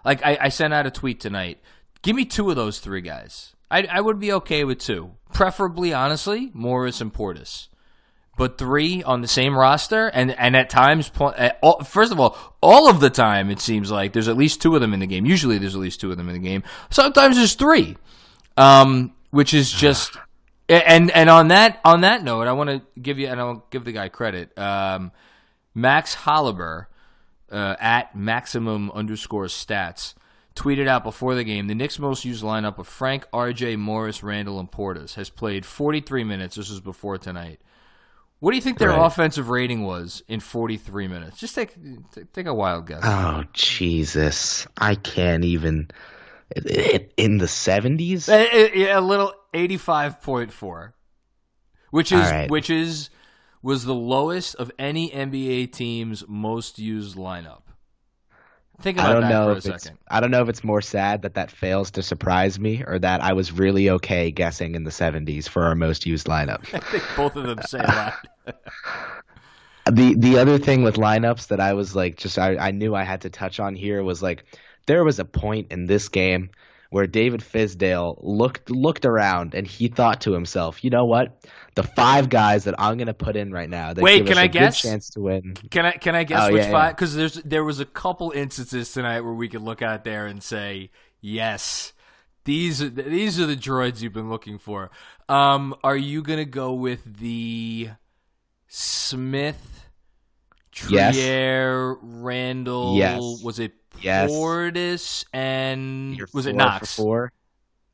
Like 0.05 0.25
I, 0.25 0.39
I 0.43 0.49
sent 0.49 0.75
out 0.75 0.87
a 0.87 0.91
tweet 0.91 1.21
tonight. 1.21 1.59
Give 2.03 2.17
me 2.17 2.25
two 2.25 2.51
of 2.51 2.57
those 2.57 2.81
three 2.81 3.01
guys. 3.01 3.55
I, 3.71 3.87
I 3.91 4.01
would 4.01 4.19
be 4.19 4.33
okay 4.33 4.65
with 4.65 4.79
two. 4.79 5.13
Preferably, 5.33 5.95
honestly, 5.95 6.51
Morris 6.53 7.01
and 7.01 7.13
Portis. 7.13 7.69
But 8.37 8.59
three 8.59 9.03
on 9.03 9.21
the 9.21 9.29
same 9.29 9.57
roster, 9.57 10.09
and 10.09 10.31
and 10.33 10.57
at 10.57 10.71
times, 10.71 11.09
first 11.09 12.13
of 12.13 12.19
all, 12.21 12.37
all 12.63 12.89
of 12.89 13.01
the 13.01 13.11
time, 13.11 13.51
it 13.51 13.61
seems 13.61 13.91
like 13.91 14.15
there's 14.15 14.29
at 14.29 14.39
least 14.39 14.63
two 14.63 14.75
of 14.75 14.81
them 14.81 14.95
in 14.95 15.01
the 15.01 15.07
game. 15.07 15.27
Usually, 15.27 15.59
there's 15.59 15.75
at 15.75 15.81
least 15.81 16.01
two 16.01 16.11
of 16.11 16.17
them 16.17 16.29
in 16.29 16.35
the 16.35 16.49
game. 16.49 16.63
Sometimes 16.91 17.37
there's 17.37 17.55
three, 17.55 17.97
um, 18.57 19.13
which 19.31 19.55
is 19.55 19.71
just. 19.71 20.17
And 20.69 21.11
and 21.11 21.29
on 21.29 21.49
that 21.49 21.81
on 21.85 22.01
that 22.01 22.23
note, 22.23 22.47
I 22.47 22.53
want 22.53 22.71
to 22.71 22.81
give 22.99 23.19
you 23.19 23.27
and 23.27 23.39
I'll 23.39 23.67
give 23.69 23.85
the 23.85 23.93
guy 23.93 24.09
credit. 24.09 24.57
Um, 24.57 25.13
Max 25.75 26.15
Holliber 26.15 26.87
uh, 27.53 27.77
at 27.79 28.17
maximum 28.17 28.91
underscore 28.93 29.47
stats 29.47 30.15
tweeted 30.55 30.87
out 30.87 31.05
before 31.05 31.35
the 31.35 31.45
game 31.45 31.67
the 31.67 31.75
Knicks' 31.75 31.99
most 31.99 32.25
used 32.25 32.43
lineup 32.43 32.79
of 32.79 32.87
Frank, 32.87 33.27
RJ, 33.33 33.79
Morris, 33.79 34.23
Randle, 34.23 34.59
and 34.59 34.71
Portis 34.71 35.15
has 35.15 35.31
played 35.31 35.65
43 35.65 36.25
minutes. 36.25 36.57
This 36.57 36.71
was 36.71 36.81
before 36.81 37.19
tonight. 37.19 37.61
What 38.41 38.51
do 38.51 38.57
you 38.57 38.63
think 38.63 38.79
their 38.79 38.89
right. 38.89 39.07
offensive 39.07 39.51
rating 39.51 39.85
was 39.85 40.23
in 40.27 40.41
43 40.41 41.07
minutes? 41.07 41.39
Just 41.39 41.55
take 41.55 41.77
take 42.33 42.47
a 42.47 42.55
wild 42.55 42.89
guess. 42.89 43.03
Oh 43.05 43.45
Jesus, 43.53 44.67
I 44.77 44.97
can't 44.97 45.45
even. 45.45 45.91
In 47.17 47.39
the 47.39 47.47
70s, 47.47 48.29
a, 48.29 48.91
a 48.91 49.01
little 49.01 49.33
85.4, 49.55 50.93
which 51.91 52.13
is 52.13 52.21
right. 52.21 52.51
which 52.51 52.69
is 52.69 53.09
was 53.63 53.85
the 53.85 53.95
lowest 53.95 54.55
of 54.57 54.71
any 54.79 55.11
NBA 55.11 55.73
team's 55.73 56.25
most 56.29 56.79
used 56.79 57.17
lineup. 57.17 57.63
Think 58.81 58.99
about 58.99 59.11
I 59.11 59.13
don't 59.13 59.23
that 59.23 59.29
know 59.29 59.53
for 59.53 59.59
a 59.59 59.79
second. 59.79 59.99
I 60.09 60.21
don't 60.21 60.33
know 60.33 60.43
if 60.43 60.49
it's 60.49 60.65
more 60.65 60.81
sad 60.81 61.23
that 61.23 61.35
that 61.35 61.51
fails 61.53 61.93
to 61.93 62.03
surprise 62.03 62.59
me 62.59 62.83
or 62.85 62.99
that 62.99 63.23
I 63.23 63.33
was 63.33 63.53
really 63.53 63.89
okay 63.91 64.33
guessing 64.33 64.75
in 64.75 64.83
the 64.83 64.91
70s 64.91 65.49
for 65.49 65.63
our 65.65 65.77
most 65.77 66.05
used 66.05 66.27
lineup. 66.27 66.63
I 66.75 66.81
think 66.81 67.05
both 67.17 67.37
of 67.37 67.47
them 67.47 67.61
say 67.63 67.79
that. 67.79 68.27
the 69.91 70.15
the 70.15 70.39
other 70.39 70.59
thing 70.59 70.83
with 70.83 70.97
lineups 70.97 71.49
that 71.49 71.61
I 71.61 71.75
was 71.75 71.95
like 71.95 72.17
just 72.17 72.39
I, 72.39 72.57
I 72.57 72.71
knew 72.73 72.95
I 72.95 73.05
had 73.05 73.21
to 73.21 73.31
touch 73.31 73.61
on 73.61 73.75
here 73.77 74.03
was 74.03 74.23
like 74.23 74.45
there 74.87 75.05
was 75.05 75.21
a 75.21 75.25
point 75.25 75.71
in 75.71 75.87
this 75.87 76.09
game 76.09 76.51
where 76.93 77.07
David 77.07 77.41
Fizdale 77.41 78.19
looked 78.23 78.71
looked 78.71 79.05
around 79.05 79.55
and 79.55 79.67
he 79.67 79.89
thought 79.89 80.21
to 80.23 80.33
himself, 80.33 80.85
you 80.85 80.91
know 80.91 81.05
what? 81.05 81.43
the 81.75 81.83
five 81.83 82.29
guys 82.29 82.65
that 82.65 82.75
I'm 82.79 82.99
gonna 82.99 83.15
put 83.15 83.37
in 83.37 83.51
right 83.51 83.69
now. 83.69 83.93
That 83.93 84.03
Wait, 84.03 84.27
can 84.27 84.39
I 84.39 84.47
guess? 84.47 84.81
chance 84.81 85.11
to 85.11 85.21
win. 85.21 85.55
Can 85.71 85.87
I 85.87 85.93
can 85.93 86.15
I 86.15 86.25
guess 86.25 86.49
oh, 86.49 86.53
which 86.53 86.65
yeah, 86.65 86.71
five? 86.71 86.97
Because 86.97 87.15
there's 87.15 87.35
there 87.35 87.65
was 87.65 87.81
a 87.81 87.85
couple 87.85 88.31
instances 88.31 88.93
tonight 88.93 89.21
where 89.21 89.33
we 89.33 89.49
could 89.49 89.63
look 89.63 89.83
out 89.83 90.05
there 90.05 90.27
and 90.27 90.43
say 90.43 90.91
yes. 91.21 91.93
These 92.45 92.83
are 92.83 92.91
these 92.91 93.41
are 93.41 93.47
the 93.47 93.57
droids 93.57 94.03
you've 94.03 94.13
been 94.13 94.31
looking 94.31 94.59
for. 94.59 94.91
Um, 95.29 95.75
are 95.83 95.97
you 95.97 96.23
gonna 96.23 96.45
go 96.45 96.75
with 96.75 97.19
the 97.19 97.91
Smith, 98.69 99.82
Trier, 100.73 101.13
yes. 101.13 101.99
Randle? 102.03 102.97
Yes. 102.97 103.21
Was 103.43 103.59
it 103.59 103.73
yes. 104.01 104.31
Portis 104.31 105.25
and 105.33 106.21
was 106.33 106.47
it 106.47 106.55
Knox? 106.55 106.97
For 106.97 107.03
four, 107.03 107.33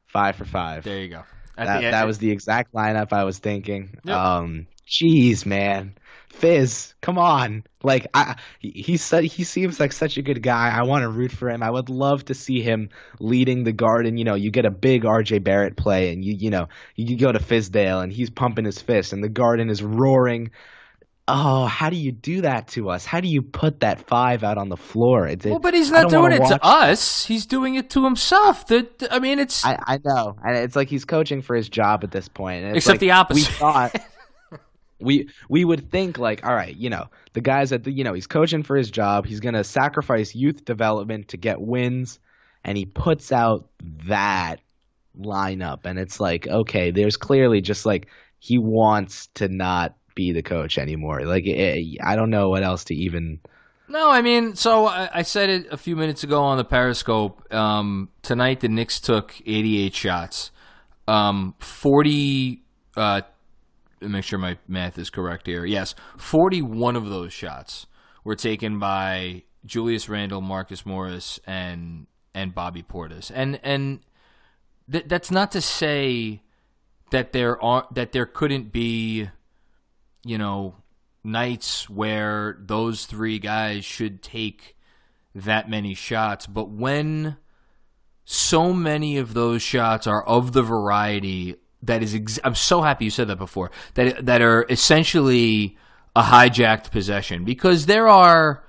five 0.06 0.36
for 0.36 0.44
five. 0.44 0.84
There 0.84 1.00
you 1.00 1.08
go. 1.08 1.22
That, 1.56 1.80
that 1.80 2.06
was 2.06 2.18
the 2.18 2.30
exact 2.30 2.72
lineup 2.72 3.12
I 3.12 3.24
was 3.24 3.38
thinking. 3.38 3.98
Yep. 4.04 4.16
Um, 4.16 4.66
jeez, 4.86 5.44
man, 5.44 5.96
Fizz, 6.28 6.94
come 7.00 7.18
on! 7.18 7.64
Like, 7.82 8.06
I, 8.14 8.36
he 8.60 8.96
said 8.96 9.24
he 9.24 9.42
seems 9.42 9.80
like 9.80 9.92
such 9.92 10.18
a 10.18 10.22
good 10.22 10.40
guy. 10.40 10.70
I 10.70 10.82
want 10.82 11.02
to 11.02 11.08
root 11.08 11.32
for 11.32 11.50
him. 11.50 11.64
I 11.64 11.70
would 11.70 11.90
love 11.90 12.26
to 12.26 12.34
see 12.34 12.60
him 12.62 12.90
leading 13.18 13.64
the 13.64 13.72
Garden. 13.72 14.16
You 14.18 14.24
know, 14.24 14.36
you 14.36 14.52
get 14.52 14.66
a 14.66 14.70
big 14.70 15.04
R.J. 15.04 15.40
Barrett 15.40 15.76
play, 15.76 16.12
and 16.12 16.24
you 16.24 16.34
you 16.38 16.50
know 16.50 16.68
you 16.94 17.16
go 17.16 17.32
to 17.32 17.40
Fizdale, 17.40 18.04
and 18.04 18.12
he's 18.12 18.30
pumping 18.30 18.64
his 18.64 18.80
fist, 18.80 19.12
and 19.12 19.22
the 19.22 19.28
Garden 19.28 19.68
is 19.68 19.82
roaring 19.82 20.52
oh, 21.28 21.66
how 21.66 21.90
do 21.90 21.96
you 21.96 22.10
do 22.10 22.40
that 22.40 22.68
to 22.68 22.88
us? 22.90 23.04
How 23.04 23.20
do 23.20 23.28
you 23.28 23.42
put 23.42 23.80
that 23.80 24.06
five 24.08 24.42
out 24.42 24.58
on 24.58 24.70
the 24.70 24.76
floor? 24.76 25.26
It, 25.26 25.44
well, 25.44 25.60
but 25.60 25.74
he's 25.74 25.90
not 25.90 26.08
doing 26.08 26.32
it 26.32 26.40
watch. 26.40 26.50
to 26.50 26.64
us. 26.64 27.24
He's 27.24 27.46
doing 27.46 27.74
it 27.74 27.90
to 27.90 28.04
himself. 28.04 28.66
The, 28.66 28.88
I 29.10 29.18
mean, 29.18 29.38
it's. 29.38 29.64
I, 29.64 29.78
I, 29.86 29.98
know, 30.04 30.34
and 30.42 30.56
it's 30.56 30.74
like 30.74 30.88
he's 30.88 31.04
coaching 31.04 31.42
for 31.42 31.54
his 31.54 31.68
job 31.68 32.02
at 32.02 32.10
this 32.10 32.28
point. 32.28 32.64
Except 32.74 32.94
like 32.94 33.00
the 33.00 33.12
opposite. 33.12 33.48
We 33.48 33.54
thought. 33.54 34.00
we 35.00 35.28
we 35.48 35.64
would 35.64 35.90
think 35.90 36.18
like, 36.18 36.44
all 36.44 36.54
right, 36.54 36.74
you 36.74 36.90
know, 36.90 37.04
the 37.34 37.40
guys 37.40 37.72
at 37.72 37.84
the, 37.84 37.92
you 37.92 38.02
know, 38.02 38.14
he's 38.14 38.26
coaching 38.26 38.62
for 38.62 38.76
his 38.76 38.90
job. 38.90 39.26
He's 39.26 39.40
gonna 39.40 39.64
sacrifice 39.64 40.34
youth 40.34 40.64
development 40.64 41.28
to 41.28 41.36
get 41.36 41.60
wins, 41.60 42.18
and 42.64 42.76
he 42.76 42.86
puts 42.86 43.30
out 43.30 43.68
that 44.06 44.56
lineup, 45.20 45.80
and 45.84 45.98
it's 45.98 46.18
like, 46.18 46.48
okay, 46.48 46.90
there's 46.90 47.16
clearly 47.16 47.60
just 47.60 47.84
like 47.84 48.08
he 48.38 48.58
wants 48.58 49.28
to 49.34 49.48
not 49.48 49.94
be 50.18 50.32
the 50.32 50.42
coach 50.42 50.76
anymore. 50.78 51.24
Like 51.24 51.44
eh, 51.46 51.80
I 52.04 52.16
don't 52.16 52.30
know 52.30 52.48
what 52.50 52.64
else 52.64 52.84
to 52.84 52.94
even. 52.94 53.38
No, 53.88 54.10
I 54.10 54.20
mean, 54.20 54.54
so 54.54 54.86
I, 54.86 55.08
I 55.14 55.22
said 55.22 55.48
it 55.48 55.72
a 55.72 55.78
few 55.78 55.96
minutes 55.96 56.24
ago 56.24 56.42
on 56.42 56.58
the 56.58 56.64
Periscope. 56.64 57.54
Um, 57.54 58.10
tonight, 58.20 58.60
the 58.60 58.68
Knicks 58.68 59.00
took 59.00 59.34
88 59.46 59.94
shots. 59.94 60.50
Um, 61.06 61.54
40. 61.60 62.62
Uh, 62.96 63.22
make 64.02 64.24
sure 64.24 64.38
my 64.38 64.58
math 64.66 64.98
is 64.98 65.08
correct 65.08 65.46
here. 65.46 65.64
Yes, 65.64 65.94
41 66.18 66.96
of 66.96 67.08
those 67.08 67.32
shots 67.32 67.86
were 68.24 68.34
taken 68.34 68.78
by 68.78 69.44
Julius 69.64 70.08
Randle, 70.08 70.42
Marcus 70.42 70.84
Morris, 70.84 71.40
and 71.46 72.06
and 72.34 72.54
Bobby 72.54 72.82
Portis. 72.82 73.30
And 73.32 73.60
and 73.62 74.00
th- 74.90 75.04
that's 75.06 75.30
not 75.30 75.52
to 75.52 75.60
say 75.60 76.42
that 77.10 77.32
there 77.32 77.62
are 77.62 77.86
that 77.92 78.12
there 78.12 78.26
couldn't 78.26 78.72
be 78.72 79.30
you 80.24 80.38
know, 80.38 80.76
nights 81.24 81.88
where 81.88 82.56
those 82.60 83.06
three 83.06 83.38
guys 83.38 83.84
should 83.84 84.22
take 84.22 84.76
that 85.34 85.68
many 85.68 85.94
shots. 85.94 86.46
But 86.46 86.70
when 86.70 87.36
so 88.24 88.74
many 88.74 89.16
of 89.16 89.32
those 89.32 89.62
shots 89.62 90.06
are 90.06 90.22
of 90.24 90.52
the 90.52 90.62
variety 90.62 91.56
that 91.82 92.02
is. 92.02 92.14
Ex- 92.14 92.38
I'm 92.44 92.54
so 92.54 92.82
happy 92.82 93.06
you 93.06 93.10
said 93.10 93.28
that 93.28 93.36
before. 93.36 93.70
That 93.94 94.26
that 94.26 94.42
are 94.42 94.66
essentially 94.68 95.78
a 96.14 96.22
hijacked 96.22 96.90
possession 96.90 97.44
because 97.44 97.86
there 97.86 98.06
are, 98.06 98.64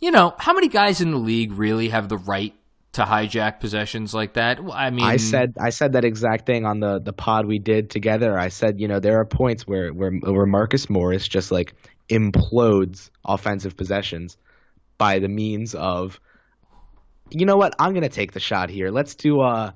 you 0.00 0.10
know, 0.10 0.34
how 0.38 0.54
many 0.54 0.68
guys 0.68 1.00
in 1.00 1.10
the 1.10 1.18
league 1.18 1.52
really 1.52 1.90
have 1.90 2.08
the 2.08 2.16
right 2.16 2.54
to 2.96 3.04
hijack 3.04 3.60
possessions 3.60 4.12
like 4.12 4.34
that? 4.34 4.58
I 4.72 4.90
mean, 4.90 5.04
I 5.04 5.16
said 5.16 5.54
I 5.60 5.70
said 5.70 5.92
that 5.92 6.04
exact 6.04 6.46
thing 6.46 6.66
on 6.66 6.80
the 6.80 6.98
the 6.98 7.12
pod 7.12 7.46
we 7.46 7.58
did 7.58 7.90
together. 7.90 8.38
I 8.38 8.48
said, 8.48 8.80
you 8.80 8.88
know, 8.88 9.00
there 9.00 9.20
are 9.20 9.24
points 9.24 9.66
where 9.66 9.92
where 9.92 10.10
where 10.10 10.46
Marcus 10.46 10.90
Morris 10.90 11.26
just 11.28 11.50
like 11.50 11.74
implodes 12.08 13.10
offensive 13.24 13.76
possessions 13.76 14.36
by 14.98 15.18
the 15.18 15.28
means 15.28 15.74
of 15.74 16.20
you 17.30 17.46
know 17.46 17.56
what? 17.56 17.74
I'm 17.78 17.94
gonna 17.94 18.08
take 18.08 18.32
the 18.32 18.40
shot 18.40 18.70
here. 18.70 18.90
Let's 18.90 19.14
do 19.14 19.40
a, 19.40 19.74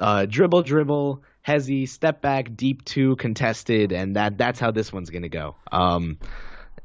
a 0.00 0.26
dribble, 0.26 0.62
dribble, 0.62 1.22
hezzy, 1.46 1.88
step 1.88 2.22
back, 2.22 2.54
deep 2.54 2.84
two, 2.84 3.16
contested, 3.16 3.92
and 3.92 4.16
that 4.16 4.38
that's 4.38 4.60
how 4.60 4.70
this 4.70 4.92
one's 4.92 5.10
gonna 5.10 5.28
go. 5.28 5.56
Um, 5.72 6.18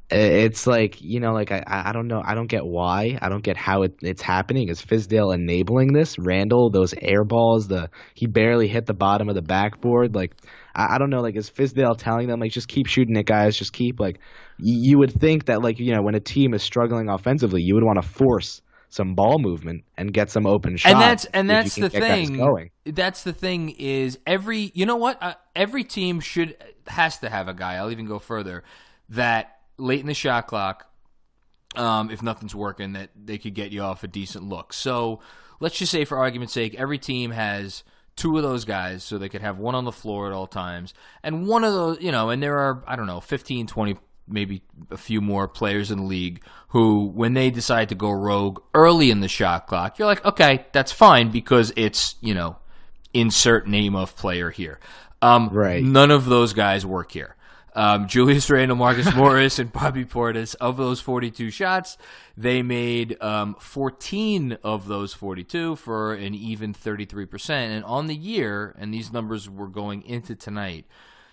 it's 0.10 0.68
like 0.68 1.01
you 1.01 1.20
know, 1.20 1.34
like 1.34 1.51
I 1.51 1.64
I 1.68 1.91
don't 1.91 2.08
know, 2.08 2.22
I 2.24 2.36
don't 2.36 2.47
get 2.47 2.66
why, 2.66 3.18
I 3.22 3.30
don't 3.30 3.43
get 3.43 3.58
how 3.58 3.84
it, 3.84 3.95
it's 4.01 4.22
happening. 4.22 4.70
Is 4.70 4.82
Fizdale 4.82 5.34
enabling 5.34 5.93
this? 5.93 6.18
randle 6.20 6.70
those 6.70 6.93
air 7.01 7.24
balls, 7.24 7.68
the 7.68 7.89
he 8.14 8.28
barely 8.28 8.68
hit 8.68 8.86
the 8.86 8.93
bottom 8.93 9.30
of 9.30 9.36
the 9.36 9.41
backboard. 9.41 10.16
Like 10.16 10.36
I, 10.76 10.95
I 10.95 10.97
don't 10.97 11.10
know, 11.10 11.22
like 11.22 11.36
is 11.36 11.49
Fizdale 11.49 11.97
telling 11.97 12.28
them 12.28 12.39
like 12.39 12.51
just 12.51 12.68
keep 12.68 12.88
shooting 12.88 13.16
it, 13.16 13.26
guys, 13.26 13.58
just 13.58 13.74
keep 13.74 13.99
like. 13.99 14.20
You 14.60 14.99
would 14.99 15.12
think 15.12 15.45
that 15.45 15.64
like 15.64 15.80
you 15.80 15.93
know 15.93 16.04
when 16.04 16.16
a 16.16 16.20
team 16.20 16.54
is 16.54 16.62
struggling 16.62 17.10
offensively, 17.10 17.62
you 17.64 17.74
would 17.74 17.84
want 17.84 18.01
to 18.01 18.08
force 18.08 18.62
some 18.89 19.16
ball 19.16 19.39
movement 19.39 19.84
and 19.97 20.14
get 20.14 20.30
some 20.30 20.45
open 20.45 20.78
shots. 20.78 20.93
And 20.93 21.01
that's 21.01 21.26
and 21.26 21.49
that's 21.49 21.76
the 21.76 21.89
thing. 21.89 22.70
That's 22.86 23.24
the 23.24 23.34
thing 23.34 23.70
is 23.70 24.20
every 24.28 24.72
you 24.76 24.86
know 24.86 24.95
what 24.95 25.18
uh, 25.22 25.34
every 25.56 25.84
team 25.84 26.20
should 26.20 26.56
has 26.88 27.18
to 27.20 27.30
have 27.30 27.47
a 27.47 27.54
guy. 27.54 27.76
I'll 27.76 27.91
even 27.91 28.06
go 28.06 28.20
further 28.20 28.64
that 29.10 29.53
late 29.78 30.01
in 30.01 30.07
the 30.07 30.13
shot 30.13 30.47
clock, 30.47 30.89
um, 31.76 32.11
if 32.11 32.21
nothing's 32.21 32.55
working, 32.55 32.93
that 32.93 33.09
they 33.15 33.38
could 33.38 33.53
get 33.53 33.71
you 33.71 33.82
off 33.82 34.03
a 34.03 34.07
decent 34.07 34.45
look. 34.45 34.74
So 34.74 35.19
let's 35.59 35.78
just 35.78 35.91
say, 35.91 36.05
for 36.05 36.17
argument's 36.17 36.53
sake, 36.53 36.76
every 36.76 36.97
team 36.97 37.32
has 37.32 37.84
two 38.15 38.38
of 38.38 38.43
those 38.43 38.65
guys 38.65 39.03
so 39.03 39.17
they 39.17 39.30
could 39.30 39.41
have 39.41 39.57
one 39.57 39.74
on 39.74 39.86
the 39.86 39.91
floor 39.91 40.28
at 40.28 40.34
all 40.34 40.45
times 40.45 40.93
and 41.24 41.47
one 41.47 41.63
of 41.63 41.74
those 41.74 41.99
you 41.99 42.11
know 42.11 42.30
and 42.30 42.43
there 42.43 42.59
are 42.59 42.84
i 42.86 42.95
don't 42.95 43.07
know 43.07 43.19
15 43.19 43.65
20 43.65 43.97
maybe 44.28 44.61
a 44.89 44.97
few 44.97 45.21
more 45.21 45.47
players 45.47 45.91
in 45.91 45.99
the 45.99 46.03
league 46.03 46.43
who, 46.69 47.05
when 47.07 47.34
they 47.34 47.49
decide 47.49 47.89
to 47.89 47.95
go 47.95 48.11
rogue 48.11 48.61
early 48.74 49.11
in 49.11 49.19
the 49.19 49.28
shot 49.28 49.67
clock, 49.67 49.99
you're 49.99 50.07
like, 50.07 50.24
okay, 50.26 50.65
that's 50.71 50.91
fine 50.91 51.30
because 51.30 51.74
it's, 51.76 52.15
you 52.21 52.34
know, 52.34 52.57
insert 53.13 53.67
name 53.67 53.95
of 53.95 54.15
player 54.15 54.49
here. 54.49 54.80
Um, 55.21 55.49
right. 55.49 55.84
None 55.84 56.11
of 56.11 56.26
those 56.26 56.53
guys 56.53 56.86
work 56.86 57.11
here. 57.11 57.36
Um, 57.76 58.07
Julius 58.07 58.49
Randle, 58.49 58.78
Marcus 58.78 59.13
Morris, 59.15 59.59
and 59.59 59.71
Bobby 59.71 60.05
Portis, 60.05 60.55
of 60.61 60.78
those 60.78 61.01
42 61.01 61.49
shots, 61.49 61.97
they 62.38 62.61
made 62.61 63.21
um, 63.21 63.55
14 63.59 64.57
of 64.63 64.88
those 64.88 65.13
42 65.13 65.76
for 65.78 66.13
an 66.13 66.36
even 66.36 66.74
33%. 66.74 67.49
And 67.49 67.84
on 67.86 68.07
the 68.07 68.15
year, 68.15 68.76
and 68.78 68.93
these 68.93 69.11
numbers 69.11 69.49
were 69.49 69.67
going 69.67 70.03
into 70.03 70.36
tonight, 70.36 70.86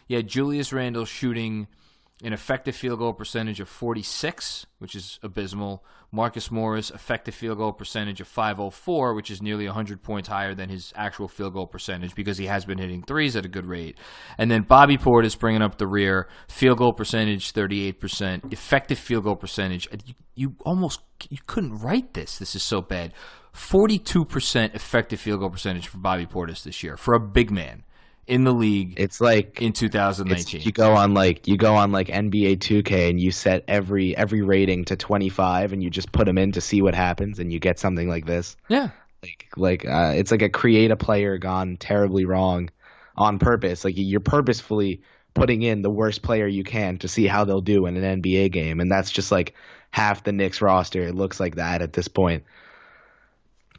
yeah, 0.09 0.23
Julius 0.23 0.73
Randle 0.73 1.05
shooting– 1.05 1.69
an 2.23 2.33
effective 2.33 2.77
field 2.77 2.99
goal 2.99 3.13
percentage 3.13 3.61
of 3.61 3.69
46, 3.69 4.67
which 4.79 4.95
is 4.95 5.19
abysmal. 5.23 5.85
Marcus 6.13 6.51
Morris, 6.51 6.91
effective 6.91 7.35
field 7.35 7.59
goal 7.59 7.73
percentage 7.73 8.21
of 8.21 8.27
504, 8.27 9.15
which 9.15 9.31
is 9.31 9.41
nearly 9.41 9.67
100 9.67 10.03
points 10.03 10.29
higher 10.29 10.55
than 10.55 10.69
his 10.69 10.93
actual 10.97 11.29
field 11.29 11.55
goal 11.55 11.67
percentage 11.67 12.15
because 12.15 12.37
he 12.37 12.47
has 12.47 12.65
been 12.65 12.79
hitting 12.79 13.03
threes 13.03 13.37
at 13.37 13.45
a 13.45 13.49
good 13.49 13.67
rate. 13.67 13.97
And 14.37 14.51
then 14.51 14.63
Bobby 14.63 14.97
Portis 14.99 15.39
bringing 15.39 15.63
up 15.63 15.79
the 15.79 15.87
rear, 15.87 16.29
field 16.49 16.79
goal 16.79 16.93
percentage 16.93 17.53
38%, 17.53 18.53
effective 18.53 18.99
field 18.99 19.25
goal 19.25 19.37
percentage. 19.37 19.89
You, 20.05 20.15
you 20.35 20.55
almost 20.65 21.01
you 21.29 21.39
couldn't 21.47 21.79
write 21.79 22.15
this. 22.15 22.39
This 22.39 22.57
is 22.57 22.63
so 22.63 22.81
bad. 22.81 23.13
42% 23.55 24.75
effective 24.75 25.21
field 25.21 25.41
goal 25.41 25.51
percentage 25.51 25.89
for 25.89 25.99
Bobby 25.99 26.27
Portis 26.27 26.65
this 26.65 26.83
year 26.83 26.97
for 26.97 27.15
a 27.15 27.21
big 27.21 27.51
man 27.51 27.85
in 28.31 28.45
the 28.45 28.53
league. 28.53 28.95
It's 28.97 29.21
like 29.21 29.61
in 29.61 29.73
2019. 29.73 30.63
You 30.63 30.71
go 30.71 30.93
on 30.93 31.15
like 31.15 31.49
you 31.49 31.57
go 31.57 31.75
on 31.75 31.91
like 31.91 32.07
NBA 32.07 32.59
2K 32.59 33.11
and 33.11 33.21
you 33.21 33.33
set 33.33 33.65
every 33.67 34.17
every 34.17 34.41
rating 34.41 34.85
to 34.87 34.97
25 34.97 35.73
and 35.73 35.83
you 35.83 35.91
just 35.91 36.13
put 36.13 36.27
them 36.27 36.39
in 36.39 36.53
to 36.53 36.61
see 36.61 36.81
what 36.81 36.95
happens 36.95 37.41
and 37.41 37.53
you 37.53 37.59
get 37.59 37.81
something 37.81 38.09
like 38.09 38.27
this. 38.27 38.57
Yeah. 38.69 38.91
Like 39.23 39.49
like 39.57 39.85
uh, 39.85 40.13
it's 40.15 40.31
like 40.31 40.43
a 40.43 40.49
create 40.49 40.93
a 40.93 40.97
player 40.97 41.39
gone 41.39 41.77
terribly 41.77 42.25
wrong 42.25 42.71
on 43.17 43.41
purpose. 43.41 43.85
Like 43.85 43.95
you're 43.97 44.21
purposefully 44.21 45.03
putting 45.35 45.63
in 45.63 45.83
the 45.83 45.91
worst 45.91 46.23
player 46.23 46.47
you 46.47 46.63
can 46.63 46.99
to 46.99 47.09
see 47.09 47.27
how 47.27 47.45
they'll 47.45 47.61
do 47.61 47.87
in 47.87 47.97
an 47.97 48.23
NBA 48.23 48.53
game 48.53 48.79
and 48.79 48.91
that's 48.91 49.11
just 49.11 49.33
like 49.33 49.55
half 49.91 50.23
the 50.23 50.33
Knicks 50.33 50.63
roster. 50.63 51.03
It 51.03 51.17
looks 51.17 51.41
like 51.41 51.57
that 51.57 51.83
at 51.83 51.93
this 51.93 52.07
point. 52.07 52.45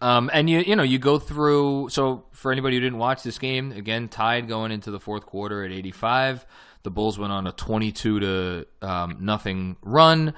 Um, 0.01 0.31
and 0.33 0.49
you 0.49 0.59
you 0.59 0.75
know 0.75 0.83
you 0.83 0.99
go 0.99 1.19
through. 1.19 1.89
So 1.89 2.25
for 2.31 2.51
anybody 2.51 2.75
who 2.75 2.81
didn't 2.81 2.97
watch 2.97 3.21
this 3.23 3.37
game, 3.37 3.71
again 3.71 4.09
tied 4.09 4.47
going 4.47 4.71
into 4.71 4.91
the 4.91 4.99
fourth 4.99 5.25
quarter 5.25 5.63
at 5.63 5.71
85. 5.71 6.45
The 6.83 6.89
Bulls 6.89 7.19
went 7.19 7.31
on 7.31 7.45
a 7.45 7.51
22 7.51 8.19
to 8.21 8.67
um, 8.81 9.17
nothing 9.19 9.77
run, 9.83 10.33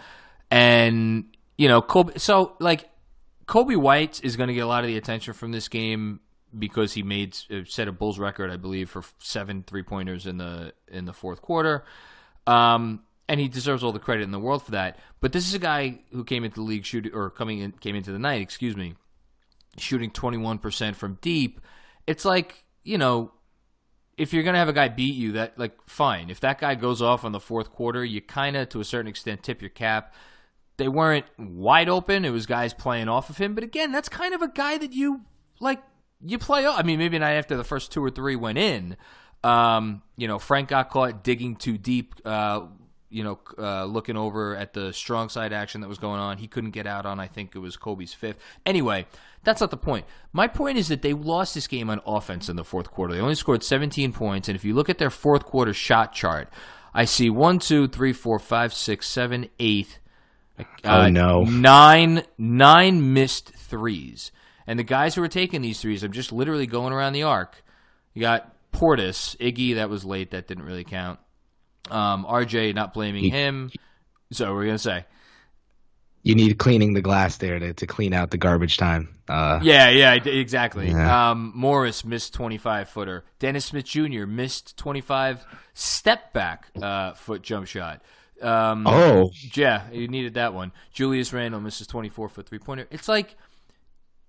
and 0.52 1.26
you 1.58 1.70
know 1.70 1.82
Coby. 1.82 2.20
So 2.20 2.58
like 2.60 2.90
Coby 3.48 3.78
White 3.78 4.24
is 4.24 4.36
going 4.36 4.48
to 4.48 4.54
get 4.54 4.62
a 4.62 4.68
lot 4.68 4.84
of 4.84 4.88
the 4.88 4.98
attention 4.98 5.34
from 5.34 5.52
this 5.54 5.70
game 5.70 6.20
because 6.58 6.94
he 6.94 7.02
made 7.02 7.38
uh, 7.50 7.62
set 7.66 7.88
a 7.88 7.94
Bulls 7.94 8.20
record, 8.20 8.52
I 8.52 8.58
believe, 8.58 8.90
for 8.90 9.04
seven 9.20 9.64
three 9.64 9.84
pointers 9.84 10.28
in 10.28 10.38
the 10.38 10.74
in 10.90 11.06
the 11.06 11.14
fourth 11.14 11.42
quarter. 11.42 11.86
Um, 12.46 13.04
and 13.30 13.40
he 13.40 13.48
deserves 13.48 13.84
all 13.84 13.94
the 13.94 14.00
credit 14.00 14.24
in 14.24 14.32
the 14.32 14.40
world 14.40 14.64
for 14.64 14.72
that. 14.72 15.00
But 15.22 15.32
this 15.32 15.48
is 15.48 15.54
a 15.54 15.60
guy 15.60 16.00
who 16.12 16.26
came 16.26 16.44
into 16.44 16.56
the 16.56 16.62
league 16.62 16.86
shooting 16.86 17.14
or 17.14 17.30
coming 17.30 17.60
in 17.60 17.72
came 17.72 17.96
into 17.96 18.12
the 18.12 18.20
night, 18.20 18.42
excuse 18.42 18.76
me, 18.76 18.96
shooting 19.78 20.12
21% 20.12 20.96
from 20.96 21.18
deep, 21.22 21.62
it's 22.08 22.26
like, 22.26 22.64
you 22.84 22.98
know, 22.98 23.32
if 24.18 24.34
you're 24.34 24.44
going 24.44 24.54
to 24.54 24.60
have 24.60 24.70
a 24.70 24.74
guy 24.74 24.90
beat 24.90 25.16
you, 25.16 25.34
that, 25.34 25.58
like, 25.58 25.74
fine. 25.88 26.30
If 26.30 26.40
that 26.42 26.60
guy 26.60 26.76
goes 26.76 27.02
off 27.02 27.26
on 27.26 27.32
the 27.32 27.40
fourth 27.40 27.72
quarter, 27.72 28.04
you 28.04 28.22
kind 28.22 28.56
of, 28.56 28.70
to 28.70 28.80
a 28.80 28.86
certain 28.86 29.08
extent, 29.08 29.44
tip 29.44 29.62
your 29.62 29.70
cap. 29.70 30.14
They 30.78 30.88
weren't 30.88 31.26
wide 31.38 31.90
open. 31.90 32.26
It 32.26 32.32
was 32.32 32.46
guys 32.46 32.74
playing 32.74 33.10
off 33.10 33.30
of 33.30 33.38
him. 33.38 33.56
But 33.56 33.64
again, 33.64 33.92
that's 33.92 34.10
kind 34.10 34.34
of 34.34 34.42
a 34.42 34.48
guy 34.48 34.78
that 34.78 34.94
you, 34.94 35.22
like, 35.60 35.82
you 36.24 36.38
play 36.38 36.66
off. 36.66 36.80
I 36.80 36.84
mean, 36.84 37.00
maybe 37.00 37.18
not 37.20 37.32
after 37.32 37.58
the 37.58 37.64
first 37.64 37.92
two 37.92 38.04
or 38.04 38.10
three 38.10 38.36
went 38.36 38.58
in. 38.58 38.98
Um, 39.44 40.02
you 40.16 40.28
know, 40.28 40.40
Frank 40.40 40.70
got 40.70 40.90
caught 40.90 41.24
digging 41.24 41.56
too 41.56 41.78
deep. 41.78 42.16
Uh, 42.24 42.68
you 43.14 43.24
know, 43.24 43.40
uh, 43.58 43.86
looking 43.86 44.18
over 44.18 44.56
at 44.56 44.74
the 44.74 44.92
strong 44.92 45.30
side 45.30 45.54
action 45.54 45.82
that 45.82 45.88
was 45.88 46.00
going 46.00 46.20
on. 46.20 46.38
He 46.38 46.48
couldn't 46.48 46.72
get 46.72 46.88
out 46.88 47.06
on, 47.06 47.20
I 47.20 47.28
think 47.28 47.56
it 47.56 47.60
was 47.60 47.78
Coby's 47.78 48.14
fifth. 48.14 48.40
Anyway, 48.66 49.06
that's 49.44 49.62
not 49.62 49.70
the 49.70 49.78
point. 49.78 50.06
My 50.34 50.48
point 50.48 50.78
is 50.80 50.88
that 50.88 51.04
they 51.04 51.14
lost 51.14 51.54
this 51.54 51.68
game 51.68 51.90
on 51.90 52.02
offense 52.08 52.50
in 52.50 52.56
the 52.56 52.64
fourth 52.64 52.90
quarter. 52.90 53.14
They 53.14 53.22
only 53.22 53.36
scored 53.36 53.64
17 53.64 54.14
points, 54.14 54.50
and 54.50 54.56
if 54.56 54.66
you 54.66 54.74
look 54.74 54.90
at 54.90 54.98
their 54.98 55.12
fourth 55.12 55.46
quarter 55.46 55.74
shot 55.74 56.14
chart, 56.14 56.50
I 56.94 57.06
see 57.06 57.30
one, 57.30 57.60
two, 57.60 57.88
three, 57.88 58.14
four, 58.14 58.40
five, 58.40 58.74
six, 58.74 59.08
seven, 59.08 59.50
eight. 59.60 60.00
Uh, 60.58 60.64
oh 60.84 61.10
no! 61.10 61.44
Nine, 61.44 62.24
nine 62.38 63.14
missed 63.14 63.50
threes, 63.56 64.32
and 64.68 64.78
the 64.78 64.84
guys 64.84 65.16
who 65.16 65.22
were 65.22 65.28
taking 65.28 65.62
these 65.62 65.82
threes, 65.82 66.04
I'm 66.04 66.12
just 66.12 66.32
literally 66.32 66.68
going 66.68 66.94
around 66.94 67.14
the 67.14 67.24
arc. 67.24 67.64
You 68.14 68.22
got 68.22 68.54
Portis, 68.72 69.36
Iggy, 69.38 69.76
that 69.76 69.90
was 69.90 70.06
late, 70.06 70.30
that 70.30 70.48
didn't 70.48 70.66
really 70.66 70.84
count. 70.84 71.20
Um, 71.90 72.26
RJ, 72.26 72.74
not 72.76 72.94
blaming 72.94 73.26
him. 73.26 73.72
So 74.32 74.54
we're 74.54 74.66
gonna 74.66 74.80
say? 74.80 75.06
You 76.24 76.36
need 76.36 76.58
cleaning 76.58 76.94
the 76.94 77.02
glass 77.02 77.38
there 77.38 77.60
to, 77.60 77.74
to 77.74 77.86
clean 77.86 78.14
out 78.14 78.32
the 78.32 78.38
garbage 78.38 78.78
time. 78.78 79.14
Uh, 79.28 79.60
yeah, 79.62 79.90
yeah, 79.90 80.14
exactly. 80.14 80.90
Yeah. 80.90 81.32
Um, 81.32 81.52
Morris 81.54 82.06
missed 82.06 82.34
25 82.34 82.88
footer. 82.88 83.26
Dennis 83.40 83.66
Smith 83.66 83.84
Jr. 83.84 84.26
missed 84.26 84.78
25 84.78 85.46
step 85.74 86.32
back 86.32 86.68
uh, 86.82 87.14
foot 87.14 87.42
jump 87.42 87.68
shot. 87.68 88.02
Um, 88.42 88.88
oh, 88.88 89.32
yeah, 89.54 89.84
you 89.92 90.08
needed 90.08 90.36
that 90.36 90.54
one. 90.54 90.72
Julius 90.94 91.34
Randle 91.34 91.62
misses 91.62 91.88
24 91.88 92.30
foot 92.30 92.48
three 92.48 92.60
pointer. 92.60 92.88
It's 92.90 93.08
like 93.08 93.36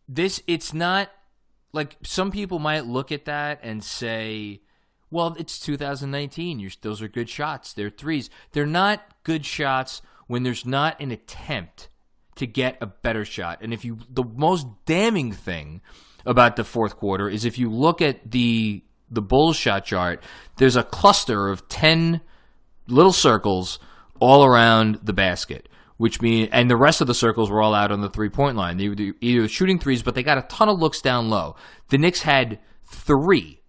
this. 0.08 0.42
It's 0.46 0.74
not 0.74 1.10
like 1.72 1.96
some 2.02 2.30
people 2.30 2.58
might 2.58 2.86
look 2.86 3.12
at 3.12 3.24
that 3.26 3.60
and 3.62 3.82
say, 3.82 4.60
well, 5.14 5.36
it's 5.38 5.60
2019. 5.60 6.58
You're, 6.58 6.72
those 6.82 7.00
are 7.00 7.08
good 7.08 7.30
shots. 7.30 7.72
They're 7.72 7.88
threes. 7.88 8.28
They're 8.50 8.66
not 8.66 9.00
good 9.22 9.46
shots 9.46 10.02
when 10.26 10.42
there's 10.42 10.66
not 10.66 11.00
an 11.00 11.12
attempt 11.12 11.88
to 12.34 12.48
get 12.48 12.76
a 12.80 12.86
better 12.86 13.24
shot. 13.24 13.58
And 13.62 13.72
if 13.72 13.84
you, 13.84 13.98
the 14.10 14.24
most 14.24 14.66
damning 14.86 15.30
thing 15.30 15.82
about 16.26 16.56
the 16.56 16.64
fourth 16.64 16.96
quarter 16.96 17.28
is 17.28 17.44
if 17.44 17.58
you 17.58 17.70
look 17.70 18.02
at 18.02 18.30
the 18.30 18.82
the 19.10 19.22
Bulls 19.22 19.56
shot 19.56 19.84
chart, 19.84 20.24
there's 20.56 20.74
a 20.74 20.82
cluster 20.82 21.48
of 21.48 21.68
ten 21.68 22.20
little 22.88 23.12
circles 23.12 23.78
all 24.18 24.44
around 24.44 24.98
the 25.04 25.12
basket, 25.12 25.68
which 25.96 26.20
mean 26.20 26.48
and 26.50 26.68
the 26.68 26.76
rest 26.76 27.00
of 27.00 27.06
the 27.06 27.14
circles 27.14 27.50
were 27.50 27.62
all 27.62 27.74
out 27.74 27.92
on 27.92 28.00
the 28.00 28.10
three 28.10 28.30
point 28.30 28.56
line. 28.56 28.78
They 28.78 28.88
were 28.88 28.96
either 29.20 29.46
shooting 29.46 29.78
threes, 29.78 30.02
but 30.02 30.16
they 30.16 30.24
got 30.24 30.38
a 30.38 30.42
ton 30.42 30.68
of 30.68 30.80
looks 30.80 31.00
down 31.00 31.30
low. 31.30 31.54
The 31.90 31.98
Knicks 31.98 32.22
had 32.22 32.58
three 32.84 33.60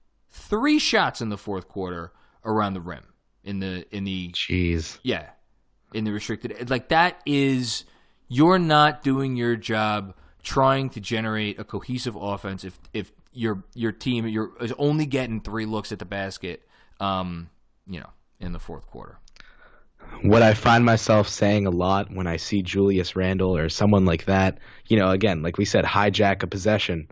three 0.48 0.80
shots 0.80 1.22
in 1.22 1.30
the 1.30 1.38
fourth 1.38 1.68
quarter 1.68 2.12
around 2.43 2.74
the 2.74 2.82
rim 2.82 3.04
in 3.43 3.60
the 3.60 3.86
in 3.96 4.04
the 4.04 4.30
Jeez. 4.30 5.00
yeah 5.04 5.30
in 5.93 6.04
the 6.04 6.12
restricted 6.12 6.70
like 6.70 6.89
that 6.89 7.22
is 7.26 7.86
you're 8.28 8.60
not 8.60 9.04
doing 9.04 9.36
your 9.36 9.56
job 9.56 10.16
trying 10.43 10.89
to 10.89 11.00
generate 11.00 11.60
a 11.60 11.64
cohesive 11.64 12.16
offense 12.16 12.64
if 12.64 12.80
if 12.93 13.12
your 13.34 13.64
your 13.74 13.91
team 13.91 14.28
you're 14.28 14.52
is 14.62 14.74
only 14.78 15.06
getting 15.06 15.41
three 15.41 15.66
looks 15.66 15.91
at 15.91 16.00
the 16.00 16.06
basket 16.06 16.68
um 17.00 17.50
you 17.88 18.00
know 18.00 18.10
in 18.39 18.52
the 18.52 18.60
fourth 18.60 18.86
quarter 18.88 19.20
what 20.22 20.41
I 20.41 20.54
find 20.54 20.86
myself 20.86 21.28
saying 21.28 21.66
a 21.66 21.72
lot 21.72 22.12
when 22.14 22.28
I 22.28 22.38
see 22.38 22.62
Julius 22.62 23.16
Randle 23.16 23.58
or 23.58 23.70
someone 23.70 24.06
like 24.06 24.26
that, 24.26 24.60
you 24.88 24.98
know, 24.98 25.10
again, 25.10 25.41
like 25.41 25.58
we 25.58 25.66
said, 25.66 25.84
hijack 25.84 26.43
a 26.43 26.48
possession, 26.48 27.08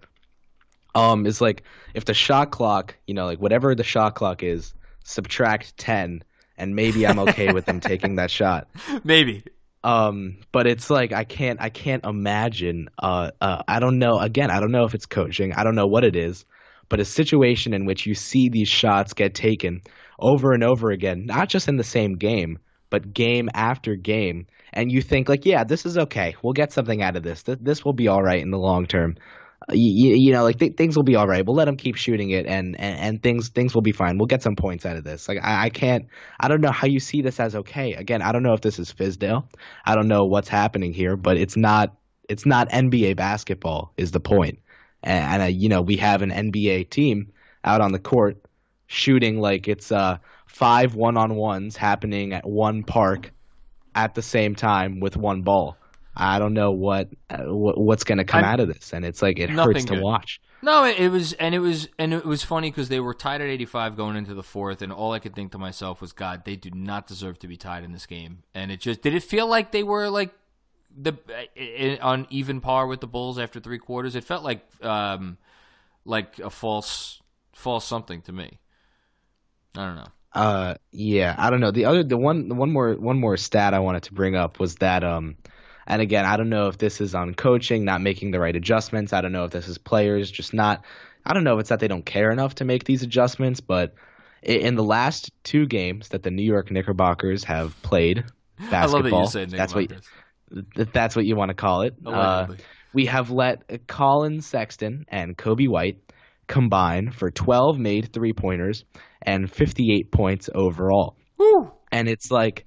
um, 0.95 1.25
is 1.25 1.41
like 1.41 1.63
if 1.93 2.05
the 2.05 2.13
shot 2.13 2.51
clock, 2.51 2.95
you 3.07 3.13
know, 3.13 3.25
like 3.25 3.39
whatever 3.39 3.75
the 3.75 3.83
shot 3.83 4.15
clock 4.15 4.43
is, 4.43 4.73
subtract 5.03 5.77
10, 5.77 6.23
and 6.57 6.75
maybe 6.75 7.05
I'm 7.05 7.19
okay 7.19 7.51
with 7.51 7.65
them 7.65 7.79
taking 7.79 8.15
that 8.15 8.31
shot. 8.31 8.67
maybe 9.03 9.43
Um, 9.83 10.37
but 10.51 10.67
it's 10.67 10.89
like 10.89 11.11
I 11.11 11.23
can't 11.23 11.61
I 11.61 11.69
can't 11.69 12.05
imagine. 12.05 12.89
Uh, 12.97 13.31
uh, 13.41 13.63
I 13.67 13.79
don't 13.79 13.99
know. 13.99 14.17
Again, 14.19 14.51
I 14.51 14.59
don't 14.59 14.71
know 14.71 14.85
if 14.85 14.93
it's 14.93 15.05
coaching. 15.05 15.53
I 15.53 15.63
don't 15.63 15.75
know 15.75 15.87
what 15.87 16.03
it 16.03 16.15
is. 16.15 16.45
But 16.89 16.99
a 16.99 17.05
situation 17.05 17.73
in 17.73 17.85
which 17.85 18.05
you 18.05 18.13
see 18.13 18.49
these 18.49 18.67
shots 18.67 19.13
get 19.13 19.33
taken 19.33 19.81
over 20.19 20.53
and 20.53 20.63
over 20.63 20.91
again, 20.91 21.25
not 21.25 21.49
just 21.49 21.67
in 21.67 21.77
the 21.77 21.83
same 21.83 22.17
game, 22.17 22.59
but 22.89 23.13
game 23.13 23.49
after 23.53 23.95
game, 23.95 24.45
and 24.73 24.91
you 24.91 25.01
think 25.01 25.29
like, 25.29 25.45
yeah, 25.45 25.63
this 25.63 25.85
is 25.85 25.97
okay. 25.97 26.35
We'll 26.41 26.53
get 26.53 26.71
something 26.71 27.01
out 27.01 27.15
of 27.15 27.23
this. 27.23 27.43
Th- 27.43 27.57
this 27.61 27.83
will 27.83 27.93
be 27.93 28.07
all 28.07 28.21
right 28.21 28.41
in 28.41 28.51
the 28.51 28.57
long 28.57 28.85
term. 28.85 29.15
You, 29.71 30.15
you 30.15 30.33
know, 30.33 30.43
like 30.43 30.59
th- 30.59 30.75
things 30.75 30.95
will 30.95 31.03
be 31.03 31.15
all 31.15 31.27
right. 31.27 31.45
We'll 31.45 31.55
let 31.55 31.65
them 31.65 31.77
keep 31.77 31.95
shooting 31.95 32.31
it, 32.31 32.45
and, 32.45 32.79
and 32.79 32.99
and 32.99 33.23
things 33.23 33.49
things 33.49 33.73
will 33.73 33.81
be 33.81 33.91
fine. 33.91 34.17
We'll 34.17 34.27
get 34.27 34.43
some 34.43 34.55
points 34.55 34.85
out 34.85 34.97
of 34.97 35.03
this. 35.03 35.27
Like 35.27 35.39
I, 35.41 35.65
I 35.65 35.69
can't. 35.69 36.07
I 36.39 36.47
don't 36.47 36.61
know 36.61 36.71
how 36.71 36.87
you 36.87 36.99
see 36.99 37.21
this 37.21 37.39
as 37.39 37.55
okay. 37.55 37.93
Again, 37.93 38.21
I 38.21 38.31
don't 38.31 38.43
know 38.43 38.53
if 38.53 38.61
this 38.61 38.79
is 38.79 38.91
Fizdale. 38.91 39.45
I 39.85 39.95
don't 39.95 40.07
know 40.07 40.25
what's 40.25 40.49
happening 40.49 40.93
here, 40.93 41.15
but 41.15 41.37
it's 41.37 41.55
not. 41.55 41.95
It's 42.27 42.45
not 42.45 42.69
NBA 42.69 43.15
basketball. 43.15 43.93
Is 43.97 44.11
the 44.11 44.19
point? 44.19 44.59
And, 45.01 45.33
and 45.33 45.43
uh, 45.43 45.45
you 45.45 45.69
know, 45.69 45.81
we 45.81 45.97
have 45.97 46.21
an 46.21 46.31
NBA 46.31 46.89
team 46.89 47.31
out 47.63 47.81
on 47.81 47.91
the 47.91 47.99
court 47.99 48.43
shooting 48.87 49.39
like 49.39 49.67
it's 49.67 49.91
uh 49.91 50.17
five 50.45 50.93
one 50.93 51.17
on 51.17 51.35
ones 51.35 51.75
happening 51.77 52.33
at 52.33 52.47
one 52.47 52.83
park 52.83 53.31
at 53.95 54.15
the 54.15 54.21
same 54.21 54.55
time 54.55 54.99
with 54.99 55.17
one 55.17 55.41
ball. 55.41 55.77
I 56.15 56.39
don't 56.39 56.53
know 56.53 56.71
what, 56.71 57.09
uh, 57.29 57.43
what 57.45 57.77
what's 57.79 58.03
going 58.03 58.19
to 58.19 58.23
come 58.23 58.43
I'm- 58.43 58.53
out 58.53 58.59
of 58.59 58.67
this, 58.67 58.93
and 58.93 59.03
it's 59.05 59.21
like 59.21 59.39
it 59.39 59.49
hurts 59.49 59.85
to 59.85 59.99
watch. 60.01 60.39
No, 60.61 60.85
it, 60.85 60.97
it 60.97 61.09
was, 61.09 61.33
and 61.33 61.53
it 61.53 61.59
was, 61.59 61.89
and 61.99 62.13
it 62.13 62.23
was 62.25 62.41
funny 62.43 62.71
because 62.71 62.87
they 62.87 63.01
were 63.01 63.13
tied 63.13 63.41
at 63.41 63.47
85 63.47 63.97
going 63.97 64.15
into 64.15 64.33
the 64.33 64.43
fourth, 64.43 64.81
and 64.81 64.93
all 64.93 65.11
I 65.11 65.19
could 65.19 65.35
think 65.35 65.51
to 65.51 65.57
myself 65.57 65.99
was, 65.99 66.13
God, 66.13 66.45
they 66.45 66.55
do 66.55 66.69
not 66.73 67.05
deserve 67.05 67.37
to 67.39 67.47
be 67.47 67.57
tied 67.57 67.83
in 67.83 67.91
this 67.91 68.05
game. 68.05 68.43
And 68.53 68.71
it 68.71 68.79
just 68.79 69.01
did 69.01 69.13
it 69.13 69.23
feel 69.23 69.45
like 69.47 69.71
they 69.71 69.83
were 69.83 70.09
like 70.09 70.33
the 70.95 71.13
i- 71.29 71.49
i- 71.57 71.99
on 72.01 72.27
even 72.29 72.61
par 72.61 72.87
with 72.87 73.01
the 73.01 73.07
Bulls 73.07 73.37
after 73.39 73.59
three 73.59 73.79
quarters. 73.79 74.15
It 74.15 74.23
felt 74.23 74.43
like 74.43 74.63
um 74.83 75.37
like 76.05 76.39
a 76.39 76.49
false 76.49 77.21
false 77.53 77.83
something 77.85 78.21
to 78.21 78.31
me. 78.31 78.59
I 79.75 79.85
don't 79.85 79.95
know. 79.95 80.07
Uh, 80.33 80.75
yeah, 80.91 81.35
I 81.37 81.49
don't 81.49 81.59
know. 81.59 81.71
The 81.71 81.85
other, 81.85 82.03
the 82.03 82.17
one, 82.17 82.47
the 82.49 82.55
one 82.55 82.71
more, 82.71 82.93
one 82.93 83.19
more 83.19 83.37
stat 83.37 83.73
I 83.73 83.79
wanted 83.79 84.03
to 84.03 84.13
bring 84.13 84.35
up 84.35 84.59
was 84.59 84.75
that, 84.77 85.03
um, 85.03 85.35
and 85.87 86.01
again, 86.01 86.25
I 86.25 86.37
don't 86.37 86.49
know 86.49 86.67
if 86.67 86.77
this 86.77 87.01
is 87.01 87.13
on 87.15 87.33
coaching 87.33 87.85
not 87.85 88.01
making 88.01 88.31
the 88.31 88.39
right 88.39 88.55
adjustments. 88.55 89.13
I 89.13 89.21
don't 89.21 89.31
know 89.31 89.45
if 89.45 89.51
this 89.51 89.67
is 89.67 89.77
players 89.77 90.31
just 90.31 90.53
not. 90.53 90.83
I 91.25 91.33
don't 91.33 91.43
know 91.43 91.55
if 91.55 91.61
it's 91.61 91.69
that 91.69 91.79
they 91.79 91.87
don't 91.87 92.05
care 92.05 92.31
enough 92.31 92.55
to 92.55 92.65
make 92.65 92.83
these 92.83 93.03
adjustments, 93.03 93.61
but 93.61 93.93
in 94.41 94.75
the 94.75 94.83
last 94.83 95.31
two 95.43 95.65
games 95.65 96.09
that 96.09 96.23
the 96.23 96.31
New 96.31 96.43
York 96.43 96.69
Knickerbockers 96.71 97.43
have 97.45 97.81
played 97.81 98.25
basketball, 98.69 99.13
I 99.19 99.21
love 99.21 99.31
that 99.33 99.49
that's 99.51 99.73
what 99.73 99.91
that's 100.93 101.15
what 101.15 101.25
you 101.25 101.35
want 101.35 101.49
to 101.49 101.55
call 101.55 101.81
it. 101.81 101.95
Uh, 102.05 102.47
we 102.93 103.05
have 103.07 103.31
let 103.31 103.87
Collin 103.87 104.41
Sexton 104.41 105.05
and 105.07 105.37
Coby 105.37 105.67
White 105.67 105.97
combine 106.47 107.11
for 107.11 107.31
12 107.31 107.79
made 107.79 108.13
three 108.13 108.33
pointers 108.33 108.85
and 109.21 109.51
58 109.51 110.11
points 110.11 110.49
overall. 110.53 111.15
Woo! 111.37 111.71
And 111.91 112.07
it's 112.07 112.29
like 112.29 112.65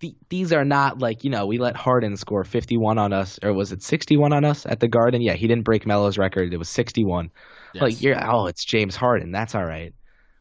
the, 0.00 0.14
these 0.30 0.52
are 0.52 0.64
not 0.64 0.98
like 0.98 1.24
you 1.24 1.30
know 1.30 1.46
we 1.46 1.58
let 1.58 1.76
Harden 1.76 2.16
score 2.16 2.44
51 2.44 2.98
on 2.98 3.12
us 3.12 3.38
or 3.42 3.52
was 3.52 3.70
it 3.72 3.82
61 3.82 4.32
on 4.32 4.44
us 4.44 4.66
at 4.66 4.80
the 4.80 4.88
Garden? 4.88 5.20
Yeah, 5.22 5.34
he 5.34 5.46
didn't 5.46 5.64
break 5.64 5.86
Melo's 5.86 6.18
record. 6.18 6.52
It 6.52 6.56
was 6.56 6.68
61. 6.68 7.30
Yes. 7.74 7.82
Like 7.82 8.02
you're 8.02 8.16
oh, 8.32 8.46
it's 8.46 8.64
James 8.64 8.96
Harden. 8.96 9.30
That's 9.30 9.54
all 9.54 9.64
right. 9.64 9.94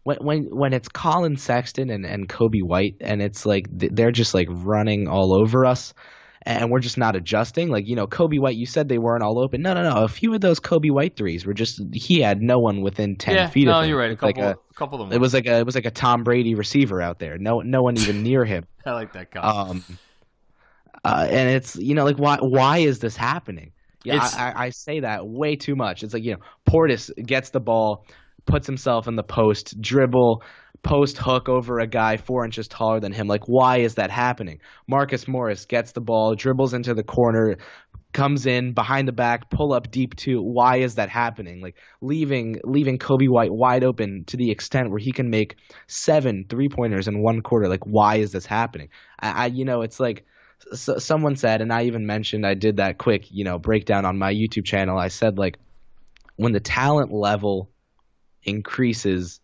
When 0.03 0.17
when 0.21 0.43
when 0.45 0.73
it's 0.73 0.87
Collin 0.87 1.35
Sexton 1.35 1.89
and, 1.89 2.05
and 2.05 2.27
Coby 2.27 2.63
White 2.63 2.95
and 3.01 3.21
it's 3.21 3.45
like 3.45 3.67
they're 3.71 4.11
just 4.11 4.33
like 4.33 4.47
running 4.49 5.07
all 5.07 5.33
over 5.33 5.65
us 5.65 5.93
and 6.49 6.71
we're 6.71 6.79
just 6.79 6.97
not 6.97 7.15
adjusting. 7.15 7.69
Like 7.69 7.87
you 7.87 7.95
know 7.95 8.07
Coby 8.07 8.39
White, 8.39 8.55
you 8.55 8.65
said 8.65 8.89
they 8.89 8.97
weren't 8.97 9.23
all 9.23 9.37
open. 9.39 9.61
No, 9.61 9.73
no, 9.73 9.83
no. 9.83 10.03
A 10.03 10.07
few 10.07 10.33
of 10.33 10.41
those 10.41 10.59
Coby 10.59 10.91
White 10.91 11.15
threes 11.15 11.45
were 11.45 11.53
just 11.53 11.79
he 11.93 12.19
had 12.21 12.41
no 12.41 12.57
one 12.59 12.81
within 12.81 13.15
10 13.15 13.35
yeah, 13.35 13.47
feet 13.47 13.67
no, 13.67 13.79
of 13.79 13.83
him. 13.83 13.89
you're 13.89 13.99
right. 13.99 14.09
A 14.09 14.13
It's 14.13 14.21
like 14.23 14.35
couple, 14.35 14.49
a, 14.49 14.51
a 14.53 14.73
couple 14.75 15.01
of 15.01 15.09
them. 15.09 15.15
it 15.15 15.21
was 15.21 15.33
like 15.33 15.45
a 15.45 15.59
it 15.59 15.65
was 15.65 15.75
like 15.75 15.85
a 15.85 15.91
Tom 15.91 16.23
Brady 16.23 16.55
receiver 16.55 17.01
out 17.01 17.19
there. 17.19 17.37
No 17.37 17.59
no 17.61 17.83
one 17.83 17.97
even 17.97 18.23
near 18.23 18.45
him. 18.45 18.65
I 18.85 18.91
like 18.93 19.13
that 19.13 19.31
guy. 19.31 19.41
Um, 19.41 19.83
uh, 21.03 21.27
and 21.29 21.49
it's 21.49 21.75
you 21.75 21.95
know 21.95 22.03
like 22.03 22.17
why 22.17 22.37
why 22.41 22.79
is 22.79 22.99
this 22.99 23.15
happening? 23.15 23.71
Yeah, 24.03 24.19
I, 24.21 24.53
I, 24.55 24.63
I 24.65 24.69
say 24.69 25.01
that 25.01 25.27
way 25.27 25.55
too 25.55 25.75
much. 25.75 26.03
It's 26.03 26.13
like 26.13 26.23
you 26.23 26.33
know 26.33 26.39
Portis 26.67 27.11
gets 27.25 27.49
the 27.51 27.59
ball, 27.59 28.05
puts 28.45 28.65
himself 28.65 29.07
in 29.07 29.15
the 29.15 29.23
post, 29.23 29.79
dribble, 29.81 30.41
post 30.83 31.17
hook 31.17 31.49
over 31.49 31.79
a 31.79 31.87
guy 31.87 32.17
four 32.17 32.45
inches 32.45 32.67
taller 32.67 32.99
than 32.99 33.11
him. 33.11 33.27
Like 33.27 33.47
why 33.47 33.77
is 33.77 33.95
that 33.95 34.11
happening? 34.11 34.59
Marcus 34.87 35.27
Morris 35.27 35.65
gets 35.65 35.91
the 35.91 36.01
ball, 36.01 36.35
dribbles 36.35 36.73
into 36.73 36.93
the 36.93 37.03
corner. 37.03 37.57
Comes 38.11 38.47
in 38.47 38.73
behind 38.73 39.07
the 39.07 39.11
back, 39.11 39.51
pull 39.51 39.71
up 39.71 39.91
deep 39.91 40.15
two. 40.15 40.41
Why 40.41 40.77
is 40.77 40.95
that 40.95 41.09
happening? 41.09 41.61
Like 41.61 41.75
leaving 42.01 42.59
leaving 42.63 42.97
Coby 42.97 43.29
White 43.29 43.53
wide 43.53 43.83
open 43.83 44.23
to 44.25 44.37
the 44.37 44.49
extent 44.49 44.89
where 44.89 44.99
he 44.99 45.11
can 45.11 45.29
make 45.29 45.57
seven 45.85 46.45
three 46.49 46.69
pointers 46.69 47.07
in 47.07 47.21
one 47.21 47.41
quarter. 47.41 47.67
Like 47.67 47.85
why 47.85 48.15
is 48.15 48.31
this 48.31 48.47
happening? 48.47 48.89
I, 49.19 49.43
I 49.43 49.45
you 49.47 49.63
know 49.63 49.83
it's 49.83 49.99
like 49.99 50.25
s 50.71 50.89
someone 50.97 51.35
said, 51.35 51.61
and 51.61 51.71
I 51.71 51.83
even 51.83 52.07
mentioned 52.07 52.47
I 52.47 52.55
did 52.55 52.77
that 52.77 52.97
quick, 52.97 53.31
you 53.31 53.43
know, 53.43 53.59
breakdown 53.59 54.05
on 54.05 54.17
my 54.17 54.33
YouTube 54.33 54.65
channel. 54.65 54.97
I 54.97 55.09
said 55.09 55.37
like 55.37 55.59
when 56.35 56.53
the 56.53 56.59
talent 56.59 57.11
level 57.11 57.69
increases 58.43 59.39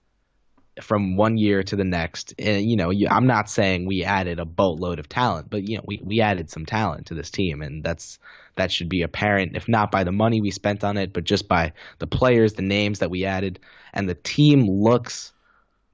from 0.81 1.15
one 1.15 1.37
year 1.37 1.63
to 1.63 1.75
the 1.75 1.83
next, 1.83 2.33
and 2.37 2.69
you 2.69 2.75
know, 2.75 2.89
you, 2.89 3.07
I'm 3.09 3.27
not 3.27 3.49
saying 3.49 3.87
we 3.87 4.03
added 4.03 4.39
a 4.39 4.45
boatload 4.45 4.99
of 4.99 5.07
talent, 5.07 5.49
but 5.49 5.67
you 5.67 5.77
know, 5.77 5.83
we 5.85 6.01
we 6.03 6.21
added 6.21 6.49
some 6.49 6.65
talent 6.65 7.07
to 7.07 7.13
this 7.13 7.29
team, 7.29 7.61
and 7.61 7.83
that's 7.83 8.19
that 8.55 8.71
should 8.71 8.89
be 8.89 9.01
apparent, 9.01 9.55
if 9.55 9.67
not 9.67 9.91
by 9.91 10.03
the 10.03 10.11
money 10.11 10.41
we 10.41 10.51
spent 10.51 10.83
on 10.83 10.97
it, 10.97 11.13
but 11.13 11.23
just 11.23 11.47
by 11.47 11.73
the 11.99 12.07
players, 12.07 12.53
the 12.53 12.61
names 12.61 12.99
that 12.99 13.09
we 13.09 13.25
added, 13.25 13.59
and 13.93 14.09
the 14.09 14.15
team 14.15 14.65
looks 14.67 15.33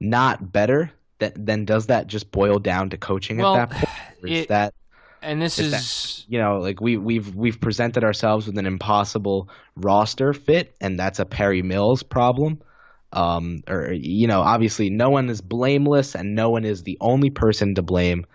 not 0.00 0.52
better. 0.52 0.90
That, 1.18 1.34
then 1.36 1.64
does 1.64 1.86
that 1.86 2.08
just 2.08 2.32
boil 2.32 2.58
down 2.58 2.90
to 2.90 2.96
coaching 2.96 3.38
Well, 3.38 3.56
at 3.56 3.70
that 3.70 3.78
point? 3.78 3.98
Is 4.32 4.40
it- 4.42 4.48
that 4.48 4.74
and 5.22 5.40
this 5.40 5.58
is 5.60 5.72
is 5.72 6.26
you 6.28 6.40
know, 6.40 6.58
like 6.58 6.80
we 6.80 6.96
we've 6.96 7.34
we've 7.34 7.60
presented 7.60 8.02
ourselves 8.02 8.46
with 8.46 8.58
an 8.58 8.66
impossible 8.66 9.48
roster 9.76 10.32
fit, 10.32 10.74
and 10.80 10.98
that's 10.98 11.20
a 11.20 11.24
Perry 11.24 11.62
Mills 11.62 12.02
problem. 12.02 12.60
Um, 13.12 13.62
or 13.68 13.92
you 13.92 14.26
know, 14.26 14.40
obviously, 14.40 14.90
no 14.90 15.10
one 15.10 15.28
is 15.28 15.40
blameless, 15.40 16.14
and 16.14 16.34
no 16.34 16.50
one 16.50 16.64
is 16.64 16.82
the 16.82 16.98
only 17.00 17.30
person 17.30 17.74
to 17.74 17.82
blame. 17.82 18.26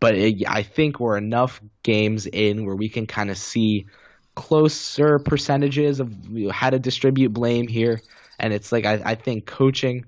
But 0.00 0.16
it, 0.16 0.42
I 0.48 0.62
think 0.62 0.98
we're 0.98 1.18
enough 1.18 1.60
games 1.82 2.26
in 2.26 2.66
where 2.66 2.76
we 2.76 2.88
can 2.88 3.06
kind 3.06 3.30
of 3.30 3.38
see 3.38 3.86
closer 4.34 5.18
percentages 5.18 6.00
of 6.00 6.12
how 6.50 6.70
to 6.70 6.78
distribute 6.78 7.32
blame 7.32 7.68
here, 7.68 8.00
and 8.38 8.52
it's 8.52 8.72
like 8.72 8.86
I, 8.86 9.00
I 9.04 9.14
think 9.14 9.46
coaching 9.46 10.06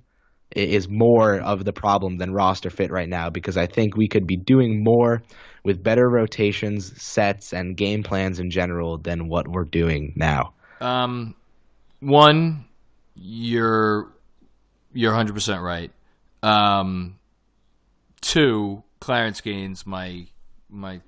is 0.55 0.89
more 0.89 1.37
of 1.37 1.65
the 1.65 1.73
problem 1.73 2.17
than 2.17 2.33
roster 2.33 2.71
fit 2.71 2.91
right 2.91 3.09
now 3.09 3.29
because 3.29 3.57
I 3.57 3.67
think 3.67 3.97
we 3.97 4.09
could 4.09 4.27
be 4.27 4.37
doing 4.37 4.85
more 4.85 5.23
with 5.65 5.83
better 5.83 6.09
rotations, 6.09 7.03
sets, 7.03 7.53
and 7.53 7.77
game 7.77 8.03
plans 8.03 8.39
in 8.39 8.51
general 8.51 8.99
than 8.99 9.29
what 9.29 9.49
we're 9.49 9.65
doing 9.65 10.13
now. 10.15 10.53
Um, 10.81 11.35
one, 12.01 12.67
you're 13.17 14.13
you're 14.95 15.11
100 15.13 15.35
percent 15.35 15.63
right. 15.63 15.91
Um, 16.43 17.19
two, 18.21 18.83
Clarence 19.01 19.41
Gaines, 19.41 19.87
my 19.87 20.27
my 20.69 21.01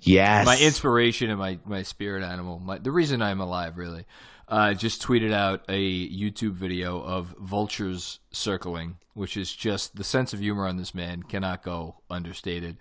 Yes. 0.00 0.46
my 0.46 0.56
inspiration 0.58 1.28
and 1.30 1.38
my 1.38 1.58
my 1.64 1.82
spirit 1.82 2.22
animal, 2.22 2.60
my 2.60 2.78
the 2.78 2.92
reason 2.92 3.20
I'm 3.22 3.40
alive, 3.40 3.76
really. 3.78 4.04
Uh, 4.46 4.72
just 4.72 5.02
tweeted 5.02 5.30
out 5.32 5.62
a 5.68 6.08
YouTube 6.08 6.52
video 6.52 7.02
of 7.02 7.34
vultures 7.38 8.18
circling, 8.30 8.96
which 9.12 9.36
is 9.36 9.52
just 9.54 9.94
the 9.96 10.04
sense 10.04 10.32
of 10.32 10.40
humor 10.40 10.66
on 10.66 10.78
this 10.78 10.94
man 10.94 11.22
cannot 11.22 11.62
go 11.62 11.96
understated. 12.08 12.78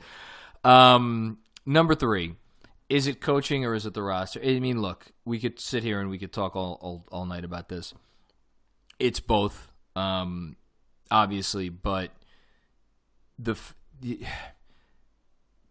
Um, 0.63 1.39
number 1.65 1.93
three, 1.93 2.35
is 2.87 3.05
it 3.05 3.19
coaching 3.19 3.65
or 3.65 3.73
is 3.73 3.85
it 3.85 3.93
the 3.93 4.01
roster? 4.01 4.39
I 4.41 4.59
mean, 4.61 4.81
look, 4.81 5.07
we 5.25 5.39
could 5.39 5.59
sit 5.59 5.83
here 5.83 5.99
and 5.99 6.09
we 6.09 6.17
could 6.17 6.31
talk 6.31 6.55
all 6.55 6.77
all, 6.81 7.05
all 7.11 7.25
night 7.25 7.43
about 7.43 7.67
this. 7.67 7.93
It's 8.99 9.19
both. 9.19 9.69
Um, 9.97 10.55
obviously, 11.09 11.69
but 11.69 12.11
the 13.39 13.55
the 13.99 14.19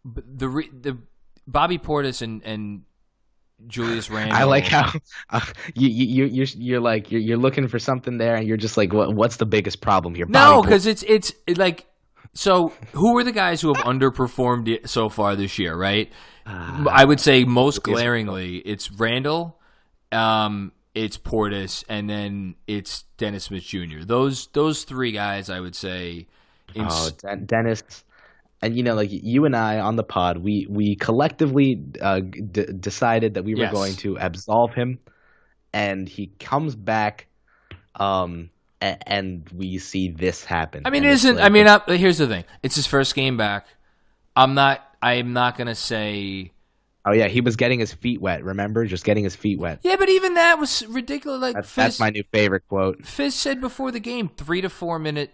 the, 0.04 0.22
the, 0.36 0.68
the 0.72 0.98
Bobby 1.46 1.78
Portis 1.78 2.22
and 2.22 2.42
and 2.44 2.82
Julius 3.66 4.10
Randle. 4.10 4.36
I 4.36 4.44
like 4.44 4.64
how 4.64 4.92
uh, 5.30 5.40
you 5.74 5.88
you 5.88 6.24
you're 6.26 6.46
you're 6.56 6.80
like 6.80 7.10
you're, 7.10 7.20
you're 7.20 7.38
looking 7.38 7.68
for 7.68 7.78
something 7.78 8.18
there, 8.18 8.34
and 8.36 8.46
you're 8.46 8.56
just 8.56 8.76
like, 8.76 8.92
what, 8.92 9.14
what's 9.14 9.36
the 9.36 9.46
biggest 9.46 9.80
problem 9.80 10.14
here? 10.14 10.26
No, 10.26 10.62
because 10.62 10.86
it's 10.86 11.04
it's 11.04 11.32
like 11.56 11.86
so. 12.34 12.72
Who 12.92 13.16
are 13.18 13.24
the 13.24 13.32
guys 13.32 13.60
who 13.60 13.72
have 13.72 13.84
underperformed 13.84 14.88
so 14.88 15.08
far 15.08 15.36
this 15.36 15.58
year? 15.58 15.76
Right. 15.76 16.12
Uh, 16.44 16.84
I 16.90 17.04
would 17.04 17.20
say 17.20 17.44
most 17.44 17.82
glaringly, 17.82 18.58
it's 18.58 18.92
Randle, 18.92 19.58
um, 20.12 20.70
it's 20.96 21.18
Portis, 21.18 21.84
and 21.88 22.08
then 22.08 22.56
it's 22.66 23.04
Dennis 23.18 23.44
Smith 23.44 23.62
Jr. 23.62 24.00
Those 24.04 24.48
those 24.48 24.84
three 24.84 25.12
guys, 25.12 25.50
I 25.50 25.60
would 25.60 25.76
say. 25.76 26.26
oh, 26.76 27.10
Dennis 27.44 28.04
and 28.62 28.76
you 28.76 28.82
know 28.82 28.94
like 28.94 29.10
you 29.10 29.44
and 29.44 29.54
i 29.54 29.78
on 29.78 29.96
the 29.96 30.02
pod 30.02 30.38
we 30.38 30.66
we 30.68 30.96
collectively 30.96 31.82
uh, 32.00 32.20
d- 32.20 32.66
decided 32.78 33.34
that 33.34 33.44
we 33.44 33.54
were 33.54 33.62
yes. 33.62 33.72
going 33.72 33.94
to 33.94 34.16
absolve 34.16 34.72
him 34.74 34.98
and 35.72 36.08
he 36.08 36.28
comes 36.38 36.74
back 36.74 37.26
um 37.96 38.50
and, 38.80 38.98
and 39.06 39.50
we 39.54 39.78
see 39.78 40.08
this 40.08 40.44
happen 40.44 40.82
i 40.84 40.90
mean 40.90 41.04
it 41.04 41.10
isn't 41.10 41.36
like, 41.36 41.44
i 41.44 41.48
mean 41.48 41.68
I, 41.68 41.80
here's 41.96 42.18
the 42.18 42.26
thing 42.26 42.44
it's 42.62 42.74
his 42.74 42.86
first 42.86 43.14
game 43.14 43.36
back 43.36 43.66
i'm 44.34 44.54
not 44.54 44.82
i'm 45.02 45.32
not 45.32 45.58
gonna 45.58 45.74
say 45.74 46.52
Oh 47.06 47.12
yeah, 47.12 47.28
he 47.28 47.40
was 47.40 47.54
getting 47.54 47.78
his 47.78 47.94
feet 47.94 48.20
wet. 48.20 48.42
Remember, 48.42 48.84
just 48.84 49.04
getting 49.04 49.22
his 49.22 49.36
feet 49.36 49.60
wet. 49.60 49.78
Yeah, 49.82 49.94
but 49.96 50.08
even 50.08 50.34
that 50.34 50.58
was 50.58 50.84
ridiculous. 50.88 51.40
Like 51.40 51.54
that's, 51.54 51.70
Fizz, 51.70 51.84
that's 51.84 52.00
my 52.00 52.10
new 52.10 52.24
favorite 52.32 52.64
quote. 52.68 53.06
Fizz 53.06 53.36
said 53.36 53.60
before 53.60 53.92
the 53.92 54.00
game, 54.00 54.28
three 54.28 54.60
to 54.60 54.68
four 54.68 54.98
minute 54.98 55.30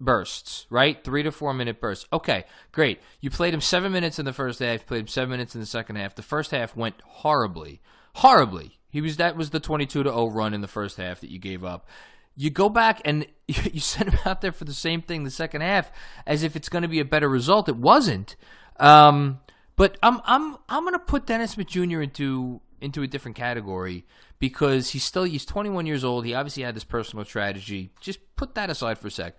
bursts, 0.00 0.66
right? 0.68 1.02
Three 1.04 1.22
to 1.22 1.30
four 1.30 1.54
minute 1.54 1.80
bursts. 1.80 2.06
Okay, 2.12 2.44
great. 2.72 2.98
You 3.20 3.30
played 3.30 3.54
him 3.54 3.60
seven 3.60 3.92
minutes 3.92 4.18
in 4.18 4.24
the 4.24 4.32
first 4.32 4.58
half, 4.58 4.84
played 4.84 5.02
him 5.02 5.06
seven 5.06 5.30
minutes 5.30 5.54
in 5.54 5.60
the 5.60 5.66
second 5.66 5.94
half. 5.94 6.16
The 6.16 6.22
first 6.22 6.50
half 6.50 6.76
went 6.76 6.96
horribly. 7.04 7.80
Horribly. 8.16 8.80
He 8.90 9.00
was 9.00 9.16
that 9.18 9.36
was 9.36 9.50
the 9.50 9.60
twenty 9.60 9.86
two 9.86 10.02
to 10.02 10.10
0 10.10 10.26
run 10.26 10.52
in 10.52 10.60
the 10.60 10.68
first 10.68 10.96
half 10.96 11.20
that 11.20 11.30
you 11.30 11.38
gave 11.38 11.62
up. 11.64 11.86
You 12.34 12.50
go 12.50 12.68
back 12.68 13.00
and 13.04 13.26
you 13.46 13.78
send 13.78 14.10
him 14.10 14.18
out 14.24 14.40
there 14.40 14.52
for 14.52 14.64
the 14.64 14.74
same 14.74 15.02
thing 15.02 15.22
the 15.22 15.30
second 15.30 15.60
half 15.60 15.92
as 16.26 16.42
if 16.42 16.56
it's 16.56 16.68
going 16.68 16.82
to 16.82 16.88
be 16.88 16.98
a 16.98 17.04
better 17.04 17.28
result. 17.28 17.68
It 17.68 17.76
wasn't. 17.76 18.34
Um, 18.80 19.38
but 19.82 19.98
I'm 20.00 20.20
I'm 20.24 20.56
I'm 20.68 20.84
to 20.92 21.00
put 21.00 21.26
Dennis 21.26 21.50
Smith 21.50 21.66
Jr. 21.66 22.02
into 22.02 22.60
into 22.80 23.02
a 23.02 23.08
different 23.08 23.36
category 23.36 24.06
because 24.38 24.90
he's 24.90 25.02
still 25.02 25.24
he's 25.24 25.44
21 25.44 25.86
years 25.86 26.04
old. 26.04 26.24
He 26.24 26.34
obviously 26.34 26.62
had 26.62 26.76
this 26.76 26.84
personal 26.84 27.24
tragedy. 27.24 27.90
Just 28.00 28.20
put 28.36 28.54
that 28.54 28.70
aside 28.70 28.98
for 28.98 29.08
a 29.08 29.10
sec. 29.10 29.36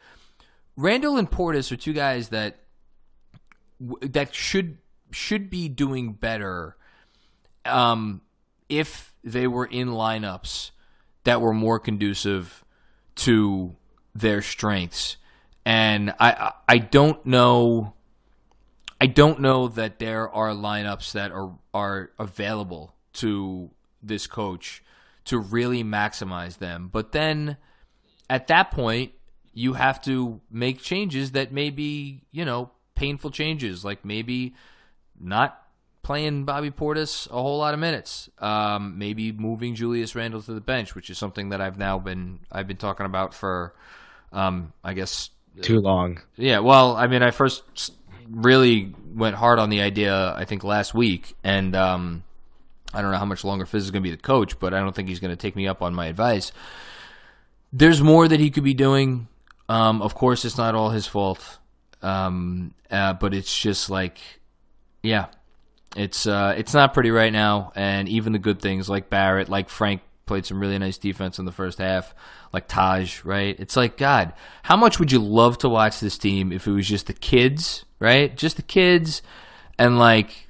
Randle 0.75 1.15
and 1.15 1.31
Portis 1.31 1.71
are 1.71 1.77
two 1.77 1.93
guys 1.93 2.27
that 2.27 2.57
that 3.79 4.35
should 4.35 4.79
should 5.11 5.49
be 5.49 5.69
doing 5.69 6.11
better 6.11 6.75
um, 7.63 8.19
if 8.67 9.13
they 9.23 9.47
were 9.47 9.65
in 9.65 9.91
lineups 9.91 10.71
that 11.23 11.39
were 11.39 11.53
more 11.53 11.79
conducive 11.79 12.65
to 13.15 13.77
their 14.13 14.41
strengths. 14.41 15.15
And 15.65 16.13
I 16.19 16.51
I 16.67 16.79
don't 16.79 17.25
know 17.25 17.93
I 19.03 19.07
don't 19.07 19.41
know 19.41 19.67
that 19.67 19.99
there 19.99 20.29
are 20.29 20.51
lineups 20.51 21.11
that 21.11 21.33
are 21.33 21.51
are 21.73 22.11
available 22.17 22.95
to 23.15 23.69
this 24.01 24.27
coach 24.27 24.81
to 25.25 25.39
really 25.39 25.83
maximize 25.83 26.59
them. 26.59 26.87
But 26.89 27.11
then 27.11 27.57
at 28.29 28.47
that 28.47 28.71
point, 28.71 29.11
you 29.53 29.73
have 29.73 30.01
to 30.03 30.39
make 30.49 30.79
changes 30.79 31.33
that 31.33 31.51
may 31.51 31.69
be, 31.69 32.21
you 32.31 32.45
know, 32.45 32.71
painful 32.95 33.31
changes, 33.31 33.83
like 33.83 34.05
maybe 34.05 34.55
not 35.19 35.61
playing 36.01 36.45
Bobby 36.45 36.71
Portis 36.71 37.29
a 37.29 37.33
whole 37.33 37.57
lot 37.57 37.73
of 37.73 37.81
minutes, 37.81 38.29
um, 38.39 38.97
maybe 38.97 39.33
moving 39.33 39.75
Julius 39.75 40.15
Randle 40.15 40.41
to 40.43 40.53
the 40.53 40.61
bench, 40.61 40.95
which 40.95 41.09
is 41.09 41.17
something 41.17 41.49
that 41.49 41.59
I've 41.59 41.77
now 41.77 41.99
been 41.99 42.39
I've 42.49 42.67
been 42.67 42.77
talking 42.77 43.05
about 43.05 43.33
for, 43.33 43.75
um, 44.31 44.71
I 44.81 44.93
guess, 44.93 45.29
too 45.61 45.81
long. 45.81 46.21
Yeah, 46.37 46.59
well, 46.59 46.95
I 46.95 47.07
mean, 47.07 47.21
I 47.21 47.31
first 47.31 47.63
really 48.29 48.93
went 49.13 49.35
hard 49.35 49.59
on 49.59 49.69
the 49.69 49.81
idea 49.81 50.33
I 50.35 50.45
think 50.45 50.63
last 50.63 50.93
week, 50.93 51.35
and 51.43 51.75
um, 51.75 52.23
I 52.93 53.01
don't 53.01 53.11
know 53.11 53.17
how 53.17 53.25
much 53.25 53.43
longer 53.43 53.65
Fizz 53.65 53.85
is 53.85 53.91
going 53.91 54.03
to 54.03 54.09
be 54.09 54.15
the 54.15 54.21
coach, 54.21 54.59
but 54.59 54.73
I 54.73 54.79
don't 54.79 54.95
think 54.95 55.09
he's 55.09 55.19
going 55.19 55.31
to 55.31 55.37
take 55.37 55.55
me 55.55 55.67
up 55.67 55.81
on 55.81 55.93
my 55.93 56.07
advice. 56.07 56.51
There's 57.71 58.01
more 58.01 58.27
that 58.27 58.39
he 58.39 58.51
could 58.51 58.63
be 58.63 58.73
doing. 58.73 59.27
Um, 59.67 60.01
of 60.01 60.13
course, 60.13 60.45
it's 60.45 60.57
not 60.57 60.75
all 60.75 60.89
his 60.89 61.07
fault, 61.07 61.57
um, 62.01 62.73
uh, 62.91 63.13
but 63.13 63.33
it's 63.33 63.57
just 63.59 63.89
like, 63.89 64.19
yeah, 65.01 65.27
it's 65.95 66.27
uh, 66.27 66.53
it's 66.57 66.73
not 66.73 66.93
pretty 66.93 67.11
right 67.11 67.33
now. 67.33 67.71
And 67.75 68.07
even 68.09 68.33
the 68.33 68.39
good 68.39 68.61
things 68.61 68.89
like 68.89 69.09
Barrett, 69.09 69.49
like 69.49 69.69
Frank, 69.69 70.01
played 70.25 70.45
some 70.45 70.59
really 70.59 70.77
nice 70.77 70.97
defense 70.97 71.39
in 71.39 71.45
the 71.45 71.51
first 71.51 71.79
half, 71.79 72.13
like 72.51 72.67
Taj, 72.67 73.23
right? 73.23 73.55
It's 73.59 73.75
like 73.75 73.97
God, 73.97 74.33
how 74.63 74.75
much 74.75 74.99
would 74.99 75.11
you 75.11 75.19
love 75.19 75.57
to 75.59 75.69
watch 75.69 75.99
this 75.99 76.17
team 76.17 76.51
if 76.51 76.67
it 76.67 76.71
was 76.71 76.87
just 76.87 77.07
the 77.07 77.13
kids, 77.13 77.85
right? 78.03 78.35
Just 78.35 78.57
the 78.57 78.61
kids, 78.61 79.23
and 79.79 79.97
like 79.97 80.47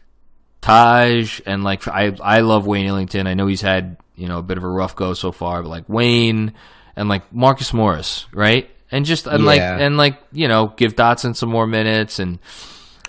Taj, 0.62 1.40
and 1.46 1.64
like 1.64 1.88
I 1.88 2.16
I 2.22 2.42
love 2.42 2.68
Wayne 2.68 2.88
Ellington. 2.88 3.28
I 3.28 3.36
know 3.36 3.48
he's 3.48 3.62
had 3.62 3.98
you 4.16 4.28
know 4.28 4.40
a 4.40 4.44
bit 4.44 4.58
of 4.58 4.64
a 4.64 4.70
rough 4.70 4.96
go 4.96 5.14
so 5.14 5.32
far, 5.32 5.62
but 5.62 5.70
like 5.70 5.88
Wayne 5.88 6.54
and 6.96 7.08
like 7.08 7.32
Marcus 7.34 7.74
Morris, 7.74 8.26
right? 8.34 8.70
and 8.94 9.06
just 9.06 9.26
and 9.26 9.44
yeah. 9.44 9.48
like 9.48 9.62
and 9.62 9.98
like 9.98 10.20
you 10.32 10.48
know 10.48 10.68
give 10.78 10.96
Dotson 10.96 11.36
some 11.36 11.50
more 11.50 11.68
minutes 11.68 12.20
and. 12.20 12.40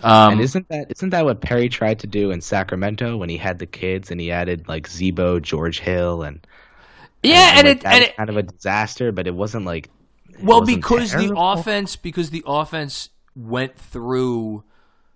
Um, 0.03 0.33
and 0.33 0.41
isn't 0.43 0.69
that 0.69 0.91
isn't 0.91 1.11
that 1.11 1.25
what 1.25 1.41
Perry 1.41 1.71
tried 1.71 2.01
to 2.01 2.07
do 2.07 2.31
in 2.31 2.43
Sacramento 2.43 3.17
when 3.17 3.31
he 3.31 3.39
had 3.39 3.59
the 3.59 3.67
kids 3.67 4.11
and 4.11 4.21
he 4.21 4.33
added 4.33 4.69
like 4.69 4.87
Z-Bo, 4.87 5.41
George 5.41 5.81
Hill, 5.81 6.23
and 6.23 6.47
yeah, 7.23 7.55
and, 7.57 7.69
and, 7.69 7.69
and 7.69 7.79
it 7.79 7.87
and 7.87 8.05
it, 8.05 8.17
kind 8.17 8.29
of 8.29 8.37
a 8.37 8.43
disaster, 8.43 9.13
but 9.13 9.27
it 9.27 9.35
wasn't 9.35 9.65
like 9.65 9.89
it 10.29 10.43
well 10.43 10.61
wasn't 10.61 10.83
because 10.83 11.13
terrible. 11.13 11.35
the 11.35 11.41
offense 11.41 11.97
because 11.97 12.29
the 12.29 12.43
offense 12.45 13.09
went 13.35 13.77
through 13.77 14.65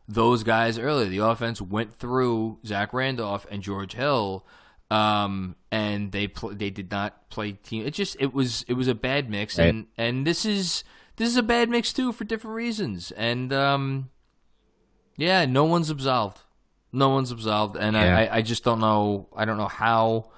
those 0.09 0.43
guys 0.43 0.79
earlier. 0.79 1.09
The 1.09 1.19
offense 1.19 1.61
went 1.61 1.95
through 1.95 2.59
Zach 2.65 2.93
Randolph 2.93 3.47
and 3.51 3.63
George 3.63 3.93
Hill, 3.93 4.47
um, 4.91 5.55
and 5.71 6.13
they 6.13 6.29
pl- 6.29 6.55
they 6.55 6.71
did 6.71 6.91
not 6.91 7.29
play 7.31 7.53
team. 7.53 7.87
It 7.87 7.93
just 7.93 8.17
it 8.19 8.33
was 8.33 8.65
it 8.69 8.75
was 8.75 8.89
a 8.89 8.95
bad 8.95 9.29
mix, 9.29 9.59
right. 9.59 9.69
and 9.69 9.87
and 9.97 10.27
this 10.27 10.47
is 10.47 10.83
this 11.17 11.29
is 11.29 11.37
a 11.37 11.43
bad 11.43 11.69
mix 11.69 11.93
too 11.93 12.13
for 12.13 12.25
different 12.25 12.57
reasons, 12.57 13.11
and 13.13 13.53
um, 13.53 14.11
yeah, 15.17 15.45
no 15.45 15.65
one's 15.65 15.91
absolved, 15.91 16.41
no 16.91 17.11
one's 17.11 17.31
absolved, 17.31 17.77
and 17.77 17.95
yeah. 17.95 18.17
I 18.17 18.39
I 18.39 18.43
just 18.43 18.65
don't 18.65 18.81
know 18.81 19.29
I 19.37 19.45
don't 19.45 19.59
know 19.59 19.69
how 19.69 20.31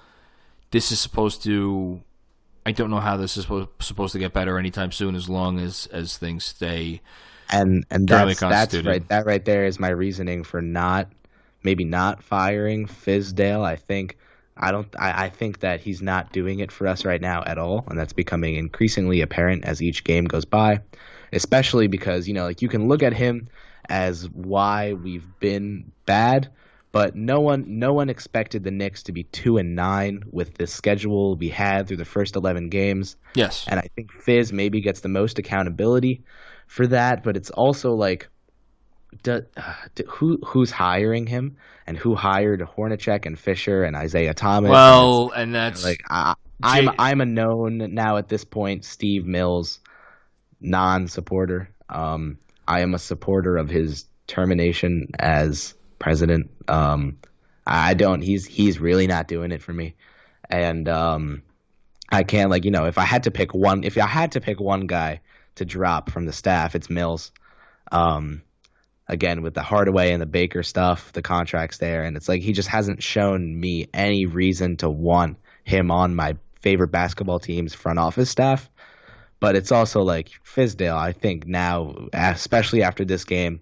this 0.72 0.90
is 0.90 0.98
supposed 0.98 1.42
to. 1.44 2.02
I 2.66 2.72
don't 2.72 2.90
know 2.90 3.00
how 3.00 3.16
this 3.16 3.36
is 3.36 3.46
supposed 3.80 4.12
to 4.12 4.18
get 4.18 4.34
better 4.34 4.58
anytime 4.58 4.92
soon, 4.92 5.14
as 5.14 5.28
long 5.28 5.58
as 5.60 5.86
as 5.92 6.18
things 6.18 6.44
stay. 6.44 7.00
And 7.50 7.84
and 7.90 8.08
that's 8.08 8.40
that's 8.40 8.76
right. 8.82 9.06
That 9.08 9.26
right 9.26 9.44
there 9.44 9.64
is 9.64 9.78
my 9.80 9.88
reasoning 9.88 10.44
for 10.44 10.62
not 10.62 11.08
maybe 11.62 11.84
not 11.84 12.22
firing 12.22 12.86
Fizdale. 12.86 13.64
I 13.64 13.76
think 13.76 14.16
I 14.56 14.72
don't. 14.72 14.88
I, 14.98 15.24
I 15.24 15.28
think 15.30 15.60
that 15.60 15.80
he's 15.80 16.02
not 16.02 16.32
doing 16.32 16.60
it 16.60 16.70
for 16.70 16.86
us 16.86 17.04
right 17.04 17.20
now 17.20 17.42
at 17.44 17.58
all, 17.58 17.84
and 17.88 17.98
that's 17.98 18.12
becoming 18.12 18.56
increasingly 18.56 19.22
apparent 19.22 19.64
as 19.64 19.82
each 19.82 20.04
game 20.04 20.24
goes 20.24 20.44
by. 20.44 20.80
Especially 21.32 21.86
because 21.86 22.28
you 22.28 22.34
know, 22.34 22.44
like 22.44 22.60
you 22.60 22.68
can 22.68 22.88
look 22.88 23.02
at 23.02 23.14
him 23.14 23.48
as 23.88 24.28
why 24.28 24.92
we've 24.92 25.26
been 25.38 25.90
bad, 26.04 26.50
but 26.92 27.16
no 27.16 27.40
one, 27.40 27.64
no 27.78 27.92
one 27.92 28.10
expected 28.10 28.62
the 28.64 28.70
Knicks 28.70 29.04
to 29.04 29.12
be 29.12 29.22
two 29.24 29.56
and 29.56 29.74
nine 29.74 30.24
with 30.30 30.54
the 30.54 30.66
schedule 30.66 31.36
we 31.36 31.48
had 31.48 31.86
through 31.88 31.96
the 31.96 32.04
first 32.04 32.36
eleven 32.36 32.68
games. 32.68 33.16
Yes, 33.34 33.64
and 33.66 33.80
I 33.80 33.88
think 33.96 34.12
Fizz 34.12 34.52
maybe 34.52 34.80
gets 34.80 35.00
the 35.00 35.08
most 35.08 35.38
accountability 35.38 36.22
for 36.70 36.86
that, 36.86 37.24
but 37.24 37.36
it's 37.36 37.50
also 37.50 37.94
like 37.94 38.28
do, 39.24 39.44
do, 39.96 40.04
who 40.06 40.38
who's 40.46 40.70
hiring 40.70 41.26
him 41.26 41.56
and 41.84 41.98
who 41.98 42.14
hired 42.14 42.60
Hornacek 42.60 43.26
and 43.26 43.36
Fisher 43.36 43.82
and 43.82 43.96
Isiah 44.00 44.34
Thomas? 44.34 44.70
Well, 44.70 45.30
and, 45.30 45.42
and 45.42 45.54
that's 45.56 45.84
like 45.84 46.04
I, 46.08 46.36
am 46.62 46.90
I'm, 46.90 46.94
I'm 46.96 47.20
a 47.22 47.26
known 47.26 47.92
now 47.92 48.18
at 48.18 48.28
this 48.28 48.44
point 48.44 48.84
Steve 48.84 49.26
Mills 49.26 49.80
non-supporter. 50.60 51.70
Um, 51.88 52.38
I 52.68 52.82
am 52.82 52.94
a 52.94 53.00
supporter 53.00 53.56
of 53.56 53.68
his 53.68 54.04
termination 54.28 55.08
as 55.18 55.74
president. 55.98 56.52
Um, 56.68 57.18
I 57.66 57.94
don't. 57.94 58.22
He's 58.22 58.46
he's 58.46 58.78
really 58.78 59.08
not 59.08 59.26
doing 59.26 59.50
it 59.50 59.60
for 59.60 59.72
me, 59.72 59.96
and 60.48 60.88
um, 60.88 61.42
I 62.08 62.22
can't 62.22 62.48
like 62.48 62.64
you 62.64 62.70
know 62.70 62.84
if 62.84 62.96
I 62.96 63.04
had 63.04 63.24
to 63.24 63.32
pick 63.32 63.52
one 63.54 63.82
if 63.82 63.98
I 63.98 64.06
had 64.06 64.32
to 64.32 64.40
pick 64.40 64.60
one 64.60 64.86
guy 64.86 65.20
to 65.56 65.64
drop 65.64 66.10
from 66.10 66.26
the 66.26 66.32
staff, 66.32 66.74
it's 66.74 66.90
Mills. 66.90 67.32
Um, 67.92 68.42
again 69.08 69.42
with 69.42 69.54
the 69.54 69.62
Hardaway 69.62 70.12
and 70.12 70.22
the 70.22 70.26
Baker 70.26 70.62
stuff, 70.62 71.12
the 71.12 71.22
contracts 71.22 71.78
there, 71.78 72.04
and 72.04 72.16
it's 72.16 72.28
like 72.28 72.42
he 72.42 72.52
just 72.52 72.68
hasn't 72.68 73.02
shown 73.02 73.58
me 73.58 73.88
any 73.92 74.26
reason 74.26 74.76
to 74.78 74.88
want 74.88 75.36
him 75.64 75.90
on 75.90 76.14
my 76.14 76.36
favorite 76.60 76.92
basketball 76.92 77.40
team's 77.40 77.74
front 77.74 77.98
office 77.98 78.30
staff. 78.30 78.70
but 79.40 79.56
it's 79.56 79.72
also 79.72 80.00
like 80.02 80.30
Fizdale. 80.44 80.96
I 80.96 81.12
think 81.12 81.46
now, 81.46 82.08
especially 82.12 82.82
after 82.82 83.04
this 83.04 83.24
game, 83.24 83.60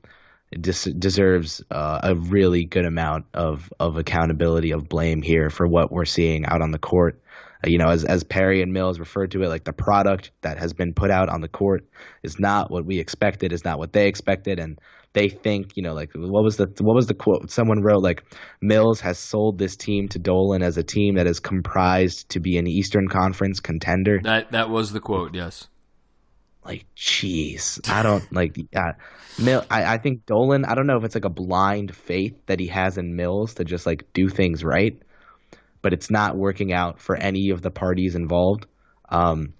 des- 0.52 0.92
deserves 0.92 1.62
uh, 1.70 2.00
a 2.02 2.14
really 2.14 2.64
good 2.64 2.84
amount 2.84 3.26
of 3.32 3.72
of 3.78 3.96
accountability 3.96 4.72
of 4.72 4.88
blame 4.88 5.22
here 5.22 5.50
for 5.50 5.66
what 5.66 5.92
we're 5.92 6.04
seeing 6.04 6.44
out 6.46 6.62
on 6.62 6.72
the 6.72 6.78
court. 6.78 7.20
You 7.66 7.78
know, 7.78 7.88
as 7.88 8.04
as 8.04 8.22
Perry 8.22 8.62
and 8.62 8.72
Mills 8.72 9.00
referred 9.00 9.32
to 9.32 9.42
it, 9.42 9.48
like 9.48 9.64
the 9.64 9.72
product 9.72 10.30
that 10.42 10.58
has 10.58 10.72
been 10.72 10.94
put 10.94 11.10
out 11.10 11.28
on 11.28 11.40
the 11.40 11.48
court 11.48 11.88
is 12.22 12.38
not 12.38 12.70
what 12.70 12.84
we 12.84 12.98
expected, 12.98 13.52
is 13.52 13.64
not 13.64 13.78
what 13.78 13.92
they 13.92 14.06
expected, 14.06 14.58
and 14.60 14.78
they 15.12 15.28
think, 15.28 15.76
you 15.76 15.82
know, 15.82 15.94
like 15.94 16.10
what 16.14 16.44
was 16.44 16.56
the 16.56 16.66
what 16.80 16.94
was 16.94 17.06
the 17.06 17.14
quote? 17.14 17.50
Someone 17.50 17.82
wrote 17.82 18.02
like 18.02 18.22
Mills 18.60 19.00
has 19.00 19.18
sold 19.18 19.58
this 19.58 19.76
team 19.76 20.08
to 20.08 20.18
Dolan 20.18 20.62
as 20.62 20.78
a 20.78 20.84
team 20.84 21.16
that 21.16 21.26
is 21.26 21.40
comprised 21.40 22.28
to 22.30 22.40
be 22.40 22.58
an 22.58 22.66
Eastern 22.66 23.08
Conference 23.08 23.60
contender. 23.60 24.20
That 24.22 24.52
that 24.52 24.70
was 24.70 24.92
the 24.92 25.00
quote. 25.00 25.34
Yes. 25.34 25.66
Like, 26.64 26.84
jeez, 26.94 27.88
I 27.88 28.02
don't 28.02 28.30
like. 28.30 28.58
Uh, 28.76 28.92
Mill, 29.38 29.64
I, 29.70 29.94
I 29.94 29.98
think 29.98 30.26
Dolan. 30.26 30.66
I 30.66 30.74
don't 30.74 30.86
know 30.86 30.98
if 30.98 31.04
it's 31.04 31.14
like 31.14 31.24
a 31.24 31.30
blind 31.30 31.96
faith 31.96 32.34
that 32.46 32.60
he 32.60 32.66
has 32.66 32.98
in 32.98 33.16
Mills 33.16 33.54
to 33.54 33.64
just 33.64 33.86
like 33.86 34.12
do 34.12 34.28
things 34.28 34.62
right, 34.62 35.00
but 35.82 35.92
it's 35.92 36.10
not 36.10 36.36
working 36.36 36.72
out 36.72 37.00
for 37.00 37.16
any 37.16 37.50
of 37.50 37.62
the 37.62 37.70
parties 37.70 38.14
involved. 38.14 38.66
Um, 39.08 39.54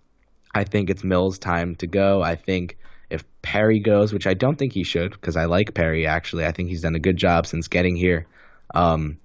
I 0.54 0.64
think 0.64 0.90
it's 0.90 1.04
Mills' 1.04 1.38
time 1.38 1.76
to 1.76 1.86
go. 1.86 2.22
I 2.22 2.36
think 2.36 2.78
if 3.10 3.24
Perry 3.42 3.80
goes, 3.80 4.12
which 4.12 4.26
I 4.26 4.34
don't 4.34 4.56
think 4.56 4.72
he 4.72 4.84
should, 4.84 5.12
because 5.12 5.36
I 5.36 5.44
like 5.44 5.74
Perry 5.74 6.06
actually. 6.06 6.44
I 6.44 6.52
think 6.52 6.68
he's 6.68 6.82
done 6.82 6.94
a 6.94 7.00
good 7.00 7.16
job 7.16 7.46
since 7.46 7.68
getting 7.68 7.96
here. 7.96 8.26
Um, 8.74 9.18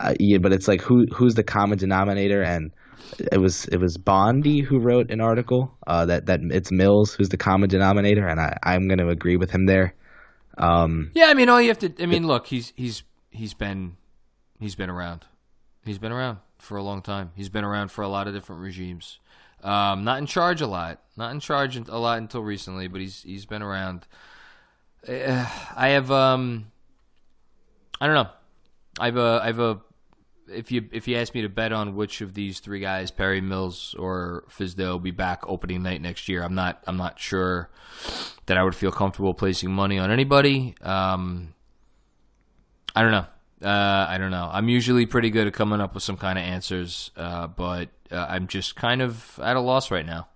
uh, 0.00 0.14
yeah, 0.20 0.38
but 0.38 0.52
it's 0.52 0.68
like 0.68 0.80
who 0.80 1.06
who's 1.12 1.34
the 1.34 1.42
common 1.42 1.78
denominator, 1.78 2.42
and 2.42 2.70
it 3.18 3.40
was 3.40 3.64
it 3.66 3.78
was 3.78 3.96
Bondy 3.96 4.60
who 4.60 4.78
wrote 4.78 5.10
an 5.10 5.20
article 5.20 5.76
uh, 5.86 6.06
that 6.06 6.26
that 6.26 6.40
it's 6.50 6.70
Mills 6.70 7.14
who's 7.14 7.30
the 7.30 7.36
common 7.36 7.68
denominator, 7.68 8.26
and 8.26 8.38
I 8.38 8.56
I'm 8.62 8.86
going 8.86 8.98
to 8.98 9.08
agree 9.08 9.36
with 9.36 9.50
him 9.50 9.66
there. 9.66 9.94
Um, 10.56 11.10
yeah, 11.14 11.26
I 11.26 11.34
mean, 11.34 11.48
all 11.48 11.60
you 11.60 11.68
have 11.68 11.78
to. 11.80 11.92
I 12.00 12.06
mean, 12.06 12.26
look, 12.26 12.46
he's 12.46 12.72
he's 12.76 13.02
he's 13.30 13.54
been 13.54 13.96
he's 14.60 14.76
been 14.76 14.90
around. 14.90 15.24
He's 15.88 15.98
been 15.98 16.12
around 16.12 16.38
for 16.58 16.76
a 16.76 16.82
long 16.82 17.02
time. 17.02 17.32
He's 17.34 17.48
been 17.48 17.64
around 17.64 17.90
for 17.90 18.02
a 18.02 18.08
lot 18.08 18.28
of 18.28 18.34
different 18.34 18.62
regimes. 18.62 19.18
Um, 19.62 20.04
not 20.04 20.18
in 20.18 20.26
charge 20.26 20.60
a 20.60 20.66
lot. 20.66 21.00
Not 21.16 21.32
in 21.32 21.40
charge 21.40 21.76
a 21.76 21.98
lot 21.98 22.18
until 22.18 22.42
recently, 22.42 22.88
but 22.88 23.00
he's 23.00 23.22
he's 23.22 23.46
been 23.46 23.62
around. 23.62 24.06
Uh, 25.06 25.46
I 25.74 25.88
have 25.88 26.10
um, 26.10 26.70
I 28.00 28.06
don't 28.06 28.14
know. 28.14 28.30
I 29.00 29.06
have 29.06 29.16
a 29.16 29.40
I 29.42 29.46
have 29.46 29.58
a 29.58 29.80
if 30.50 30.70
you 30.70 30.88
if 30.92 31.08
you 31.08 31.16
ask 31.16 31.34
me 31.34 31.42
to 31.42 31.48
bet 31.48 31.72
on 31.72 31.94
which 31.94 32.20
of 32.20 32.34
these 32.34 32.60
three 32.60 32.80
guys, 32.80 33.10
Perry 33.10 33.40
Mills 33.40 33.94
or 33.98 34.44
Fizdale, 34.48 34.92
will 34.92 34.98
be 34.98 35.10
back 35.10 35.42
opening 35.46 35.82
night 35.82 36.00
next 36.00 36.28
year, 36.28 36.42
I'm 36.42 36.54
not 36.54 36.82
I'm 36.86 36.96
not 36.96 37.18
sure 37.18 37.70
that 38.46 38.56
I 38.56 38.62
would 38.62 38.74
feel 38.74 38.92
comfortable 38.92 39.34
placing 39.34 39.70
money 39.70 39.98
on 39.98 40.10
anybody. 40.10 40.74
Um, 40.82 41.54
I 42.94 43.02
don't 43.02 43.12
know. 43.12 43.26
Uh, 43.62 44.06
I 44.08 44.18
don't 44.18 44.30
know. 44.30 44.48
I'm 44.52 44.68
usually 44.68 45.06
pretty 45.06 45.30
good 45.30 45.46
at 45.48 45.52
coming 45.52 45.80
up 45.80 45.94
with 45.94 46.02
some 46.02 46.16
kind 46.16 46.38
of 46.38 46.44
answers, 46.44 47.10
uh, 47.16 47.48
but 47.48 47.88
uh, 48.10 48.26
I'm 48.28 48.46
just 48.46 48.76
kind 48.76 49.02
of 49.02 49.38
at 49.42 49.56
a 49.56 49.60
loss 49.60 49.90
right 49.90 50.06
now. 50.06 50.28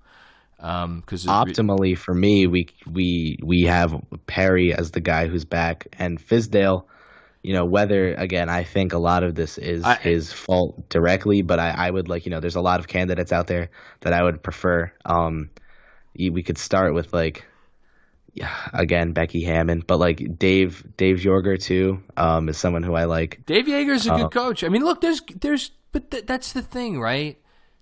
Because 0.57 1.27
um, 1.27 1.47
optimally 1.47 1.97
for 1.97 2.15
me, 2.15 2.47
we 2.47 2.69
we 2.91 3.39
we 3.43 3.63
have 3.63 3.95
Perry 4.27 4.73
as 4.75 4.93
the 4.93 5.01
guy 5.01 5.27
who's 5.27 5.45
back, 5.45 5.89
and 5.99 6.21
Fizdale. 6.21 6.85
You 7.43 7.55
know 7.55 7.65
whether 7.65 8.15
again, 8.15 8.49
I 8.49 8.63
think 8.63 8.93
a 8.93 8.99
lot 8.99 9.25
of 9.25 9.35
this 9.35 9.59
is 9.59 9.83
I, 9.83 9.97
his 9.97 10.33
fault 10.33 10.89
directly, 10.89 11.43
but 11.43 11.59
I, 11.59 11.71
I 11.71 11.91
would 11.91 12.09
like 12.09 12.27
you 12.27 12.31
know 12.31 12.39
there's 12.39 12.57
a 12.57 12.61
lot 12.61 12.79
of 12.79 12.87
candidates 12.87 13.33
out 13.33 13.49
there 13.49 13.71
that 14.01 14.13
I 14.13 14.23
would 14.23 14.43
prefer. 14.43 14.93
Um, 15.05 15.51
we 16.17 16.43
could 16.43 16.59
start 16.59 16.95
with 16.95 17.13
like 17.13 17.45
yeah, 18.35 18.55
again 18.73 19.13
Becky 19.13 19.45
Hammon, 19.45 19.83
but 19.87 19.99
like 19.99 20.39
Dave 20.39 20.85
Dave 20.97 21.19
Joerger 21.19 21.61
too 21.61 22.03
um, 22.17 22.49
is 22.49 22.57
someone 22.57 22.83
who 22.83 22.95
I 22.95 23.05
like. 23.05 23.45
Dave 23.47 23.67
Joerger's 23.67 24.07
a 24.07 24.15
uh, 24.15 24.17
good 24.19 24.31
coach. 24.31 24.65
I 24.65 24.69
mean, 24.69 24.85
look, 24.85 25.01
there's 25.01 25.21
there's 25.41 25.71
but 25.93 26.11
th- 26.11 26.27
that's 26.27 26.53
the 26.53 26.63
thing, 26.63 27.01
right? 27.01 27.39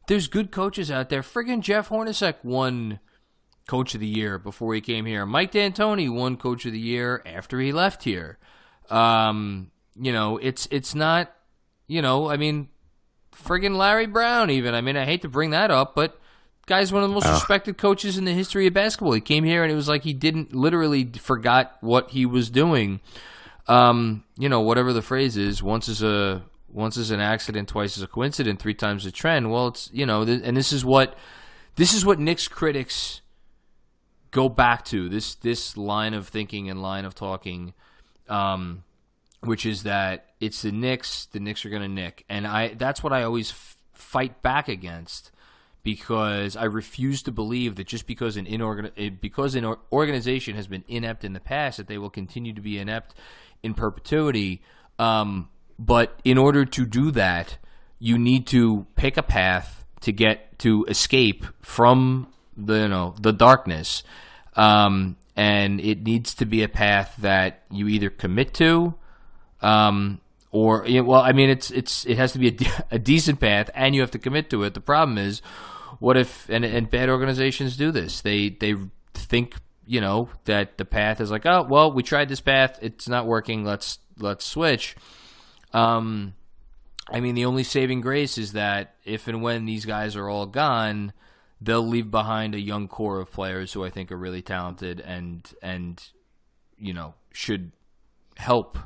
There's 0.09 0.27
good 0.27 0.51
coaches 0.51 0.91
out 0.91 1.09
there. 1.09 1.23
Friggin' 1.23 1.61
Jeff 1.61 1.89
Hornacek 1.89 2.37
won 2.43 2.99
Coach 3.69 3.95
of 3.95 4.01
the 4.01 4.09
Year 4.09 4.39
before 4.39 4.75
he 4.75 4.81
came 4.81 5.07
here. 5.07 5.25
Mike 5.25 5.53
D'Antoni 5.53 6.13
won 6.13 6.37
Coach 6.37 6.67
of 6.67 6.73
the 6.73 6.81
Year 6.81 7.23
after 7.25 7.61
he 7.61 7.71
left 7.71 8.03
here. 8.03 8.39
Um, 8.89 9.71
you 9.95 10.13
know, 10.13 10.37
it's 10.39 10.67
it's 10.73 10.97
not, 10.97 11.33
you 11.87 12.03
know, 12.03 12.29
I 12.29 12.37
mean, 12.37 12.69
friggin' 13.33 13.77
Larry 13.77 14.07
Brown. 14.07 14.51
Even 14.51 14.75
I 14.75 14.81
mean, 14.81 14.97
I 14.97 15.05
hate 15.05 15.23
to 15.23 15.29
bring 15.29 15.51
that 15.51 15.71
up, 15.71 15.95
but 15.95 16.21
Guy's 16.67 16.93
one 16.93 17.03
of 17.03 17.09
the 17.09 17.15
most 17.15 17.27
oh. 17.27 17.33
respected 17.33 17.79
coaches 17.79 18.17
in 18.17 18.25
the 18.25 18.33
history 18.33 18.67
of 18.67 18.75
basketball. 18.75 19.13
He 19.13 19.21
came 19.21 19.45
here 19.45 19.63
and 19.63 19.73
it 19.73 19.75
was 19.75 19.89
like 19.89 20.05
he 20.05 20.13
didn't 20.13 20.55
literally 20.55 21.05
forgot 21.05 21.77
what 21.81 22.11
he 22.11 22.27
was 22.27 22.51
doing. 22.51 23.01
Um, 23.67 24.25
you 24.39 24.49
know, 24.49 24.61
whatever 24.61 24.93
the 24.93 25.03
phrase 25.03 25.37
is, 25.37 25.63
once 25.63 25.89
is 25.89 26.03
a 26.03 26.43
once 26.73 26.97
is 26.97 27.11
an 27.11 27.21
accident, 27.21 27.69
twice 27.69 27.97
is 27.97 28.03
a 28.03 28.07
coincidence, 28.07 28.63
three 28.63 28.75
times 28.75 29.05
a 29.07 29.13
trend. 29.13 29.51
Well, 29.51 29.69
it's 29.69 29.91
you 29.93 30.07
know, 30.07 30.25
th- 30.25 30.43
and 30.45 30.57
this 30.57 30.73
is 30.73 30.85
what 30.85 31.17
this 31.77 31.95
is 31.95 32.05
what 32.05 32.19
Knicks 32.19 32.49
critics 32.49 33.21
go 34.31 34.49
back 34.49 34.85
to 34.87 35.09
this 35.09 35.35
this 35.37 35.77
line 35.77 36.15
of 36.15 36.29
thinking 36.29 36.71
and 36.71 36.83
line 36.83 37.05
of 37.05 37.15
talking, 37.15 37.75
um, 38.29 38.85
which 39.41 39.67
is 39.67 39.83
that 39.85 40.27
it's 40.41 40.63
the 40.63 40.73
Knicks. 40.73 41.27
The 41.27 41.41
Knicks 41.41 41.65
are 41.65 41.71
going 41.71 41.83
to 41.83 41.89
nick, 41.89 42.25
and 42.29 42.47
I 42.47 42.75
that's 42.75 43.03
what 43.03 43.13
I 43.13 43.23
always 43.23 43.51
f- 43.51 43.77
fight 43.93 44.43
back 44.43 44.69
against 44.69 45.31
because 45.83 46.57
I 46.57 46.65
refuse 46.65 47.23
to 47.23 47.33
believe 47.33 47.77
that 47.77 47.87
just 47.87 48.07
because 48.07 48.37
an 48.37 48.47
inorgan- 48.47 48.93
eh, 48.97 49.11
because 49.11 49.55
an 49.55 49.75
organization 49.91 50.57
has 50.57 50.67
been 50.67 50.85
inept 50.89 51.25
in 51.25 51.33
the 51.33 51.41
past 51.41 51.79
that 51.79 51.87
they 51.87 51.99
will 51.99 52.11
continue 52.11 52.53
to 52.53 52.61
be 52.61 52.79
inept 52.79 53.15
in 53.63 53.75
perpetuity. 53.75 54.63
Um, 54.99 55.49
but 55.79 56.21
in 56.25 56.37
order 56.37 56.65
to 56.65 56.85
do 56.85 57.11
that, 57.13 57.59
you 57.99 58.19
need 58.19 58.47
to 58.49 58.87
pick 58.97 59.17
a 59.17 59.23
path 59.23 59.85
to 60.03 60.13
get 60.13 60.59
to 60.59 60.85
escape 60.87 61.45
from 61.61 62.29
the 62.57 62.81
you 62.81 62.89
know 62.89 63.15
the 63.21 63.33
darkness, 63.33 64.03
um, 64.57 65.17
and 65.37 65.81
it 65.81 66.03
needs 66.03 66.35
to 66.35 66.45
be 66.45 66.63
a 66.63 66.69
path 66.69 67.15
that 67.19 67.63
you 67.71 67.89
either 67.89 68.11
commit 68.11 68.53
to. 68.55 68.95
Um, 69.63 70.21
or 70.51 70.85
well, 70.89 71.21
I 71.21 71.33
mean, 71.33 71.49
it's 71.49 71.71
it's 71.71 72.05
it 72.07 72.17
has 72.17 72.33
to 72.33 72.39
be 72.39 72.49
a, 72.49 72.53
de- 72.53 72.85
a 72.91 72.99
decent 72.99 73.41
path, 73.41 73.71
and 73.75 73.95
you 73.95 74.01
have 74.01 74.11
to 74.13 74.19
commit 74.19 74.51
to 74.51 74.65
it. 74.65 74.75
The 74.75 74.81
problem 74.81 75.17
is, 75.19 75.43
what 75.99 76.17
if 76.17 76.49
and 76.49 76.65
and 76.65 76.89
bad 76.89 77.09
organizations 77.09 77.77
do 77.77 77.91
this? 77.91 78.21
They 78.21 78.51
they 78.51 78.75
think 79.15 79.55
you 79.87 80.01
know 80.01 80.29
that 80.45 80.79
the 80.79 80.85
path 80.85 81.21
is 81.21 81.31
like, 81.31 81.47
oh 81.47 81.67
well, 81.69 81.93
we 81.93 82.03
tried 82.03 82.29
this 82.29 82.41
path, 82.41 82.79
it's 82.81 83.09
not 83.09 83.27
working. 83.27 83.65
Let's 83.65 83.99
let's 84.19 84.45
switch. 84.45 84.97
Um, 85.73 86.35
I 87.09 87.21
mean, 87.21 87.35
the 87.35 87.45
only 87.45 87.65
saving 87.65 88.01
grace 88.01 88.39
is 88.39 88.53
that 88.53 88.95
if 89.05 89.27
and 89.29 89.43
when 89.43 89.65
these 89.65 89.85
guys 89.85 90.17
are 90.17 90.29
all 90.29 90.47
gone, 90.47 91.13
they'll 91.61 91.87
leave 91.87 92.11
behind 92.11 92.55
a 92.55 92.61
young 92.61 92.89
core 92.89 93.21
of 93.21 93.33
players 93.33 93.73
who 93.73 93.85
I 93.85 93.91
think 93.91 94.13
are 94.13 94.17
really 94.17 94.43
talented 94.43 95.01
and 95.01 95.51
and 95.63 96.03
you 96.79 96.95
know 96.95 97.15
should 97.33 97.73
help 98.37 98.79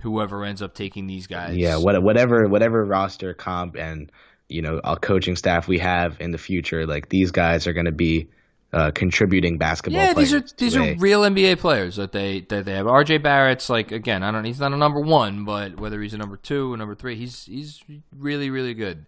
whoever 0.00 0.44
ends 0.44 0.60
up 0.60 0.74
taking 0.74 1.06
these 1.06 1.26
guys. 1.26 1.56
Yeah, 1.56 1.78
whatever 1.78 2.46
whatever 2.48 2.84
roster 2.84 3.34
comp 3.34 3.76
and 3.76 4.12
you 4.48 4.62
know, 4.62 4.80
our 4.84 4.96
coaching 4.96 5.36
staff 5.36 5.68
we 5.68 5.78
have 5.78 6.20
in 6.20 6.30
the 6.30 6.38
future, 6.38 6.86
like 6.86 7.08
these 7.08 7.30
guys 7.30 7.66
are 7.66 7.72
going 7.72 7.86
to 7.86 7.92
be 7.92 8.28
uh, 8.72 8.90
contributing 8.90 9.56
basketball. 9.56 10.02
Yeah, 10.02 10.14
these 10.14 10.34
are 10.34 10.42
these 10.58 10.76
are 10.76 10.94
real 10.96 11.22
NBA 11.22 11.60
players 11.60 11.96
that 11.96 12.12
they 12.12 12.40
that 12.48 12.64
they 12.64 12.72
have. 12.72 12.86
RJ 12.86 13.22
Barrett's 13.22 13.70
like 13.70 13.92
again, 13.92 14.22
I 14.22 14.30
don't 14.30 14.44
he's 14.44 14.60
not 14.60 14.72
a 14.72 14.76
number 14.76 15.00
one, 15.00 15.44
but 15.44 15.78
whether 15.78 16.02
he's 16.02 16.14
a 16.14 16.18
number 16.18 16.36
two 16.36 16.72
or 16.72 16.76
number 16.76 16.94
three, 16.94 17.14
he's 17.14 17.44
he's 17.46 17.82
really 18.16 18.50
really 18.50 18.74
good. 18.74 19.06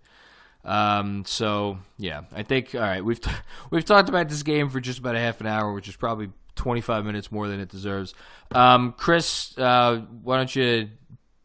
Um, 0.64 1.24
so 1.26 1.78
yeah, 1.99 2.22
I 2.32 2.43
think 2.43 2.74
all 2.74 2.80
right. 2.80 3.05
We've 3.05 3.20
t- 3.20 3.30
we've 3.70 3.84
talked 3.84 4.09
about 4.09 4.28
this 4.28 4.43
game 4.43 4.68
for 4.70 4.80
just 4.80 5.01
about 5.01 5.16
a 5.16 5.20
half 5.20 5.41
an 5.41 5.49
hour, 5.49 5.72
which 5.72 5.89
is 5.89 5.97
probably 5.97 6.30
25 6.55 7.05
minutes 7.05 7.30
more 7.30 7.49
than 7.49 7.61
it 7.61 7.68
deserves. 7.68 8.14
Um, 8.53 8.95
Chris, 8.97 9.57
uh, 9.59 9.99
why 10.22 10.37
don't 10.37 10.55
you 10.55 10.91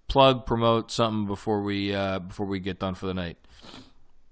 plug 0.07 0.45
promote 0.45 0.91
something 0.91 1.25
before 1.25 1.61
we 1.61 1.93
uh, 1.95 2.19
before 2.19 2.45
we 2.45 2.59
get 2.59 2.79
done 2.79 2.95
for 2.95 3.07
the 3.07 3.13
night? 3.13 3.37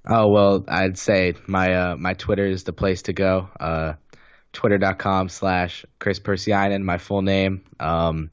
Oh 0.07 0.29
well, 0.29 0.63
I'd 0.67 0.97
say 0.97 1.33
my 1.47 1.73
uh, 1.73 1.95
my 1.95 2.13
Twitter 2.13 2.45
is 2.45 2.63
the 2.63 2.73
place 2.73 3.03
to 3.03 3.13
go. 3.13 3.49
Uh, 3.59 3.93
Twitter.com 4.53 5.29
slash 5.29 5.85
Chris 5.99 6.19
Persianen, 6.19 6.83
my 6.83 6.97
full 6.97 7.21
name. 7.21 7.63
Um, 7.79 8.31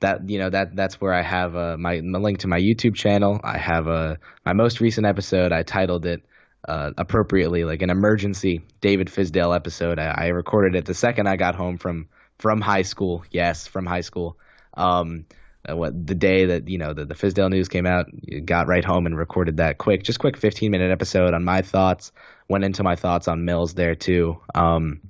that 0.00 0.28
you 0.28 0.38
know 0.38 0.50
that 0.50 0.76
that's 0.76 1.00
where 1.00 1.12
I 1.12 1.22
have 1.22 1.56
uh, 1.56 1.76
my 1.78 1.96
the 1.96 2.18
link 2.18 2.40
to 2.40 2.48
my 2.48 2.60
YouTube 2.60 2.94
channel. 2.94 3.40
I 3.42 3.58
have 3.58 3.88
uh, 3.88 4.16
my 4.44 4.52
most 4.52 4.80
recent 4.80 5.06
episode. 5.06 5.52
I 5.52 5.62
titled 5.62 6.06
it 6.06 6.22
uh, 6.68 6.90
appropriately, 6.98 7.64
like 7.64 7.82
an 7.82 7.90
emergency 7.90 8.62
David 8.80 9.08
Fizdale 9.08 9.54
episode. 9.54 9.98
I, 9.98 10.08
I, 10.08 10.26
recorded 10.28 10.74
it 10.74 10.84
the 10.84 10.94
second 10.94 11.28
I 11.28 11.36
got 11.36 11.54
home 11.54 11.78
from 11.78 12.08
from 12.38 12.60
high 12.60 12.82
school. 12.82 13.24
Yes, 13.30 13.66
from 13.66 13.86
high 13.86 14.02
school. 14.02 14.36
Um, 14.74 15.24
uh, 15.68 15.76
what 15.76 16.06
the 16.06 16.14
day 16.14 16.46
that 16.46 16.68
you 16.68 16.78
know 16.78 16.92
the, 16.92 17.04
the 17.04 17.14
Fizdale 17.14 17.50
news 17.50 17.68
came 17.68 17.86
out, 17.86 18.06
got 18.44 18.68
right 18.68 18.84
home 18.84 19.06
and 19.06 19.16
recorded 19.16 19.58
that 19.58 19.78
quick, 19.78 20.02
just 20.02 20.18
quick 20.18 20.36
15 20.36 20.70
minute 20.70 20.90
episode 20.90 21.34
on 21.34 21.44
my 21.44 21.62
thoughts. 21.62 22.12
Went 22.48 22.64
into 22.64 22.82
my 22.82 22.96
thoughts 22.96 23.28
on 23.28 23.44
Mills 23.44 23.74
there 23.74 23.94
too. 23.94 24.40
Um, 24.54 25.00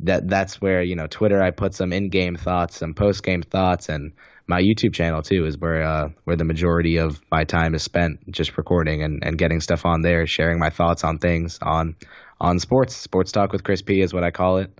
that 0.00 0.28
that's 0.28 0.60
where 0.60 0.82
you 0.82 0.96
know 0.96 1.06
Twitter. 1.06 1.42
I 1.42 1.50
put 1.50 1.74
some 1.74 1.92
in 1.92 2.08
game 2.08 2.36
thoughts, 2.36 2.76
some 2.76 2.94
post 2.94 3.22
game 3.22 3.42
thoughts, 3.42 3.88
and 3.88 4.12
my 4.46 4.60
YouTube 4.60 4.92
channel 4.92 5.22
too 5.22 5.46
is 5.46 5.58
where 5.58 5.82
uh, 5.82 6.08
where 6.24 6.36
the 6.36 6.44
majority 6.44 6.98
of 6.98 7.20
my 7.30 7.44
time 7.44 7.74
is 7.74 7.82
spent 7.82 8.30
just 8.30 8.56
recording 8.56 9.02
and, 9.02 9.22
and 9.24 9.38
getting 9.38 9.60
stuff 9.60 9.84
on 9.84 10.02
there, 10.02 10.26
sharing 10.26 10.58
my 10.58 10.70
thoughts 10.70 11.04
on 11.04 11.18
things 11.18 11.58
on 11.62 11.96
on 12.40 12.58
sports. 12.58 12.96
Sports 12.96 13.32
talk 13.32 13.52
with 13.52 13.64
Chris 13.64 13.82
P 13.82 14.00
is 14.00 14.12
what 14.12 14.24
I 14.24 14.30
call 14.30 14.58
it. 14.58 14.70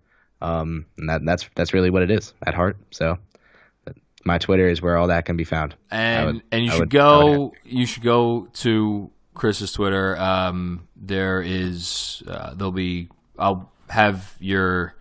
Um, 0.40 0.84
and 0.98 1.08
that, 1.08 1.22
that's 1.24 1.48
that's 1.54 1.72
really 1.72 1.90
what 1.90 2.02
it 2.02 2.10
is 2.10 2.34
at 2.46 2.54
heart. 2.54 2.76
So 2.90 3.16
my 4.26 4.38
Twitter 4.38 4.68
is 4.68 4.82
where 4.82 4.96
all 4.96 5.06
that 5.06 5.24
can 5.24 5.36
be 5.36 5.44
found. 5.44 5.74
And 5.90 6.26
would, 6.26 6.42
and 6.50 6.64
you 6.64 6.70
I 6.70 6.74
should 6.74 6.80
would, 6.80 6.90
go 6.90 7.54
you 7.64 7.86
should 7.86 8.02
go 8.02 8.48
to 8.54 9.10
Chris's 9.34 9.72
Twitter. 9.72 10.18
Um, 10.18 10.88
there 10.96 11.40
is 11.40 12.22
uh, 12.26 12.54
there'll 12.54 12.72
be 12.72 13.08
I'll 13.38 13.70
have 13.88 14.34
your 14.40 14.94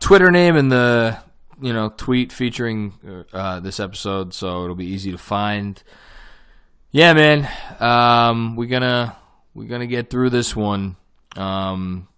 Twitter 0.00 0.30
name 0.30 0.56
in 0.56 0.68
the 0.68 1.16
you 1.62 1.72
know 1.72 1.90
tweet 1.96 2.32
featuring 2.32 3.24
uh, 3.32 3.60
this 3.60 3.80
episode, 3.80 4.34
so 4.34 4.64
it'll 4.64 4.74
be 4.74 4.86
easy 4.86 5.12
to 5.12 5.18
find. 5.18 5.82
Yeah, 6.90 7.12
man, 7.12 7.48
um, 7.80 8.56
we're 8.56 8.68
gonna 8.68 9.16
we're 9.54 9.68
gonna 9.68 9.86
get 9.86 10.10
through 10.10 10.30
this 10.30 10.56
one 10.56 10.96
um, 11.36 12.08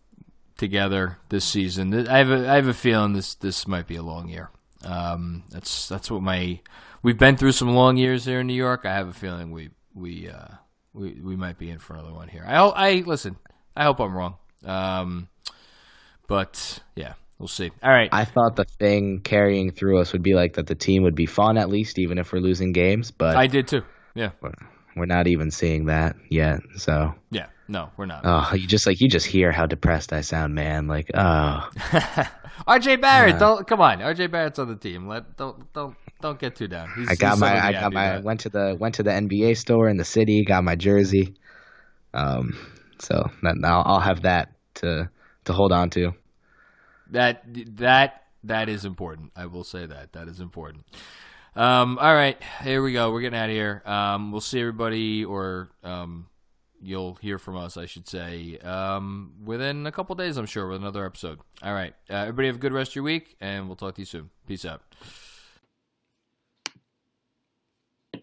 together 0.57 1.19
this 1.29 1.45
season. 1.45 2.09
I 2.09 2.19
have 2.19 2.31
a, 2.31 2.49
I 2.49 2.55
have 2.55 2.69
a 2.69 2.75
feeling 2.75 3.13
this 3.13 3.35
this 3.35 3.69
might 3.69 3.87
be 3.87 3.97
a 3.97 4.03
long 4.03 4.29
year. 4.29 4.51
Um, 4.85 5.45
that's 5.51 5.89
that's 5.89 6.11
what 6.11 6.23
my 6.23 6.61
we've 7.03 7.19
been 7.19 7.37
through 7.37 7.53
some 7.53 7.75
long 7.75 7.97
years 7.97 8.25
here 8.25 8.41
in 8.41 8.47
New 8.47 8.55
York. 8.55 8.85
I 8.85 8.95
have 8.95 9.09
a 9.09 9.13
feeling 9.13 9.51
we 9.51 9.71
we 9.95 10.29
uh, 10.29 10.49
we 10.93 11.21
we 11.23 11.37
might 11.37 11.59
be 11.59 11.71
in 11.71 11.79
for 11.79 11.95
another 11.95 12.13
one 12.13 12.29
here. 12.29 12.45
I 12.47 12.57
I 12.57 12.93
listen. 13.07 13.37
I 13.77 13.85
hope 13.85 14.01
I'm 14.01 14.15
wrong. 14.15 14.37
Um, 14.65 15.29
but 16.27 16.81
yeah, 16.97 17.15
we'll 17.39 17.49
see. 17.49 17.71
All 17.83 17.91
right. 17.91 18.09
I 18.13 18.25
thought 18.25 18.57
the 18.57 18.65
thing 18.65 19.21
carrying 19.21 19.71
through 19.71 19.99
us 19.99 20.13
would 20.13 20.23
be 20.23 20.35
like 20.35 20.55
that 20.55 20.67
the 20.67 20.75
team 20.75 21.05
would 21.05 21.15
be 21.15 21.27
fun 21.27 21.57
at 21.59 21.69
least, 21.69 21.99
even 21.99 22.19
if 22.19 22.33
we're 22.33 22.41
losing 22.41 22.73
games. 22.73 23.11
But 23.11 23.37
I 23.37 23.47
did 23.47 23.69
too. 23.69 23.83
Yeah. 24.15 24.31
We're, 24.41 24.53
we're 24.97 25.07
not 25.07 25.29
even 25.29 25.51
seeing 25.51 25.87
that 25.87 26.17
yet. 26.29 26.61
So 26.77 27.15
yeah, 27.31 27.47
no, 27.69 27.91
we're 27.97 28.07
not. 28.07 28.23
Oh, 28.25 28.55
you 28.55 28.67
just 28.67 28.87
like 28.87 29.01
you 29.01 29.09
just 29.09 29.27
hear 29.27 29.53
how 29.53 29.67
depressed 29.67 30.13
I 30.13 30.23
sound, 30.23 30.55
man. 30.55 30.89
Like 30.89 31.11
oh. 31.15 31.71
RJ 32.67 33.01
Barrett, 33.01 33.39
don't 33.39 33.67
come 33.67 33.81
on. 33.81 33.99
RJ 33.99 34.31
Barrett's 34.31 34.59
on 34.59 34.69
the 34.69 34.77
team. 34.77 35.07
Let 35.07 35.37
don't 35.37 35.73
don't 35.73 35.97
don't 36.21 36.39
get 36.39 36.57
too 36.57 36.69
down. 36.69 36.91
He's, 36.97 37.09
I 37.09 37.15
got 37.15 37.39
my 37.39 37.67
I 37.67 37.73
got 37.73 37.93
my 37.93 38.19
went 38.21 38.41
to 38.41 38.49
the 38.49 38.77
went 38.79 38.97
to 38.97 39.03
the 39.03 39.11
NBA 39.11 39.57
store 39.57 39.89
in 39.89 39.97
the 39.97 40.05
city, 40.05 40.45
got 40.45 40.65
my 40.65 40.75
jersey. 40.75 41.35
Um 42.15 42.59
so 42.99 43.23
now 43.43 43.83
I'll 43.83 44.01
have 44.01 44.23
that 44.23 44.53
to 44.77 45.09
to 45.45 45.53
hold 45.53 45.73
on 45.73 45.91
to. 45.91 46.13
That 47.11 47.43
that 47.77 48.25
that 48.45 48.69
is 48.69 48.85
important. 48.85 49.33
I 49.37 49.47
will 49.47 49.65
say 49.65 49.87
that 49.87 50.13
that 50.13 50.29
is 50.29 50.41
important. 50.41 50.85
Um, 51.57 51.99
all 51.99 52.15
right, 52.15 52.41
here 52.63 52.83
we 52.83 52.93
go. 52.93 53.11
We're 53.11 53.21
getting 53.21 53.39
out 53.39 53.49
of 53.49 53.55
here. 53.55 53.83
Um, 53.85 54.31
we'll 54.31 54.41
see 54.41 54.61
everybody, 54.61 55.25
or 55.25 55.71
um, 55.83 56.27
you'll 56.83 57.15
hear 57.17 57.39
from 57.39 57.57
us, 57.57 57.77
I 57.77 57.87
should 57.87 58.09
say, 58.09 58.59
um, 58.59 59.33
within 59.45 59.87
a 59.87 59.93
couple 59.93 60.15
days, 60.15 60.37
I'm 60.37 60.47
sure, 60.47 60.69
with 60.69 60.81
another 60.81 61.05
episode. 61.05 61.41
All 61.63 61.75
right, 61.75 61.95
uh, 62.11 62.15
everybody 62.15 62.49
have 62.49 62.57
a 62.57 62.61
good 62.61 62.73
rest 62.73 62.93
of 62.93 62.97
your 62.97 63.05
week, 63.05 63.37
and 63.41 63.67
we'll 63.67 63.77
talk 63.77 63.95
to 63.97 64.01
you 64.01 64.07
soon. 64.07 64.31
Peace 64.47 64.65
out. 64.65 64.83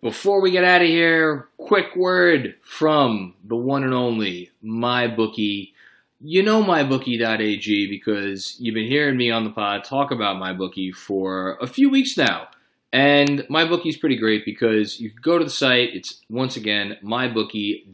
Before 0.01 0.41
we 0.41 0.51
get 0.51 0.63
out 0.63 0.81
of 0.81 0.87
here, 0.87 1.49
quick 1.57 1.95
word 1.95 2.55
from 2.63 3.35
the 3.43 3.55
one 3.55 3.83
and 3.83 3.93
only 3.93 4.51
MyBookie 4.63 5.71
you 6.27 6.41
know 6.41 6.63
mybookie.ag 6.63 7.87
because 7.89 8.55
you've 8.59 8.73
been 8.73 8.87
hearing 8.87 9.17
me 9.17 9.29
on 9.29 9.43
the 9.43 9.49
pod 9.51 9.83
talk 9.83 10.11
about 10.11 10.41
mybookie 10.41 10.93
for 10.93 11.57
a 11.61 11.67
few 11.67 11.89
weeks 11.89 12.17
now. 12.17 12.47
And 12.93 13.39
mybookie 13.49 13.89
is 13.89 13.97
pretty 13.97 14.15
great 14.15 14.45
because 14.45 14.99
you 14.99 15.11
go 15.21 15.37
to 15.37 15.43
the 15.43 15.49
site. 15.49 15.93
It's 15.93 16.21
once 16.29 16.55
again 16.55 16.97
mybookie.ag, 17.03 17.93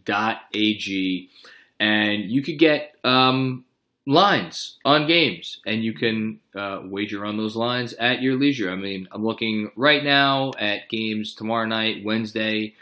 and 1.80 2.30
you 2.30 2.42
could 2.44 2.60
get 2.60 2.96
um, 3.04 3.66
lines 4.06 4.78
on 4.86 5.08
games, 5.08 5.60
and 5.66 5.84
you 5.84 5.94
can 5.94 6.40
uh, 6.56 6.82
wager 6.84 7.26
on 7.26 7.38
those 7.38 7.56
lines 7.56 7.94
at 7.94 8.22
your 8.22 8.36
leisure. 8.36 8.70
I 8.70 8.76
mean, 8.76 9.08
I'm 9.12 9.26
looking 9.26 9.72
right 9.76 10.04
now 10.04 10.52
at 10.60 10.90
games 10.90 11.34
tomorrow 11.34 11.66
night, 11.66 12.04
Wednesday. 12.04 12.76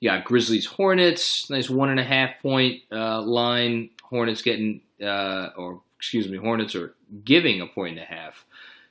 You 0.00 0.10
got 0.10 0.24
Grizzlies 0.24 0.66
Hornets, 0.66 1.50
nice 1.50 1.68
one 1.68 1.90
and 1.90 2.00
a 2.00 2.04
half 2.04 2.40
point 2.40 2.82
uh, 2.92 3.20
line. 3.20 3.90
Hornets 4.02 4.42
getting 4.42 4.80
uh, 5.02 5.50
or 5.56 5.82
excuse 5.98 6.28
me, 6.28 6.38
Hornets 6.38 6.74
are 6.74 6.94
giving 7.24 7.60
a 7.60 7.66
point 7.66 7.98
and 7.98 8.06
a 8.08 8.14
half 8.14 8.46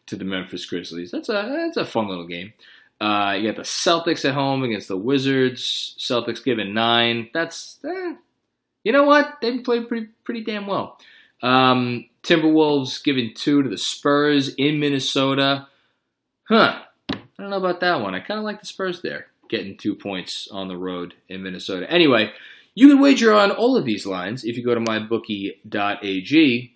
to 0.08 0.16
the 0.16 0.26
Memphis 0.26 0.66
Grizzlies. 0.66 1.12
That's 1.12 1.30
a 1.30 1.34
that's 1.66 1.78
a 1.78 1.86
fun 1.86 2.08
little 2.08 2.28
game. 2.28 2.53
Uh, 2.99 3.36
you 3.38 3.47
got 3.47 3.58
the 3.58 3.62
Celtics 3.62 4.26
at 4.26 4.34
home 4.34 4.64
against 4.64 4.88
the 4.88 4.97
Wizards. 4.97 5.95
Celtics 5.99 6.43
given 6.43 6.74
nine. 6.74 7.30
That's 7.34 7.80
eh, 7.86 8.16
you 8.84 8.91
know 8.91 9.03
what 9.03 9.38
they've 9.41 9.64
played 9.64 9.88
pretty 9.88 10.08
pretty 10.24 10.43
damn 10.43 10.68
well. 10.68 10.97
Um, 11.43 12.10
Timberwolves 12.24 13.03
giving 13.03 13.34
two 13.36 13.62
to 13.62 13.70
the 13.70 13.78
Spurs 13.78 14.53
in 14.55 14.80
Minnesota. 14.80 15.68
Huh. 16.49 16.82
I 17.12 17.43
don't 17.43 17.51
know 17.51 17.58
about 17.58 17.82
that 17.82 18.01
one. 18.01 18.16
I 18.16 18.20
kind 18.20 18.39
of 18.39 18.43
like 18.43 18.60
the 18.60 18.66
Spurs 18.66 19.01
there, 19.01 19.28
getting 19.47 19.78
two 19.78 19.95
points 19.95 20.47
on 20.51 20.68
the 20.68 20.78
road 20.78 21.14
in 21.30 21.43
Minnesota. 21.43 21.89
Anyway, 21.89 22.32
you 22.74 22.89
can 22.89 22.99
wager 22.99 23.32
on 23.34 23.51
all 23.51 23.78
of 23.78 23.86
these 23.86 24.08
lines 24.08 24.43
if 24.43 24.58
you 24.58 24.66
go 24.66 24.74
to 24.74 24.82
mybookie.ag. 24.82 26.74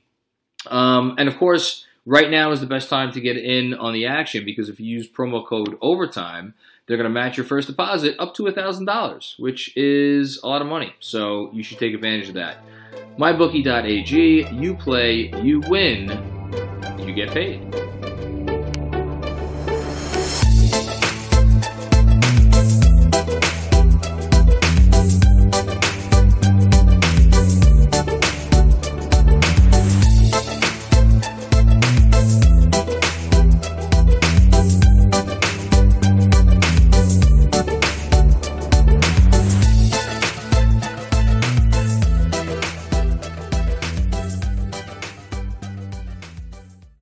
Um, 0.68 1.16
and 1.18 1.28
of 1.28 1.38
course, 1.38 1.88
right 2.06 2.30
now 2.30 2.52
is 2.52 2.60
the 2.60 2.68
best 2.68 2.90
time 2.90 3.12
to 3.12 3.22
get 3.22 3.38
in 3.38 3.74
on 3.74 3.94
the 3.94 4.06
action 4.06 4.46
because 4.46 4.70
if 4.70 4.80
you 4.80 4.88
use 4.88 5.10
promo 5.10 5.46
code 5.46 5.78
OVERTIME, 5.82 6.54
they're 6.88 6.98
going 6.98 7.10
to 7.10 7.14
match 7.14 7.38
your 7.38 7.46
first 7.46 7.68
deposit 7.68 8.16
up 8.20 8.34
to 8.36 8.44
$1,000, 8.44 9.40
which 9.40 9.76
is 9.78 10.40
a 10.44 10.48
lot 10.48 10.62
of 10.62 10.68
money. 10.68 10.94
So 11.00 11.50
you 11.54 11.64
should 11.64 11.80
take 11.80 11.94
advantage 11.94 12.30
of 12.30 12.34
that. 12.36 12.58
MyBookie.ag, 13.18 14.50
you 14.52 14.76
play, 14.76 15.32
you 15.42 15.62
win, 15.62 16.10
you 17.00 17.14
get 17.14 17.32
paid. 17.32 17.91